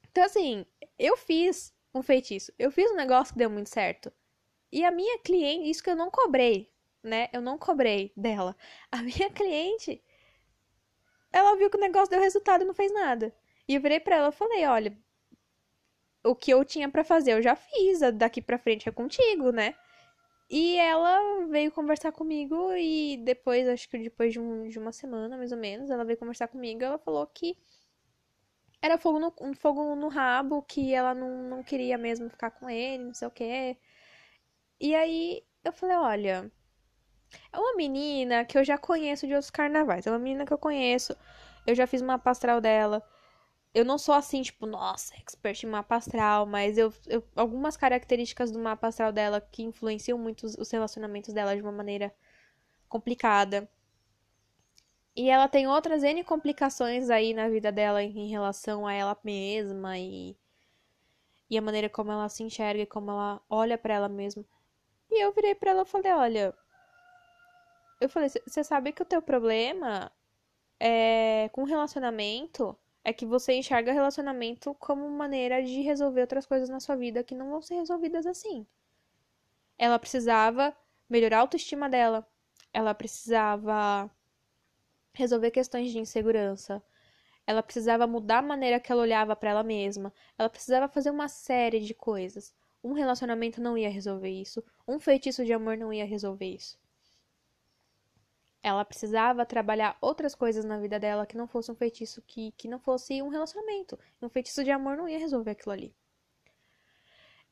Então, 0.09 0.23
assim, 0.23 0.65
eu 0.97 1.15
fiz 1.15 1.71
um 1.93 2.01
feitiço. 2.01 2.51
Eu 2.57 2.71
fiz 2.71 2.89
um 2.89 2.95
negócio 2.95 3.33
que 3.33 3.39
deu 3.39 3.51
muito 3.51 3.69
certo. 3.69 4.11
E 4.71 4.83
a 4.83 4.89
minha 4.89 5.19
cliente, 5.19 5.69
isso 5.69 5.83
que 5.83 5.91
eu 5.91 5.95
não 5.95 6.09
cobrei 6.09 6.73
né? 7.05 7.29
Eu 7.33 7.41
não 7.41 7.57
cobrei 7.57 8.11
dela. 8.15 8.55
A 8.91 9.01
minha 9.01 9.29
cliente, 9.29 10.03
ela 11.31 11.55
viu 11.57 11.69
que 11.69 11.77
o 11.77 11.79
negócio 11.79 12.09
deu 12.09 12.19
resultado 12.19 12.63
e 12.63 12.67
não 12.67 12.73
fez 12.73 12.93
nada. 12.93 13.33
E 13.67 13.75
eu 13.75 13.81
virei 13.81 13.99
pra 13.99 14.17
ela 14.17 14.29
e 14.29 14.31
falei, 14.31 14.65
olha, 14.65 14.97
o 16.23 16.35
que 16.35 16.51
eu 16.51 16.63
tinha 16.65 16.89
para 16.89 17.03
fazer 17.03 17.33
eu 17.33 17.41
já 17.41 17.55
fiz, 17.55 17.99
daqui 18.15 18.41
para 18.41 18.57
frente 18.57 18.89
é 18.89 18.91
contigo, 18.91 19.51
né? 19.51 19.75
E 20.49 20.77
ela 20.77 21.45
veio 21.47 21.71
conversar 21.71 22.11
comigo 22.11 22.71
e 22.75 23.17
depois, 23.17 23.67
acho 23.67 23.89
que 23.89 23.97
depois 23.97 24.33
de, 24.33 24.39
um, 24.39 24.67
de 24.67 24.77
uma 24.77 24.91
semana, 24.91 25.37
mais 25.37 25.51
ou 25.51 25.57
menos, 25.57 25.89
ela 25.89 26.05
veio 26.05 26.17
conversar 26.19 26.47
comigo 26.47 26.83
ela 26.83 26.99
falou 26.99 27.25
que 27.27 27.57
era 28.81 28.97
fogo 28.97 29.19
no, 29.19 29.33
um 29.41 29.53
fogo 29.55 29.95
no 29.95 30.07
rabo, 30.07 30.61
que 30.61 30.93
ela 30.93 31.13
não, 31.15 31.49
não 31.49 31.63
queria 31.63 31.97
mesmo 31.97 32.29
ficar 32.29 32.51
com 32.51 32.69
ele, 32.69 33.05
não 33.05 33.13
sei 33.13 33.27
o 33.27 33.31
quê. 33.31 33.77
E 34.79 34.95
aí 34.95 35.43
eu 35.63 35.73
falei, 35.73 35.95
olha, 35.97 36.51
é 37.51 37.57
uma 37.59 37.75
menina 37.75 38.45
que 38.45 38.57
eu 38.57 38.63
já 38.63 38.77
conheço 38.77 39.27
de 39.27 39.33
outros 39.33 39.51
carnavais, 39.51 40.05
é 40.07 40.11
uma 40.11 40.19
menina 40.19 40.45
que 40.45 40.53
eu 40.53 40.57
conheço, 40.57 41.15
eu 41.65 41.75
já 41.75 41.87
fiz 41.87 42.01
uma 42.01 42.19
pastral 42.19 42.61
dela 42.61 43.03
eu 43.75 43.83
não 43.83 43.97
sou 43.97 44.15
assim, 44.15 44.41
tipo, 44.41 44.65
nossa, 44.65 45.13
expert 45.17 45.61
em 45.63 45.67
mapa 45.67 45.97
astral, 45.97 46.45
mas 46.45 46.77
eu, 46.77 46.93
eu, 47.07 47.21
algumas 47.35 47.75
características 47.75 48.49
do 48.49 48.57
mapa 48.57 48.87
astral 48.87 49.11
dela 49.11 49.41
que 49.41 49.63
influenciam 49.63 50.17
muito 50.17 50.45
os, 50.45 50.55
os 50.57 50.71
relacionamentos 50.71 51.33
dela 51.33 51.53
de 51.53 51.61
uma 51.61 51.73
maneira 51.73 52.15
complicada. 52.87 53.69
E 55.13 55.29
ela 55.29 55.49
tem 55.49 55.67
outras 55.67 56.03
N 56.03 56.23
complicações 56.23 57.09
aí 57.09 57.33
na 57.33 57.49
vida 57.49 57.69
dela 57.69 58.01
em 58.01 58.29
relação 58.29 58.87
a 58.87 58.93
ela 58.93 59.17
mesma 59.25 59.99
e, 59.99 60.37
e 61.49 61.57
a 61.57 61.61
maneira 61.61 61.89
como 61.89 62.13
ela 62.13 62.29
se 62.29 62.43
enxerga 62.43 62.83
e 62.83 62.85
como 62.85 63.11
ela 63.11 63.41
olha 63.49 63.77
para 63.77 63.95
ela 63.95 64.07
mesma. 64.07 64.45
E 65.11 65.21
eu 65.21 65.33
virei 65.33 65.53
para 65.53 65.71
ela 65.71 65.81
e 65.81 65.85
falei: 65.85 66.13
Olha, 66.13 66.55
eu 67.99 68.09
falei, 68.09 68.29
você 68.45 68.63
sabe 68.63 68.91
que 68.91 69.01
o 69.01 69.05
teu 69.05 69.21
problema 69.21 70.11
é 70.79 71.49
com 71.53 71.63
relacionamento 71.63 72.77
é 73.03 73.13
que 73.13 73.25
você 73.25 73.53
enxerga 73.53 73.93
relacionamento 73.93 74.73
como 74.75 75.07
maneira 75.09 75.63
de 75.63 75.81
resolver 75.81 76.21
outras 76.21 76.45
coisas 76.45 76.69
na 76.69 76.79
sua 76.79 76.95
vida 76.95 77.23
que 77.23 77.35
não 77.35 77.51
vão 77.51 77.61
ser 77.61 77.75
resolvidas 77.75 78.25
assim. 78.25 78.65
Ela 79.77 79.99
precisava 79.99 80.75
melhorar 81.07 81.37
a 81.37 81.41
autoestima 81.41 81.87
dela, 81.87 82.27
ela 82.73 82.95
precisava 82.95 84.09
resolver 85.13 85.51
questões 85.51 85.91
de 85.91 85.99
insegurança, 85.99 86.83
ela 87.45 87.61
precisava 87.61 88.07
mudar 88.07 88.39
a 88.39 88.41
maneira 88.41 88.79
que 88.79 88.91
ela 88.91 89.03
olhava 89.03 89.35
para 89.35 89.51
ela 89.51 89.63
mesma, 89.63 90.11
ela 90.37 90.49
precisava 90.49 90.87
fazer 90.87 91.11
uma 91.11 91.27
série 91.27 91.79
de 91.79 91.93
coisas. 91.93 92.53
Um 92.83 92.93
relacionamento 92.93 93.61
não 93.61 93.77
ia 93.77 93.89
resolver 93.89 94.29
isso, 94.29 94.63
um 94.87 94.99
feitiço 94.99 95.45
de 95.45 95.53
amor 95.53 95.77
não 95.77 95.93
ia 95.93 96.05
resolver 96.05 96.47
isso. 96.47 96.77
Ela 98.65 98.83
precisava 98.83 99.45
trabalhar 99.45 99.95
outras 100.01 100.33
coisas 100.33 100.65
na 100.65 100.79
vida 100.79 100.99
dela 100.99 101.27
que 101.27 101.37
não 101.37 101.47
fosse 101.47 101.71
um 101.71 101.75
feitiço, 101.75 102.19
que, 102.25 102.51
que 102.57 102.67
não 102.67 102.79
fosse 102.79 103.21
um 103.21 103.27
relacionamento. 103.27 103.95
Um 104.19 104.27
feitiço 104.27 104.63
de 104.63 104.71
amor 104.71 104.97
não 104.97 105.07
ia 105.07 105.19
resolver 105.19 105.51
aquilo 105.51 105.71
ali. 105.71 105.95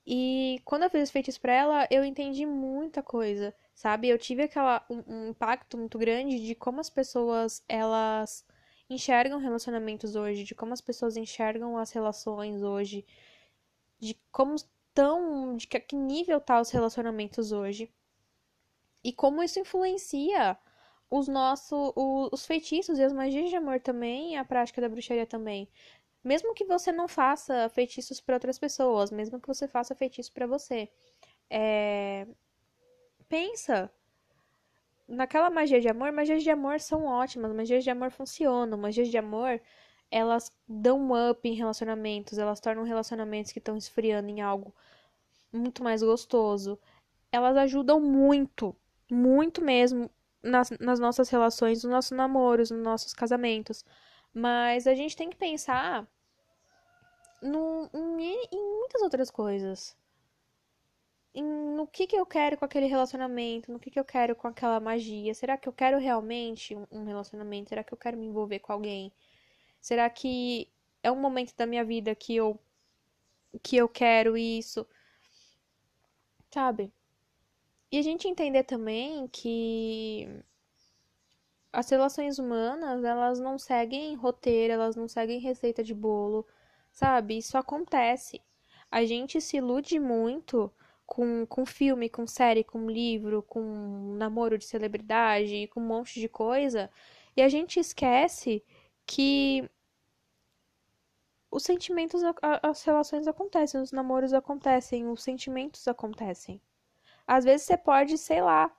E 0.04 0.60
quando 0.66 0.82
eu 0.82 0.90
fiz 0.90 1.04
esse 1.04 1.12
feitiço 1.12 1.40
pra 1.40 1.54
ela, 1.54 1.88
eu 1.92 2.04
entendi 2.04 2.48
muita 2.48 3.04
coisa, 3.04 3.54
sabe? 3.76 4.10
Eu 4.10 4.18
tive 4.18 4.42
aquela, 4.42 4.84
um, 4.90 5.04
um 5.06 5.30
impacto 5.30 5.78
muito 5.78 6.00
grande 6.00 6.44
de 6.44 6.56
como 6.56 6.82
as 6.82 6.90
pessoas, 6.90 7.64
elas 7.70 8.44
enxergam 8.90 9.38
relacionamentos 9.38 10.16
hoje, 10.16 10.44
de 10.44 10.56
como 10.56 10.74
as 10.74 10.82
pessoas 10.82 11.16
enxergam 11.16 11.78
as 11.78 11.92
relações 11.92 12.64
hoje, 12.64 13.06
de 14.00 14.20
como 14.32 14.56
estão, 14.56 15.56
de 15.56 15.68
que, 15.68 15.80
que 15.80 15.96
nível 15.96 16.42
tá 16.42 16.60
os 16.60 16.72
relacionamentos 16.72 17.52
hoje. 17.52 17.94
E 19.04 19.14
como 19.14 19.44
isso 19.44 19.60
influencia 19.60 20.58
os 21.16 21.28
nossos 21.28 21.94
os 21.96 22.44
feitiços 22.46 22.98
e 22.98 23.04
as 23.04 23.14
magias 23.14 23.48
de 23.50 23.56
amor 23.56 23.80
também, 23.80 24.36
a 24.36 24.44
prática 24.44 24.82
da 24.82 24.90
bruxaria 24.90 25.28
também. 25.28 25.70
Mesmo 26.24 26.56
que 26.56 26.66
você 26.66 26.92
não 26.92 27.08
faça 27.08 27.70
feitiços 27.70 28.20
para 28.20 28.36
outras 28.36 28.58
pessoas, 28.58 29.12
mesmo 29.12 29.40
que 29.40 29.48
você 29.48 29.68
faça 29.68 29.94
feitiço 29.94 30.34
para 30.34 30.48
você, 30.48 30.90
é... 31.50 32.26
pensa 33.30 33.92
naquela 35.08 35.50
magia 35.52 35.80
de 35.80 35.88
amor. 35.88 36.12
Magias 36.12 36.42
de 36.42 36.50
amor 36.50 36.80
são 36.80 37.06
ótimas, 37.06 37.54
magias 37.54 37.84
de 37.84 37.92
amor 37.92 38.10
funcionam, 38.10 38.78
magias 38.78 39.10
de 39.10 39.18
amor 39.18 39.62
elas 40.10 40.52
dão 40.68 41.00
um 41.00 41.32
up 41.32 41.48
em 41.48 41.54
relacionamentos, 41.54 42.38
elas 42.38 42.60
tornam 42.60 42.84
relacionamentos 42.84 43.52
que 43.52 43.60
estão 43.60 43.76
esfriando 43.78 44.30
em 44.30 44.42
algo 44.42 44.74
muito 45.52 45.84
mais 45.84 46.02
gostoso. 46.04 46.80
Elas 47.32 47.58
ajudam 47.58 48.00
muito, 48.00 48.76
muito 49.12 49.62
mesmo 49.62 50.10
nas, 50.44 50.70
nas 50.80 51.00
nossas 51.00 51.30
relações, 51.30 51.84
nos 51.84 51.92
nossos 51.92 52.12
namoros, 52.12 52.70
nos 52.70 52.84
nossos 52.84 53.14
casamentos. 53.14 53.84
Mas 54.34 54.88
a 54.88 54.94
gente 54.94 55.16
tem 55.16 55.30
que 55.30 55.38
pensar 55.38 56.08
no, 57.42 57.90
em, 57.94 58.48
em 58.52 58.78
muitas 58.80 59.02
outras 59.02 59.30
coisas. 59.32 59.96
Em, 61.36 61.44
no 61.44 61.88
que, 61.88 62.08
que 62.08 62.16
eu 62.16 62.26
quero 62.26 62.58
com 62.58 62.66
aquele 62.66 62.86
relacionamento, 62.86 63.72
no 63.72 63.80
que, 63.80 63.90
que 63.90 64.00
eu 64.00 64.06
quero 64.06 64.36
com 64.36 64.48
aquela 64.48 64.80
magia. 64.80 65.34
Será 65.34 65.58
que 65.58 65.68
eu 65.68 65.74
quero 65.74 65.98
realmente 65.98 66.76
um, 66.92 67.06
relacionamento? 67.06 67.70
Será 67.70 67.84
que 67.84 67.94
eu 67.94 67.98
quero 67.98 68.18
me 68.18 68.28
envolver 68.28 68.60
com 68.60 68.74
alguém? 68.74 69.12
Será 69.82 70.10
que 70.10 70.72
é 71.02 71.12
um 71.12 71.20
momento 71.20 71.56
da 71.56 71.66
minha 71.66 71.84
vida 71.84 72.16
que 72.16 72.36
eu 72.36 72.60
que 73.62 73.78
eu 73.78 73.88
quero 73.88 74.36
isso? 74.38 74.88
Sabe? 76.52 76.92
E 77.94 77.98
a 78.00 78.02
gente 78.02 78.28
entender 78.28 78.64
também 78.64 79.28
que 79.28 80.28
as 81.72 81.88
relações 81.92 82.40
humanas, 82.40 83.04
elas 83.04 83.40
não 83.40 83.60
seguem 83.60 84.16
roteiro, 84.16 84.74
elas 84.74 84.96
não 84.96 85.08
seguem 85.08 85.40
receita 85.40 85.84
de 85.84 85.94
bolo, 85.94 86.44
sabe? 86.92 87.38
Isso 87.38 87.56
acontece. 87.56 88.42
A 88.90 89.06
gente 89.06 89.40
se 89.40 89.58
ilude 89.58 90.00
muito 90.00 90.74
com, 91.06 91.46
com 91.46 91.68
filme, 91.68 92.10
com 92.10 92.26
série, 92.26 92.64
com 92.64 92.90
livro, 92.90 93.44
com 93.44 94.16
namoro 94.18 94.58
de 94.58 94.66
celebridade, 94.66 95.68
com 95.68 95.80
um 95.80 95.86
monte 95.86 96.20
de 96.20 96.28
coisa, 96.28 96.90
e 97.38 97.44
a 97.44 97.50
gente 97.50 97.80
esquece 97.80 98.64
que 99.06 99.70
os 101.52 101.62
sentimentos, 101.62 102.24
as 102.64 102.84
relações 102.84 103.28
acontecem, 103.28 103.80
os 103.80 103.92
namoros 103.92 104.34
acontecem, 104.34 105.08
os 105.08 105.22
sentimentos 105.22 105.88
acontecem. 105.88 106.60
Às 107.28 107.46
vezes 107.46 107.66
você 107.66 107.78
pode, 107.78 108.18
sei 108.18 108.42
lá, 108.42 108.72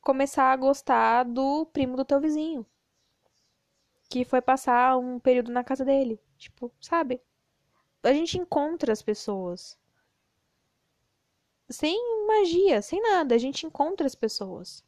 começar 0.00 0.52
a 0.52 0.56
gostar 0.56 1.24
do 1.24 1.66
primo 1.66 1.96
do 1.96 2.04
teu 2.04 2.20
vizinho. 2.20 2.66
Que 4.10 4.24
foi 4.24 4.42
passar 4.42 4.98
um 4.98 5.18
período 5.18 5.50
na 5.50 5.64
casa 5.64 5.84
dele. 5.84 6.20
Tipo, 6.36 6.72
sabe? 6.80 7.20
A 8.02 8.12
gente 8.12 8.38
encontra 8.38 8.92
as 8.92 9.00
pessoas. 9.00 9.78
Sem 11.70 12.26
magia, 12.26 12.82
sem 12.82 13.00
nada. 13.00 13.34
A 13.34 13.38
gente 13.38 13.64
encontra 13.66 14.06
as 14.06 14.14
pessoas. 14.14 14.84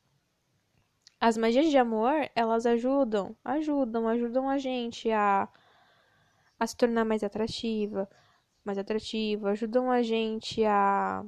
As 1.20 1.38
magias 1.38 1.70
de 1.70 1.78
amor, 1.78 2.28
elas 2.34 2.66
ajudam, 2.66 3.34
ajudam, 3.42 4.06
ajudam 4.08 4.46
a 4.46 4.58
gente 4.58 5.10
a, 5.10 5.48
a 6.60 6.66
se 6.66 6.76
tornar 6.76 7.04
mais 7.06 7.24
atrativa, 7.24 8.06
mais 8.62 8.76
atrativo, 8.76 9.46
ajudam 9.46 9.90
a 9.90 10.02
gente 10.02 10.62
a 10.66 11.24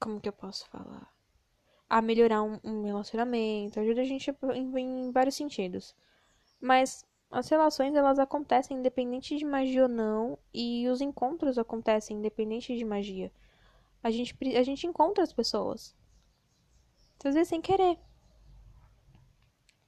como 0.00 0.20
que 0.20 0.28
eu 0.28 0.32
posso 0.32 0.66
falar? 0.70 1.12
A 1.88 2.00
melhorar 2.00 2.42
um, 2.42 2.58
um 2.64 2.84
relacionamento, 2.84 3.78
ajuda 3.78 4.00
a 4.00 4.04
gente 4.04 4.34
em, 4.54 4.78
em, 4.78 5.12
vários 5.12 5.36
sentidos. 5.36 5.94
Mas 6.60 7.04
as 7.30 7.48
relações 7.48 7.94
elas 7.94 8.18
acontecem 8.18 8.78
independente 8.78 9.36
de 9.36 9.44
magia 9.44 9.82
ou 9.82 9.88
não, 9.88 10.38
e 10.52 10.88
os 10.88 11.00
encontros 11.00 11.58
acontecem 11.58 12.16
independente 12.16 12.76
de 12.76 12.84
magia. 12.84 13.30
A 14.02 14.10
gente, 14.10 14.34
a 14.56 14.62
gente 14.62 14.86
encontra 14.86 15.22
as 15.22 15.32
pessoas. 15.32 15.94
Às 17.22 17.34
vezes 17.34 17.48
sem 17.48 17.60
querer. 17.60 17.98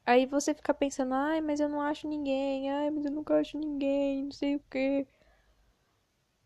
Aí 0.04 0.26
você 0.26 0.52
fica 0.52 0.74
pensando, 0.74 1.14
ai, 1.14 1.40
mas 1.40 1.60
eu 1.60 1.68
não 1.68 1.80
acho 1.80 2.06
ninguém, 2.06 2.70
ai, 2.70 2.90
mas 2.90 3.04
eu 3.06 3.10
nunca 3.12 3.38
acho 3.38 3.56
ninguém, 3.56 4.24
não 4.24 4.32
sei 4.32 4.56
o 4.56 4.60
quê 4.68 5.06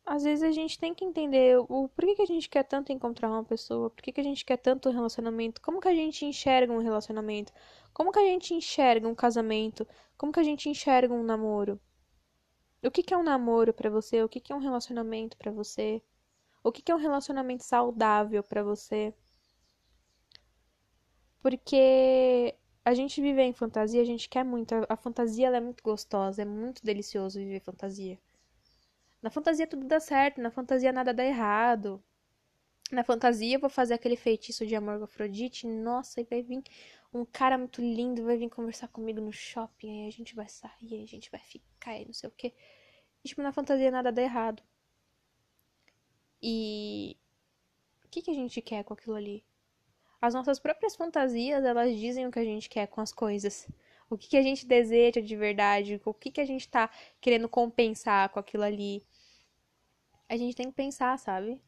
às 0.06 0.22
vezes 0.22 0.42
a 0.44 0.52
gente 0.52 0.78
tem 0.78 0.94
que 0.94 1.04
entender 1.04 1.58
o 1.68 1.88
por 1.88 2.04
que, 2.06 2.14
que 2.16 2.22
a 2.22 2.26
gente 2.26 2.48
quer 2.48 2.62
tanto 2.62 2.92
encontrar 2.92 3.28
uma 3.28 3.44
pessoa, 3.44 3.90
por 3.90 4.02
que, 4.02 4.12
que 4.12 4.20
a 4.20 4.24
gente 4.24 4.44
quer 4.44 4.56
tanto 4.56 4.88
relacionamento, 4.90 5.60
como 5.60 5.80
que 5.80 5.88
a 5.88 5.94
gente 5.94 6.24
enxerga 6.24 6.72
um 6.72 6.78
relacionamento, 6.78 7.52
como 7.92 8.12
que 8.12 8.18
a 8.18 8.22
gente 8.22 8.54
enxerga 8.54 9.09
um 9.09 9.14
casamento, 9.14 9.86
como 10.16 10.32
que 10.32 10.40
a 10.40 10.44
gente 10.44 10.68
enxerga 10.68 11.12
um 11.12 11.22
namoro. 11.24 11.80
O 12.82 12.90
que, 12.90 13.02
que 13.02 13.12
é 13.12 13.16
um 13.18 13.22
namoro 13.22 13.74
para 13.74 13.90
você? 13.90 14.22
O 14.22 14.28
que, 14.30 14.40
que 14.40 14.50
é 14.52 14.57
um 14.57 14.61
relacionamento 14.61 15.36
para 15.36 15.50
você? 15.52 16.00
O 16.62 16.72
que, 16.72 16.82
que 16.82 16.92
é 16.92 16.94
um 16.94 16.98
relacionamento 16.98 17.64
saudável 17.64 18.42
para 18.42 18.62
você? 18.62 19.12
Porque 21.40 22.54
a 22.84 22.92
gente 22.94 23.20
vive 23.22 23.42
em 23.42 23.52
fantasia, 23.52 24.02
a 24.02 24.04
gente 24.04 24.28
quer 24.28 24.44
muito. 24.44 24.74
A, 24.74 24.86
a 24.90 24.96
fantasia 24.96 25.48
é 25.48 25.61
muito 25.61 25.82
gostosa, 25.82 26.42
é 26.42 26.44
muito 26.44 26.84
delicioso 26.84 27.38
viver 27.38 27.61
fantasia. 27.61 28.18
Na 29.27 29.31
fantasia 29.31 29.66
tudo 29.66 29.85
dá 29.89 29.99
certo, 29.99 30.41
na 30.41 30.53
fantasia 30.53 30.93
nada 30.93 31.12
dá 31.12 31.24
errado. 31.24 32.01
Na 32.93 33.03
fantasia 33.03 33.57
eu 33.57 33.61
vou 33.61 33.68
fazer 33.68 33.95
aquele 33.95 34.14
feitiço 34.14 34.64
de 34.64 34.77
amor 34.77 34.99
com 34.99 35.05
Afrodite, 35.05 35.66
nossa, 35.66 36.20
e 36.20 36.24
vai 36.24 36.43
vir 36.43 36.62
um 37.12 37.24
cara 37.24 37.59
muito 37.59 37.81
lindo, 37.81 38.24
vai 38.24 38.37
vir 38.37 38.49
conversar 38.49 38.87
comigo 38.87 39.20
no 39.20 39.33
shopping, 39.33 40.03
aí 40.03 40.07
a 40.07 40.12
gente 40.12 40.33
vai 40.33 40.49
sair, 40.49 40.95
aí 40.95 41.03
a 41.03 41.07
gente 41.09 41.29
vai 41.29 41.41
ficar, 41.41 41.91
aí 41.91 42.05
não 42.07 42.12
sei 42.12 42.29
o 42.29 42.33
que. 42.33 42.55
E, 43.24 43.29
tipo, 43.29 43.43
na 43.43 43.51
fantasia 43.53 43.91
nada 43.91 44.12
dá 44.12 44.22
errado. 44.22 44.62
E. 46.41 47.16
O 48.05 48.09
que, 48.09 48.22
que 48.22 48.31
a 48.31 48.35
gente 48.35 48.62
quer 48.62 48.85
com 48.85 48.95
aquilo 48.95 49.16
ali? 49.16 49.45
As 50.22 50.35
nossas 50.35 50.61
próprias 50.61 50.95
fantasias, 50.95 51.64
elas 51.64 51.99
dizem 51.99 52.29
o 52.29 52.31
que 52.31 52.39
a 52.39 52.45
gente 52.45 52.68
quer 52.68 52.87
com 52.87 53.01
as 53.01 53.12
coisas. 53.12 53.68
O 54.09 54.16
que, 54.16 54.29
que 54.29 54.37
a 54.37 54.43
gente 54.43 54.64
deseja 54.64 55.20
de 55.20 55.37
verdade, 55.37 56.01
o 56.05 56.14
que, 56.14 56.31
que 56.31 56.41
a 56.41 56.45
gente 56.45 56.68
tá 56.68 56.89
querendo 57.20 57.49
compensar 57.49 58.29
com 58.29 58.39
aquilo 58.39 58.62
ali. 58.62 59.05
A 60.29 60.37
gente 60.37 60.57
tem 60.57 60.68
que 60.70 60.77
pensar, 60.77 61.18
sabe? 61.18 61.61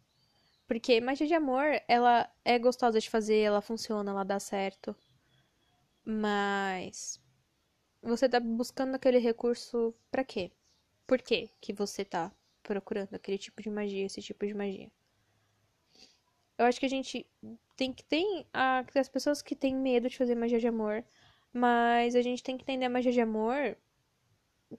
Porque 0.67 1.01
magia 1.01 1.27
de 1.27 1.35
amor, 1.35 1.81
ela 1.89 2.31
é 2.45 2.59
gostosa 2.59 3.01
de 3.01 3.09
fazer, 3.09 3.39
ela 3.39 3.61
funciona, 3.63 4.11
ela 4.11 4.25
dá 4.25 4.39
certo. 4.39 4.95
Mas 6.05 7.21
você 8.03 8.29
tá 8.29 8.41
buscando 8.41 8.95
aquele 8.95 9.19
recurso 9.19 9.95
para 10.11 10.25
quê? 10.25 10.51
Por 11.07 11.23
quê 11.23 11.51
que 11.61 11.73
você 11.73 12.05
tá 12.05 12.33
procurando 12.63 13.15
aquele 13.15 13.39
tipo 13.39 13.63
de 13.63 13.71
magia, 13.71 14.05
esse 14.05 14.21
tipo 14.21 14.47
de 14.47 14.55
magia? 14.55 14.91
Eu 16.59 16.67
acho 16.67 16.81
que 16.81 16.87
a 16.87 16.91
gente 16.91 17.27
tem 17.77 17.93
que 17.93 18.05
tem 18.05 18.47
as 18.53 19.09
pessoas 19.09 19.41
que 19.41 19.55
têm 19.55 19.75
medo 19.75 20.09
de 20.09 20.19
fazer 20.19 20.35
magia 20.35 20.59
de 20.59 20.67
amor, 20.67 21.05
mas 21.53 22.15
a 22.15 22.21
gente 22.21 22.43
tem 22.43 22.57
que 22.57 22.63
entender 22.63 22.87
a 22.87 22.91
magia 22.91 23.13
de 23.13 23.21
amor 23.21 23.77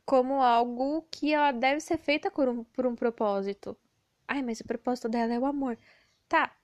como 0.06 0.42
algo 0.42 1.04
que 1.12 1.34
ela 1.34 1.52
deve 1.52 1.80
ser 1.80 1.98
feita 1.98 2.30
por 2.32 2.48
um, 2.48 2.64
por 2.64 2.86
um 2.86 2.96
propósito. 2.96 3.78
Ai, 4.28 4.42
mas 4.44 4.60
o 4.60 4.68
propósito 4.68 5.10
dela 5.10 5.34
é 5.34 5.40
o 5.40 5.46
amor. 5.46 5.78
Tá, 6.28 6.56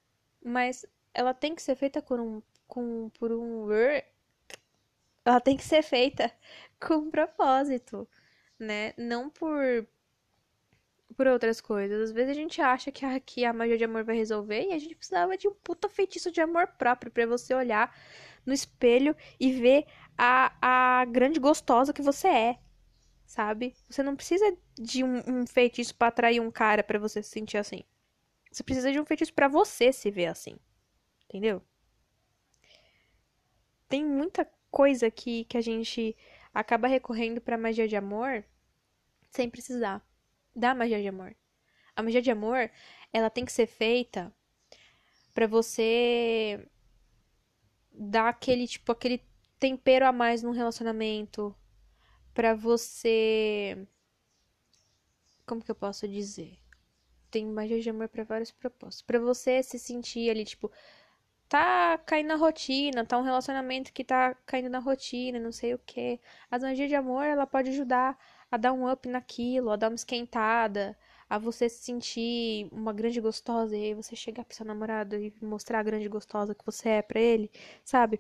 mas 0.44 0.86
ela 1.14 1.34
tem 1.34 1.56
que 1.56 1.62
ser 1.62 1.76
feita 1.76 2.02
por 2.02 2.20
um, 2.20 2.42
com, 2.68 3.10
por 3.20 3.32
um. 3.32 3.68
Ela 5.26 5.40
tem 5.42 5.58
que 5.58 5.64
ser 5.64 5.82
feita 5.82 6.32
com 6.80 6.96
um 6.96 7.12
propósito, 7.12 8.08
né? 8.60 8.94
Não 8.98 9.30
por 9.30 9.88
por 11.16 11.28
outras 11.28 11.62
coisas. 11.62 12.10
Às 12.10 12.12
vezes 12.12 12.32
a 12.32 12.34
gente 12.34 12.62
acha 12.62 12.92
que 12.92 13.06
a, 13.06 13.20
que 13.20 13.46
a 13.46 13.54
magia 13.54 13.78
de 13.78 13.84
amor 13.86 14.04
vai 14.04 14.16
resolver 14.16 14.68
e 14.68 14.74
a 14.74 14.80
gente 14.80 14.96
precisava 14.96 15.38
de 15.38 15.48
um 15.48 15.54
puta 15.54 15.90
feitiço 15.90 16.32
de 16.32 16.42
amor 16.42 16.68
próprio 16.68 17.12
para 17.12 17.26
você 17.26 17.54
olhar 17.54 17.96
no 18.46 18.54
espelho 18.54 19.16
e 19.40 19.52
ver 19.52 19.86
a, 20.18 21.00
a 21.02 21.06
grande 21.06 21.40
gostosa 21.40 21.94
que 21.94 22.02
você 22.02 22.28
é, 22.28 22.60
sabe? 23.36 23.76
Você 23.90 24.02
não 24.02 24.16
precisa 24.16 24.46
de 24.76 25.04
um, 25.04 25.22
um 25.28 25.46
feitiço 25.46 25.94
para 25.94 26.08
atrair 26.08 26.40
um 26.40 26.50
cara 26.50 26.82
para 26.82 26.98
você 26.98 27.22
se 27.22 27.30
sentir 27.30 27.58
assim. 27.58 27.84
Você 28.50 28.64
precisa 28.64 28.90
de 28.94 28.98
um 28.98 29.06
feitiço 29.06 29.34
para 29.34 29.50
você 29.50 29.92
se 29.92 30.10
ver 30.10 30.28
assim. 30.28 30.56
Entendeu? 31.26 31.62
Tem 33.90 34.06
muita 34.06 34.50
coisa 34.72 35.12
que, 35.12 35.44
que 35.46 35.58
a 35.58 35.62
gente 35.62 36.16
acaba 36.54 36.88
recorrendo 36.88 37.42
pra 37.42 37.58
magia 37.58 37.90
de 37.90 37.98
amor 37.98 38.46
sem 39.30 39.50
precisar 39.50 40.02
da 40.56 40.74
magia 40.74 41.02
de 41.02 41.08
amor. 41.10 41.36
A 41.94 42.02
magia 42.02 42.22
de 42.22 42.32
amor, 42.32 42.72
ela 43.12 43.30
tem 43.30 43.44
que 43.44 43.52
ser 43.52 43.68
feita 43.68 44.34
para 45.34 45.46
você 45.46 46.66
dar 47.92 48.30
aquele 48.30 48.66
tipo 48.66 48.94
aquele 48.94 49.22
tempero 49.60 50.06
a 50.06 50.14
mais 50.14 50.42
no 50.42 50.52
relacionamento, 50.52 51.54
para 52.36 52.54
você 52.54 53.88
como 55.46 55.64
que 55.64 55.72
eu 55.72 55.76
posso 55.76 56.08
dizer? 56.08 56.58
Tem 57.32 57.46
magia 57.46 57.82
de 57.82 57.90
amor 57.90 58.10
para 58.10 58.24
vários 58.24 58.52
propósitos. 58.52 59.02
Para 59.04 59.20
você 59.20 59.64
se 59.64 59.80
sentir 59.80 60.30
ali 60.30 60.46
tipo 60.46 60.72
tá 61.50 61.98
caindo 62.00 62.28
na 62.28 62.36
rotina, 62.36 63.06
tá 63.06 63.18
um 63.18 63.24
relacionamento 63.24 63.94
que 63.94 64.04
tá 64.04 64.36
caindo 64.46 64.70
na 64.70 64.80
rotina, 64.80 65.40
não 65.40 65.52
sei 65.52 65.74
o 65.76 65.80
que. 65.80 66.20
As 66.52 66.64
magias 66.64 66.90
de 66.90 66.96
amor, 66.96 67.24
ela 67.26 67.48
pode 67.48 67.70
ajudar 67.72 68.18
a 68.52 68.58
dar 68.58 68.74
um 68.74 68.92
up 68.92 69.08
naquilo, 69.10 69.72
a 69.72 69.76
dar 69.76 69.90
uma 69.90 69.96
esquentada, 69.96 70.98
a 71.30 71.38
você 71.40 71.70
se 71.70 71.84
sentir 71.84 72.68
uma 72.72 72.94
grande 72.94 73.22
gostosa 73.22 73.76
e 73.78 73.84
aí 73.86 73.94
você 73.94 74.16
chegar 74.16 74.46
pro 74.46 74.56
seu 74.56 74.66
namorado 74.66 75.16
e 75.18 75.34
mostrar 75.42 75.80
a 75.80 75.84
grande 75.84 76.10
gostosa 76.10 76.56
que 76.56 76.66
você 76.66 76.90
é 76.90 77.02
para 77.02 77.20
ele, 77.20 77.52
sabe? 77.84 78.20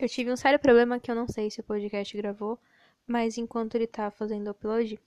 Eu 0.00 0.08
tive 0.08 0.32
um 0.32 0.36
sério 0.36 0.58
problema 0.58 0.98
que 0.98 1.10
eu 1.10 1.14
não 1.14 1.28
sei 1.28 1.50
se 1.50 1.60
o 1.60 1.62
podcast 1.62 2.16
gravou, 2.16 2.58
mas 3.06 3.36
enquanto 3.36 3.74
ele 3.74 3.86
tá 3.86 4.10
fazendo 4.10 4.48
o 4.48 4.52
upload 4.52 4.98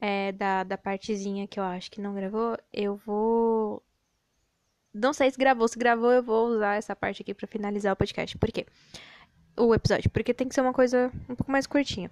é, 0.00 0.32
da, 0.32 0.64
da 0.64 0.78
partezinha 0.78 1.46
que 1.46 1.60
eu 1.60 1.64
acho 1.64 1.90
que 1.90 2.00
não 2.00 2.14
gravou, 2.14 2.56
eu 2.72 2.96
vou. 2.96 3.82
Não 4.94 5.12
sei 5.12 5.30
se 5.30 5.36
gravou, 5.36 5.68
se 5.68 5.78
gravou, 5.78 6.10
eu 6.10 6.22
vou 6.22 6.48
usar 6.48 6.76
essa 6.76 6.96
parte 6.96 7.20
aqui 7.20 7.34
para 7.34 7.46
finalizar 7.46 7.92
o 7.92 7.96
podcast. 7.96 8.38
Por 8.38 8.50
quê? 8.50 8.66
O 9.58 9.74
episódio. 9.74 10.08
Porque 10.08 10.32
tem 10.32 10.48
que 10.48 10.54
ser 10.54 10.62
uma 10.62 10.72
coisa 10.72 11.12
um 11.28 11.34
pouco 11.34 11.52
mais 11.52 11.66
curtinha. 11.66 12.10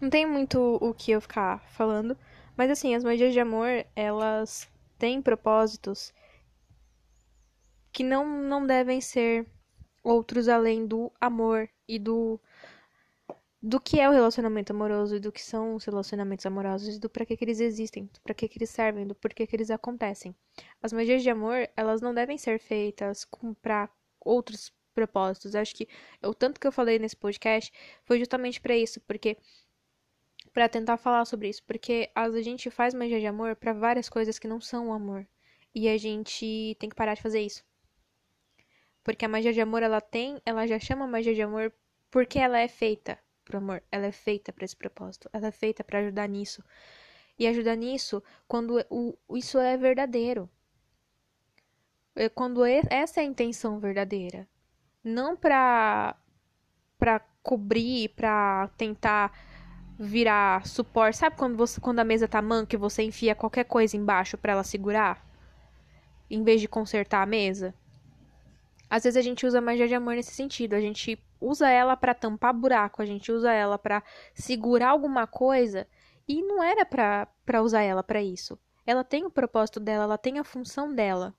Não 0.00 0.08
tem 0.08 0.24
muito 0.24 0.78
o 0.80 0.94
que 0.94 1.10
eu 1.10 1.20
ficar 1.20 1.60
falando. 1.72 2.16
Mas 2.56 2.70
assim, 2.70 2.94
as 2.94 3.04
magias 3.04 3.34
de 3.34 3.40
amor, 3.40 3.84
elas 3.94 4.66
têm 4.98 5.20
propósitos 5.20 6.14
que 7.92 8.02
não, 8.02 8.26
não 8.42 8.66
devem 8.66 9.02
ser 9.02 9.46
outros 10.04 10.48
além 10.48 10.86
do 10.86 11.10
amor 11.20 11.68
e 11.88 11.98
do 11.98 12.38
do 13.66 13.80
que 13.80 13.98
é 13.98 14.06
o 14.06 14.12
relacionamento 14.12 14.74
amoroso 14.74 15.16
e 15.16 15.20
do 15.20 15.32
que 15.32 15.40
são 15.42 15.74
os 15.74 15.84
relacionamentos 15.86 16.44
amorosos 16.44 16.96
e 16.96 17.00
do 17.00 17.08
para 17.08 17.24
que, 17.24 17.34
que 17.34 17.44
eles 17.46 17.60
existem, 17.60 18.04
do 18.12 18.20
para 18.20 18.34
que, 18.34 18.46
que 18.46 18.58
eles 18.58 18.68
servem, 18.68 19.06
do 19.06 19.14
porquê 19.14 19.46
que 19.46 19.56
eles 19.56 19.70
acontecem. 19.70 20.36
As 20.82 20.92
magias 20.92 21.22
de 21.22 21.30
amor, 21.30 21.66
elas 21.74 22.02
não 22.02 22.12
devem 22.12 22.36
ser 22.36 22.58
feitas 22.60 23.26
para 23.62 23.88
outros 24.20 24.70
propósitos. 24.94 25.54
Acho 25.54 25.74
que 25.74 25.88
o 26.22 26.34
tanto 26.34 26.60
que 26.60 26.66
eu 26.66 26.72
falei 26.72 26.98
nesse 26.98 27.16
podcast 27.16 27.72
foi 28.04 28.18
justamente 28.18 28.60
para 28.60 28.76
isso, 28.76 29.00
porque 29.00 29.38
para 30.52 30.68
tentar 30.68 30.98
falar 30.98 31.24
sobre 31.24 31.48
isso, 31.48 31.62
porque 31.64 32.10
a 32.14 32.30
gente 32.42 32.70
faz 32.70 32.92
magia 32.92 33.18
de 33.18 33.26
amor 33.26 33.56
para 33.56 33.72
várias 33.72 34.10
coisas 34.10 34.38
que 34.38 34.46
não 34.46 34.60
são 34.60 34.88
o 34.88 34.92
amor. 34.92 35.26
E 35.74 35.88
a 35.88 35.96
gente 35.96 36.76
tem 36.78 36.90
que 36.90 36.94
parar 36.94 37.14
de 37.14 37.22
fazer 37.22 37.40
isso. 37.40 37.64
Porque 39.04 39.26
a 39.26 39.28
magia 39.28 39.52
de 39.52 39.60
amor, 39.60 39.82
ela 39.82 40.00
tem, 40.00 40.40
ela 40.46 40.66
já 40.66 40.78
chama 40.80 41.06
magia 41.06 41.34
de 41.34 41.42
amor 41.42 41.72
porque 42.10 42.38
ela 42.38 42.58
é 42.58 42.66
feita 42.66 43.18
pro 43.44 43.58
amor. 43.58 43.82
Ela 43.92 44.06
é 44.06 44.12
feita 44.12 44.52
para 44.52 44.64
esse 44.64 44.74
propósito. 44.74 45.28
Ela 45.32 45.48
é 45.48 45.52
feita 45.52 45.84
para 45.84 45.98
ajudar 45.98 46.26
nisso. 46.26 46.64
E 47.38 47.46
ajudar 47.46 47.76
nisso 47.76 48.22
quando 48.48 48.82
o, 48.88 49.16
isso 49.36 49.58
é 49.58 49.76
verdadeiro. 49.76 50.48
É 52.16 52.28
quando 52.28 52.64
essa 52.64 53.20
é 53.20 53.24
a 53.24 53.26
intenção 53.26 53.78
verdadeira. 53.78 54.48
Não 55.02 55.36
pra, 55.36 56.16
pra 56.98 57.20
cobrir, 57.42 58.08
pra 58.10 58.68
tentar 58.78 59.36
virar 59.98 60.66
suporte. 60.66 61.18
Sabe 61.18 61.36
quando, 61.36 61.56
você, 61.56 61.78
quando 61.80 61.98
a 61.98 62.04
mesa 62.04 62.26
tá 62.26 62.40
manca 62.40 62.74
e 62.74 62.78
você 62.78 63.02
enfia 63.02 63.34
qualquer 63.34 63.64
coisa 63.64 63.96
embaixo 63.96 64.38
para 64.38 64.52
ela 64.52 64.64
segurar? 64.64 65.22
Em 66.30 66.42
vez 66.42 66.60
de 66.60 66.68
consertar 66.68 67.22
a 67.22 67.26
mesa? 67.26 67.74
Às 68.94 69.02
vezes 69.02 69.16
a 69.16 69.22
gente 69.22 69.44
usa 69.44 69.60
magia 69.60 69.88
de 69.88 69.94
amor 69.96 70.14
nesse 70.14 70.30
sentido. 70.32 70.74
A 70.74 70.80
gente 70.80 71.18
usa 71.40 71.68
ela 71.68 71.96
para 71.96 72.14
tampar 72.14 72.54
buraco, 72.54 73.02
a 73.02 73.04
gente 73.04 73.32
usa 73.32 73.52
ela 73.52 73.76
para 73.76 74.04
segurar 74.32 74.90
alguma 74.90 75.26
coisa 75.26 75.84
e 76.28 76.40
não 76.40 76.62
era 76.62 76.86
para 76.86 77.60
usar 77.60 77.82
ela 77.82 78.04
para 78.04 78.22
isso. 78.22 78.56
Ela 78.86 79.02
tem 79.02 79.26
o 79.26 79.30
propósito 79.32 79.80
dela, 79.80 80.04
ela 80.04 80.16
tem 80.16 80.38
a 80.38 80.44
função 80.44 80.94
dela, 80.94 81.34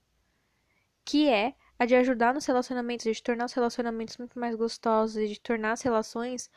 que 1.06 1.30
é 1.30 1.56
a 1.80 1.86
de 1.86 1.96
ajudar 1.96 2.34
nos 2.34 2.46
relacionamentos, 2.46 3.06
de 3.06 3.24
tornar 3.24 3.46
os 3.46 3.54
relacionamentos 3.54 4.18
muito 4.18 4.38
mais 4.38 4.54
gostosos, 4.54 5.30
de 5.30 5.40
tornar 5.40 5.72
as 5.72 5.82
relações 5.82 6.52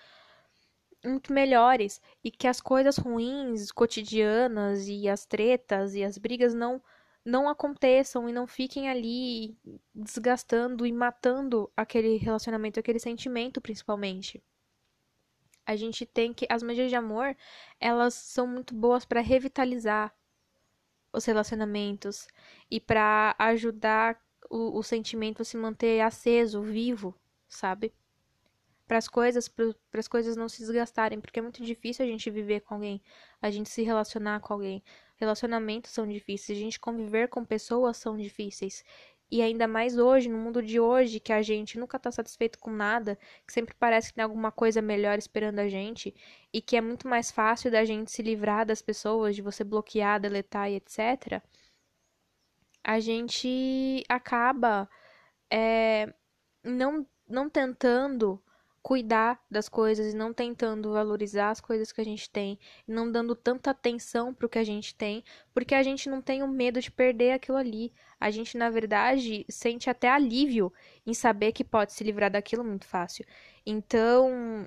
muito 1.05 1.33
melhores 1.33 2.01
e 2.25 2.31
que 2.33 2.49
as 2.49 2.61
coisas 2.61 2.99
ruins, 2.99 3.71
cotidianas 3.71 4.89
e 4.89 5.09
as 5.09 5.25
tretas 5.25 5.95
e 5.95 6.03
as 6.03 6.19
brigas 6.19 6.55
não 6.55 6.83
não 7.29 7.47
aconteçam 7.47 8.27
e 8.27 8.33
não 8.33 8.47
fiquem 8.47 8.89
ali 8.89 9.55
desgastando 9.95 10.87
e 10.87 10.93
matando 10.93 11.71
aquele 11.77 12.17
relacionamento, 12.17 12.81
aquele 12.81 12.99
sentimento, 12.99 13.61
principalmente. 13.61 14.43
A 15.67 15.77
gente 15.77 16.07
tem 16.07 16.33
que 16.33 16.47
as 16.49 16.63
magias 16.63 16.89
de 16.89 16.97
amor, 16.97 17.37
elas 17.79 18.15
são 18.15 18.47
muito 18.47 18.75
boas 18.75 19.05
para 19.05 19.21
revitalizar 19.21 20.15
os 21.13 21.27
relacionamentos 21.27 22.27
e 22.71 22.81
para 22.81 23.37
ajudar 23.39 24.19
o, 24.49 24.79
o 24.79 24.83
sentimento 24.83 25.43
a 25.43 25.45
se 25.45 25.59
manter 25.59 26.01
aceso, 26.01 26.63
vivo, 26.63 27.15
sabe? 27.47 27.93
Para 28.87 28.97
as 28.97 29.07
coisas, 29.07 29.49
para 29.49 30.01
as 30.01 30.09
coisas 30.09 30.35
não 30.35 30.49
se 30.49 30.61
desgastarem, 30.61 31.21
porque 31.21 31.41
é 31.41 31.43
muito 31.43 31.63
difícil 31.63 32.07
a 32.07 32.09
gente 32.09 32.31
viver 32.31 32.61
com 32.61 32.77
alguém, 32.77 33.03
a 33.43 33.51
gente 33.51 33.69
se 33.69 33.83
relacionar 33.83 34.41
com 34.41 34.55
alguém. 34.55 34.83
Relacionamentos 35.19 35.91
são 35.91 36.07
difíceis, 36.07 36.57
a 36.59 36.61
gente 36.61 36.81
conviver 36.81 37.29
com 37.29 37.45
pessoas 37.45 37.97
são 37.97 38.17
difíceis. 38.17 38.85
E 39.31 39.43
ainda 39.43 39.69
mais 39.69 39.99
hoje, 39.99 40.29
no 40.29 40.39
mundo 40.39 40.63
de 40.63 40.81
hoje, 40.81 41.21
que 41.21 41.33
a 41.33 41.43
gente 41.43 41.79
nunca 41.79 41.99
tá 41.99 42.11
satisfeito 42.11 42.59
com 42.59 42.71
nada, 42.71 43.19
que 43.47 43.53
sempre 43.53 43.75
parece 43.75 44.09
que 44.09 44.15
tem 44.15 44.25
alguma 44.25 44.51
coisa 44.51 44.81
melhor 44.81 45.19
esperando 45.19 45.59
a 45.59 45.69
gente, 45.69 46.15
e 46.53 46.63
que 46.63 46.77
é 46.77 46.81
muito 46.81 47.07
mais 47.07 47.31
fácil 47.31 47.71
da 47.71 47.85
gente 47.85 48.11
se 48.11 48.23
livrar 48.23 48.65
das 48.65 48.81
pessoas, 48.81 49.37
de 49.37 49.43
você 49.43 49.65
bloquear, 49.65 50.21
deletar 50.21 50.71
e 50.71 50.77
etc. 50.77 51.43
A 52.83 53.01
gente 53.01 54.03
acaba 54.09 54.89
é, 55.51 56.13
não, 56.65 57.07
não 57.29 57.51
tentando 57.51 58.43
cuidar 58.89 59.39
das 59.51 59.69
coisas 59.69 60.15
e 60.15 60.17
não 60.17 60.33
tentando 60.33 60.95
valorizar 60.95 61.51
as 61.51 61.61
coisas 61.61 61.93
que 61.93 62.01
a 62.01 62.05
gente 62.05 62.31
tem, 62.31 62.59
e 62.89 62.91
não 62.91 63.13
dando 63.13 63.37
tanta 63.37 63.71
atenção 63.71 64.33
pro 64.33 64.49
que 64.49 64.59
a 64.59 64.65
gente 64.65 64.95
tem, 64.95 65.23
porque 65.53 65.75
a 65.75 65.83
gente 65.83 66.09
não 66.09 66.23
tem 66.23 66.43
o 66.43 66.49
medo 66.49 66.81
de 66.81 66.91
perder 66.91 67.33
aquilo 67.33 67.59
ali. 67.59 67.93
A 68.19 68.31
gente, 68.31 68.57
na 68.57 68.71
verdade, 68.71 69.45
sente 69.51 69.91
até 69.91 70.09
alívio 70.09 70.73
em 71.07 71.13
saber 71.13 71.53
que 71.53 71.63
pode 71.63 71.93
se 71.93 72.03
livrar 72.03 72.31
daquilo 72.31 72.65
muito 72.65 72.87
fácil. 72.87 73.27
Então, 73.67 74.67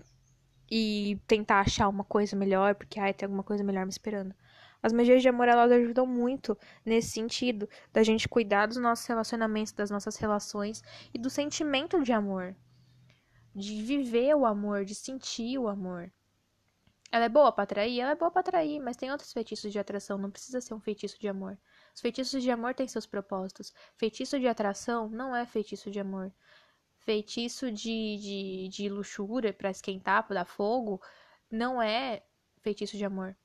e 0.69 1.19
tentar 1.26 1.61
achar 1.61 1.88
uma 1.89 2.03
coisa 2.03 2.36
melhor, 2.36 2.76
porque 2.76 2.99
ai, 2.99 3.15
tem 3.15 3.26
alguma 3.26 3.41
coisa 3.41 3.63
melhor 3.63 3.88
me 3.88 3.91
esperando. 3.91 4.36
As 4.84 4.93
magias 4.93 5.24
de 5.24 5.30
amor, 5.30 5.47
elas 5.47 5.72
ajudam 5.72 6.05
muito 6.05 6.55
nesse 6.86 7.09
sentido, 7.09 7.67
da 7.91 8.03
gente 8.03 8.30
cuidar 8.30 8.67
dos 8.67 8.78
nossos 8.78 9.07
relacionamentos, 9.07 9.74
das 9.74 9.89
nossas 9.89 10.15
relações 10.17 10.84
e 11.11 11.17
do 11.17 11.28
sentimento 11.28 12.03
de 12.03 12.13
amor 12.13 12.55
de 13.56 13.82
viver 13.82 14.36
o 14.36 14.45
amor, 14.45 14.86
de 14.86 14.95
sentir 14.95 15.58
o 15.58 15.68
amor. 15.68 16.12
Ela 17.12 17.26
é 17.26 17.30
boa 17.30 17.52
para 17.52 17.66
atrair? 17.66 17.99
Ela 17.99 18.12
é 18.12 18.16
boa 18.16 18.32
para 18.32 18.39
atrair, 18.39 18.80
mas 18.80 18.95
tem 18.95 19.12
outros 19.12 19.34
feitiços 19.34 19.72
de 19.72 19.78
atração, 19.78 20.18
não 20.18 20.32
precisa 20.32 20.62
ser 20.62 20.74
um 20.74 20.80
feitiço 20.80 21.20
de 21.20 21.28
amor. 21.28 21.58
Os 21.93 21.99
feitiços 21.99 22.41
de 22.41 22.49
amor 22.49 22.74
têm 22.74 22.88
seus 22.88 23.06
propósitos. 23.06 23.74
Feitiço 23.97 24.39
de 24.39 24.47
atração 24.47 25.10
não 25.10 25.36
é 25.36 25.45
feitiço 25.45 25.91
de 25.91 25.99
amor. 25.99 26.32
Feitiço 26.99 27.70
de, 27.70 28.18
de, 28.18 28.70
de 28.70 28.89
luxúria 28.89 29.52
para 29.52 29.70
esquentar, 29.70 30.26
para 30.26 30.36
dar 30.36 30.45
fogo, 30.45 31.02
não 31.49 31.82
é 31.82 32.24
feitiço 32.62 32.95
de 32.95 33.04
amor. 33.04 33.36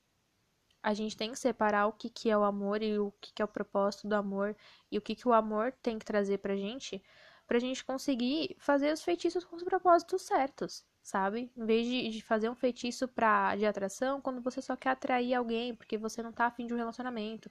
A 0.80 0.94
gente 0.94 1.16
tem 1.16 1.32
que 1.32 1.38
separar 1.38 1.88
o 1.88 1.92
que, 1.92 2.08
que 2.08 2.30
é 2.30 2.38
o 2.38 2.44
amor 2.44 2.80
e 2.80 2.96
o 2.96 3.10
que, 3.20 3.32
que 3.32 3.42
é 3.42 3.44
o 3.44 3.48
propósito 3.48 4.06
do 4.06 4.14
amor 4.14 4.56
e 4.92 4.96
o 4.96 5.00
que, 5.00 5.16
que 5.16 5.26
o 5.26 5.32
amor 5.32 5.72
tem 5.82 5.98
que 5.98 6.04
trazer 6.04 6.38
pra 6.38 6.54
gente 6.54 7.02
pra 7.46 7.58
gente 7.58 7.84
conseguir 7.84 8.56
fazer 8.58 8.92
os 8.92 9.02
feitiços 9.02 9.44
com 9.44 9.56
os 9.56 9.62
propósitos 9.62 10.22
certos, 10.22 10.84
sabe? 11.02 11.50
Em 11.56 11.64
vez 11.64 11.86
de, 11.86 12.08
de 12.08 12.22
fazer 12.22 12.48
um 12.50 12.54
feitiço 12.54 13.06
pra, 13.06 13.54
de 13.56 13.64
atração, 13.64 14.20
quando 14.20 14.42
você 14.42 14.60
só 14.60 14.76
quer 14.76 14.90
atrair 14.90 15.34
alguém, 15.34 15.74
porque 15.74 15.96
você 15.96 16.22
não 16.22 16.32
tá 16.32 16.46
afim 16.46 16.66
de 16.66 16.74
um 16.74 16.76
relacionamento. 16.76 17.50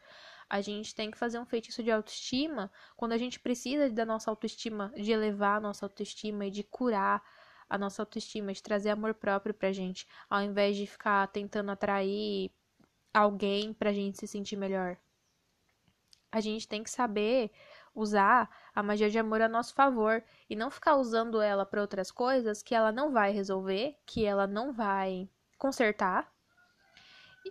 A 0.49 0.61
gente 0.61 0.93
tem 0.93 1.09
que 1.09 1.17
fazer 1.17 1.39
um 1.39 1.45
feitiço 1.45 1.81
de 1.81 1.91
autoestima 1.91 2.71
quando 2.95 3.13
a 3.13 3.17
gente 3.17 3.39
precisa 3.39 3.89
da 3.89 4.05
nossa 4.05 4.29
autoestima, 4.29 4.91
de 4.95 5.11
elevar 5.11 5.57
a 5.57 5.61
nossa 5.61 5.85
autoestima 5.85 6.45
e 6.45 6.51
de 6.51 6.63
curar 6.63 7.23
a 7.69 7.77
nossa 7.77 8.01
autoestima, 8.01 8.53
de 8.53 8.61
trazer 8.61 8.89
amor 8.89 9.13
próprio 9.13 9.53
pra 9.53 9.71
gente, 9.71 10.07
ao 10.29 10.41
invés 10.41 10.75
de 10.75 10.85
ficar 10.85 11.27
tentando 11.29 11.71
atrair 11.71 12.51
alguém 13.13 13.73
pra 13.73 13.93
gente 13.93 14.19
se 14.19 14.27
sentir 14.27 14.55
melhor. 14.55 14.97
A 16.31 16.41
gente 16.41 16.67
tem 16.67 16.83
que 16.83 16.89
saber 16.89 17.49
usar 17.95 18.49
a 18.75 18.83
magia 18.83 19.09
de 19.09 19.17
amor 19.17 19.41
a 19.41 19.47
nosso 19.47 19.73
favor 19.73 20.21
e 20.49 20.55
não 20.55 20.69
ficar 20.69 20.97
usando 20.97 21.41
ela 21.41 21.65
para 21.65 21.81
outras 21.81 22.11
coisas 22.11 22.61
que 22.61 22.75
ela 22.75 22.91
não 22.91 23.11
vai 23.11 23.31
resolver, 23.31 23.97
que 24.05 24.25
ela 24.25 24.45
não 24.45 24.73
vai 24.73 25.29
consertar. 25.57 26.31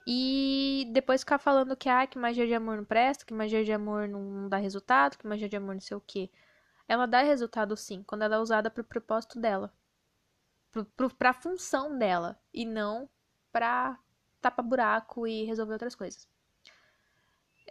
E 0.06 0.90
depois 0.92 1.22
ficar 1.22 1.38
falando 1.38 1.76
que, 1.76 1.88
ah, 1.88 2.06
que 2.06 2.18
magia 2.18 2.46
de 2.46 2.54
amor 2.54 2.76
não 2.76 2.84
presta, 2.84 3.24
que 3.24 3.32
magia 3.32 3.64
de 3.64 3.72
amor 3.72 4.08
não 4.08 4.48
dá 4.48 4.58
resultado, 4.58 5.16
que 5.16 5.26
magia 5.26 5.48
de 5.48 5.56
amor 5.56 5.74
não 5.74 5.80
sei 5.80 5.96
o 5.96 6.00
quê. 6.00 6.30
Ela 6.86 7.06
dá 7.06 7.22
resultado 7.22 7.76
sim, 7.76 8.02
quando 8.02 8.22
ela 8.22 8.36
é 8.36 8.38
usada 8.38 8.70
para 8.70 8.82
o 8.82 8.84
propósito 8.84 9.40
dela. 9.40 9.72
Para 11.16 11.30
a 11.30 11.34
função 11.34 11.96
dela. 11.96 12.38
E 12.52 12.66
não 12.66 13.08
para 13.52 13.98
tapar 14.40 14.64
buraco 14.64 15.26
e 15.26 15.44
resolver 15.44 15.74
outras 15.74 15.94
coisas. 15.94 16.28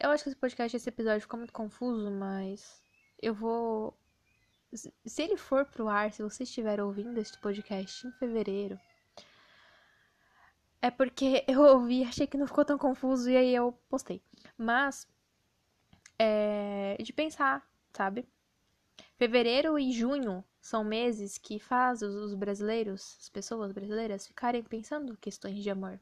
Eu 0.04 0.12
acho 0.12 0.22
que 0.22 0.30
esse 0.30 0.38
podcast, 0.38 0.76
esse 0.76 0.90
episódio 0.90 1.22
ficou 1.22 1.38
muito 1.40 1.54
confuso, 1.54 2.12
mas 2.12 2.84
eu 3.22 3.34
vou. 3.34 3.98
Se 5.06 5.22
ele 5.22 5.38
for 5.38 5.66
pro 5.66 5.88
ar, 5.88 6.12
se 6.12 6.22
você 6.22 6.44
estiver 6.44 6.82
ouvindo 6.82 7.18
este 7.22 7.40
podcast 7.40 8.06
em 8.06 8.12
fevereiro, 8.12 8.78
é 10.82 10.92
porque 10.92 11.46
eu 11.48 11.62
ouvi, 11.62 12.04
achei 12.04 12.28
que 12.28 12.36
não 12.36 12.48
ficou 12.48 12.66
tão 12.66 12.78
confuso 12.78 13.30
e 13.30 13.38
aí 13.38 13.56
eu 13.56 13.72
postei. 13.88 14.22
Mas 14.58 15.08
é 16.20 16.98
de 17.02 17.14
pensar, 17.14 17.66
sabe? 17.94 18.28
Fevereiro 19.16 19.80
e 19.80 19.94
junho 19.94 20.44
são 20.60 20.84
meses 20.84 21.38
que 21.38 21.60
faz 21.60 22.02
os 22.02 22.36
brasileiros, 22.36 23.18
as 23.22 23.30
pessoas 23.30 23.72
brasileiras, 23.72 24.28
ficarem 24.28 24.64
pensando 24.64 25.16
questões 25.16 25.64
de 25.64 25.70
amor. 25.70 25.98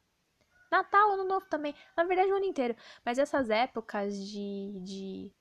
Natal, 0.71 1.11
Ano 1.11 1.25
Novo 1.25 1.45
também. 1.47 1.75
Na 1.95 2.03
verdade, 2.03 2.31
o 2.31 2.35
ano 2.35 2.45
inteiro. 2.45 2.75
Mas 3.05 3.17
essas 3.17 3.49
épocas 3.49 4.17
de, 4.17 4.79
de. 4.81 5.31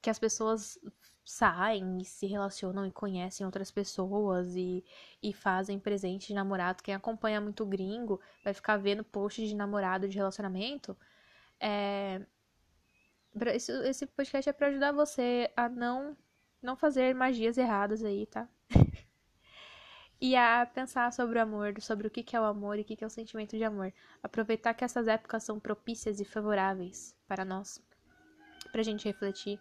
que 0.00 0.08
as 0.08 0.18
pessoas 0.18 0.78
saem 1.24 1.98
e 2.00 2.04
se 2.04 2.26
relacionam 2.26 2.86
e 2.86 2.92
conhecem 2.92 3.46
outras 3.46 3.70
pessoas 3.70 4.54
e, 4.56 4.84
e 5.22 5.32
fazem 5.32 5.78
presente 5.78 6.28
de 6.28 6.34
namorado. 6.34 6.82
Quem 6.82 6.94
acompanha 6.94 7.40
muito 7.40 7.64
gringo 7.66 8.20
vai 8.44 8.52
ficar 8.54 8.76
vendo 8.76 9.04
posts 9.04 9.48
de 9.48 9.54
namorado 9.54 10.08
de 10.08 10.16
relacionamento. 10.16 10.96
É... 11.60 12.24
Esse, 13.54 13.72
esse 13.88 14.06
podcast 14.06 14.50
é 14.50 14.52
pra 14.52 14.66
ajudar 14.68 14.92
você 14.92 15.50
a 15.56 15.68
não, 15.68 16.16
não 16.62 16.76
fazer 16.76 17.14
magias 17.14 17.56
erradas 17.56 18.04
aí, 18.04 18.26
tá? 18.26 18.46
E 20.22 20.36
a 20.36 20.64
pensar 20.64 21.12
sobre 21.12 21.40
o 21.40 21.42
amor, 21.42 21.74
sobre 21.80 22.06
o 22.06 22.10
que 22.10 22.36
é 22.36 22.40
o 22.40 22.44
amor 22.44 22.78
e 22.78 22.82
o 22.82 22.84
que 22.84 23.02
é 23.02 23.06
o 23.06 23.10
sentimento 23.10 23.56
de 23.56 23.64
amor. 23.64 23.92
Aproveitar 24.22 24.72
que 24.72 24.84
essas 24.84 25.08
épocas 25.08 25.42
são 25.42 25.58
propícias 25.58 26.20
e 26.20 26.24
favoráveis 26.24 27.12
para 27.26 27.44
nós, 27.44 27.82
pra 28.70 28.84
gente 28.84 29.04
refletir. 29.04 29.58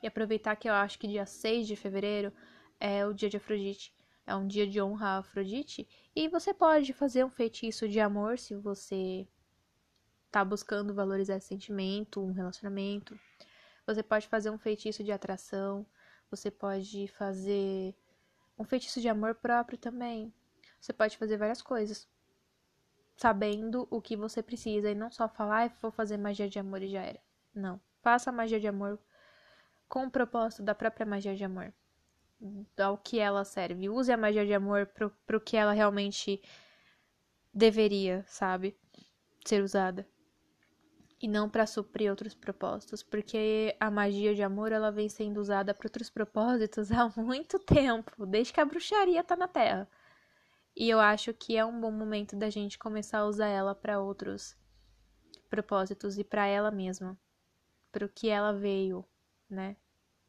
E 0.00 0.06
aproveitar 0.06 0.54
que 0.54 0.68
eu 0.68 0.72
acho 0.72 1.00
que 1.00 1.08
dia 1.08 1.26
6 1.26 1.66
de 1.66 1.74
fevereiro 1.74 2.32
é 2.78 3.04
o 3.04 3.12
dia 3.12 3.28
de 3.28 3.38
Afrodite. 3.38 3.92
É 4.24 4.36
um 4.36 4.46
dia 4.46 4.68
de 4.68 4.80
honra 4.80 5.08
a 5.08 5.18
Afrodite. 5.18 5.88
E 6.14 6.28
você 6.28 6.54
pode 6.54 6.92
fazer 6.92 7.24
um 7.24 7.30
feitiço 7.30 7.88
de 7.88 7.98
amor 7.98 8.38
se 8.38 8.54
você 8.54 9.26
tá 10.30 10.44
buscando 10.44 10.94
valorizar 10.94 11.38
esse 11.38 11.48
sentimento, 11.48 12.22
um 12.22 12.30
relacionamento. 12.30 13.18
Você 13.84 14.00
pode 14.00 14.28
fazer 14.28 14.50
um 14.50 14.58
feitiço 14.58 15.02
de 15.02 15.10
atração. 15.10 15.84
Você 16.30 16.52
pode 16.52 17.08
fazer 17.08 17.96
um 18.58 18.64
feitiço 18.64 19.00
de 19.00 19.08
amor 19.08 19.34
próprio 19.34 19.78
também. 19.78 20.32
Você 20.80 20.92
pode 20.92 21.16
fazer 21.16 21.36
várias 21.36 21.62
coisas. 21.62 22.08
Sabendo 23.16 23.86
o 23.90 24.00
que 24.00 24.16
você 24.16 24.42
precisa 24.42 24.90
e 24.90 24.94
não 24.94 25.10
só 25.10 25.28
falar, 25.28 25.66
ah, 25.66 25.72
vou 25.80 25.90
fazer 25.90 26.16
magia 26.16 26.48
de 26.48 26.58
amor 26.58 26.82
e 26.82 26.88
já 26.88 27.02
era. 27.02 27.20
Não. 27.54 27.80
Faça 28.02 28.30
a 28.30 28.32
magia 28.32 28.60
de 28.60 28.66
amor 28.66 28.98
com 29.88 30.06
o 30.06 30.10
propósito 30.10 30.62
da 30.62 30.74
própria 30.74 31.06
magia 31.06 31.34
de 31.34 31.44
amor. 31.44 31.72
Ao 32.76 32.98
que 32.98 33.18
ela 33.18 33.44
serve. 33.44 33.88
Use 33.88 34.12
a 34.12 34.16
magia 34.16 34.44
de 34.44 34.52
amor 34.52 34.86
pro, 34.86 35.10
pro 35.26 35.40
que 35.40 35.56
ela 35.56 35.72
realmente 35.72 36.42
deveria, 37.52 38.24
sabe? 38.26 38.76
Ser 39.44 39.62
usada 39.62 40.06
e 41.20 41.28
não 41.28 41.48
para 41.48 41.66
suprir 41.66 42.10
outros 42.10 42.34
propósitos, 42.34 43.02
porque 43.02 43.76
a 43.80 43.90
magia 43.90 44.34
de 44.34 44.42
amor 44.42 44.72
ela 44.72 44.90
vem 44.90 45.08
sendo 45.08 45.40
usada 45.40 45.72
para 45.72 45.86
outros 45.86 46.10
propósitos 46.10 46.90
há 46.92 47.08
muito 47.16 47.58
tempo, 47.58 48.26
desde 48.26 48.52
que 48.52 48.60
a 48.60 48.64
bruxaria 48.64 49.22
tá 49.24 49.36
na 49.36 49.48
Terra. 49.48 49.88
E 50.76 50.90
eu 50.90 50.98
acho 50.98 51.32
que 51.32 51.56
é 51.56 51.64
um 51.64 51.80
bom 51.80 51.90
momento 51.90 52.36
da 52.36 52.50
gente 52.50 52.78
começar 52.78 53.18
a 53.18 53.26
usar 53.26 53.48
ela 53.48 53.74
para 53.74 54.00
outros 54.00 54.56
propósitos 55.48 56.18
e 56.18 56.24
para 56.24 56.46
ela 56.46 56.70
mesma, 56.70 57.16
para 57.92 58.04
o 58.04 58.08
que 58.08 58.28
ela 58.28 58.52
veio, 58.52 59.04
né? 59.48 59.76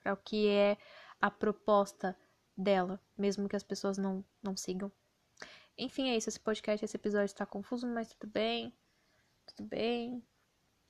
Para 0.01 0.13
o 0.13 0.17
que 0.17 0.47
é 0.47 0.77
a 1.19 1.31
proposta 1.31 2.15
dela, 2.55 3.01
mesmo 3.17 3.49
que 3.49 3.55
as 3.55 3.63
pessoas 3.63 3.97
não 3.97 4.23
não 4.43 4.55
sigam. 4.55 4.91
Enfim, 5.77 6.09
é 6.09 6.17
isso. 6.17 6.29
Esse 6.29 6.39
podcast, 6.39 6.85
esse 6.85 6.95
episódio 6.95 7.25
está 7.25 7.45
confuso, 7.45 7.87
mas 7.87 8.13
tudo 8.13 8.31
bem. 8.31 8.73
Tudo 9.45 9.67
bem. 9.67 10.23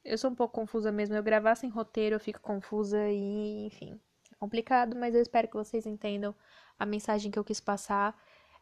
Eu 0.05 0.17
sou 0.19 0.29
um 0.29 0.35
pouco 0.35 0.53
confusa 0.53 0.91
mesmo. 0.91 1.15
Eu 1.15 1.23
gravar 1.23 1.55
sem 1.55 1.69
roteiro, 1.69 2.15
eu 2.15 2.19
fico 2.19 2.39
confusa 2.39 3.09
e, 3.09 3.65
enfim, 3.65 3.99
é 4.31 4.35
complicado, 4.35 4.95
mas 4.95 5.15
eu 5.15 5.21
espero 5.21 5.47
que 5.47 5.55
vocês 5.55 5.85
entendam 5.87 6.35
a 6.77 6.85
mensagem 6.85 7.31
que 7.31 7.39
eu 7.39 7.43
quis 7.43 7.59
passar. 7.59 8.15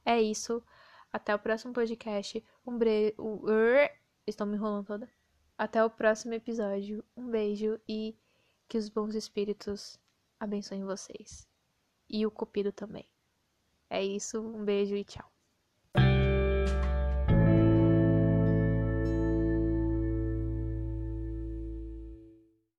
É 0.05 0.21
isso. 0.21 0.63
Até 1.11 1.35
o 1.35 1.39
próximo 1.39 1.73
podcast. 1.73 2.43
Um 2.65 2.77
bre... 2.77 3.13
Estou 4.25 4.47
me 4.47 4.55
enrolando 4.55 4.85
toda. 4.85 5.09
Até 5.57 5.83
o 5.83 5.89
próximo 5.89 6.33
episódio. 6.33 7.03
Um 7.15 7.29
beijo 7.29 7.79
e 7.87 8.17
que 8.69 8.77
os 8.77 8.87
bons 8.87 9.13
espíritos 9.13 9.99
abençoem 10.39 10.85
vocês. 10.85 11.47
E 12.09 12.25
o 12.25 12.31
cupido 12.31 12.71
também. 12.71 13.07
É 13.89 14.01
isso. 14.01 14.41
Um 14.41 14.63
beijo 14.63 14.95
e 14.95 15.03
tchau. 15.03 15.32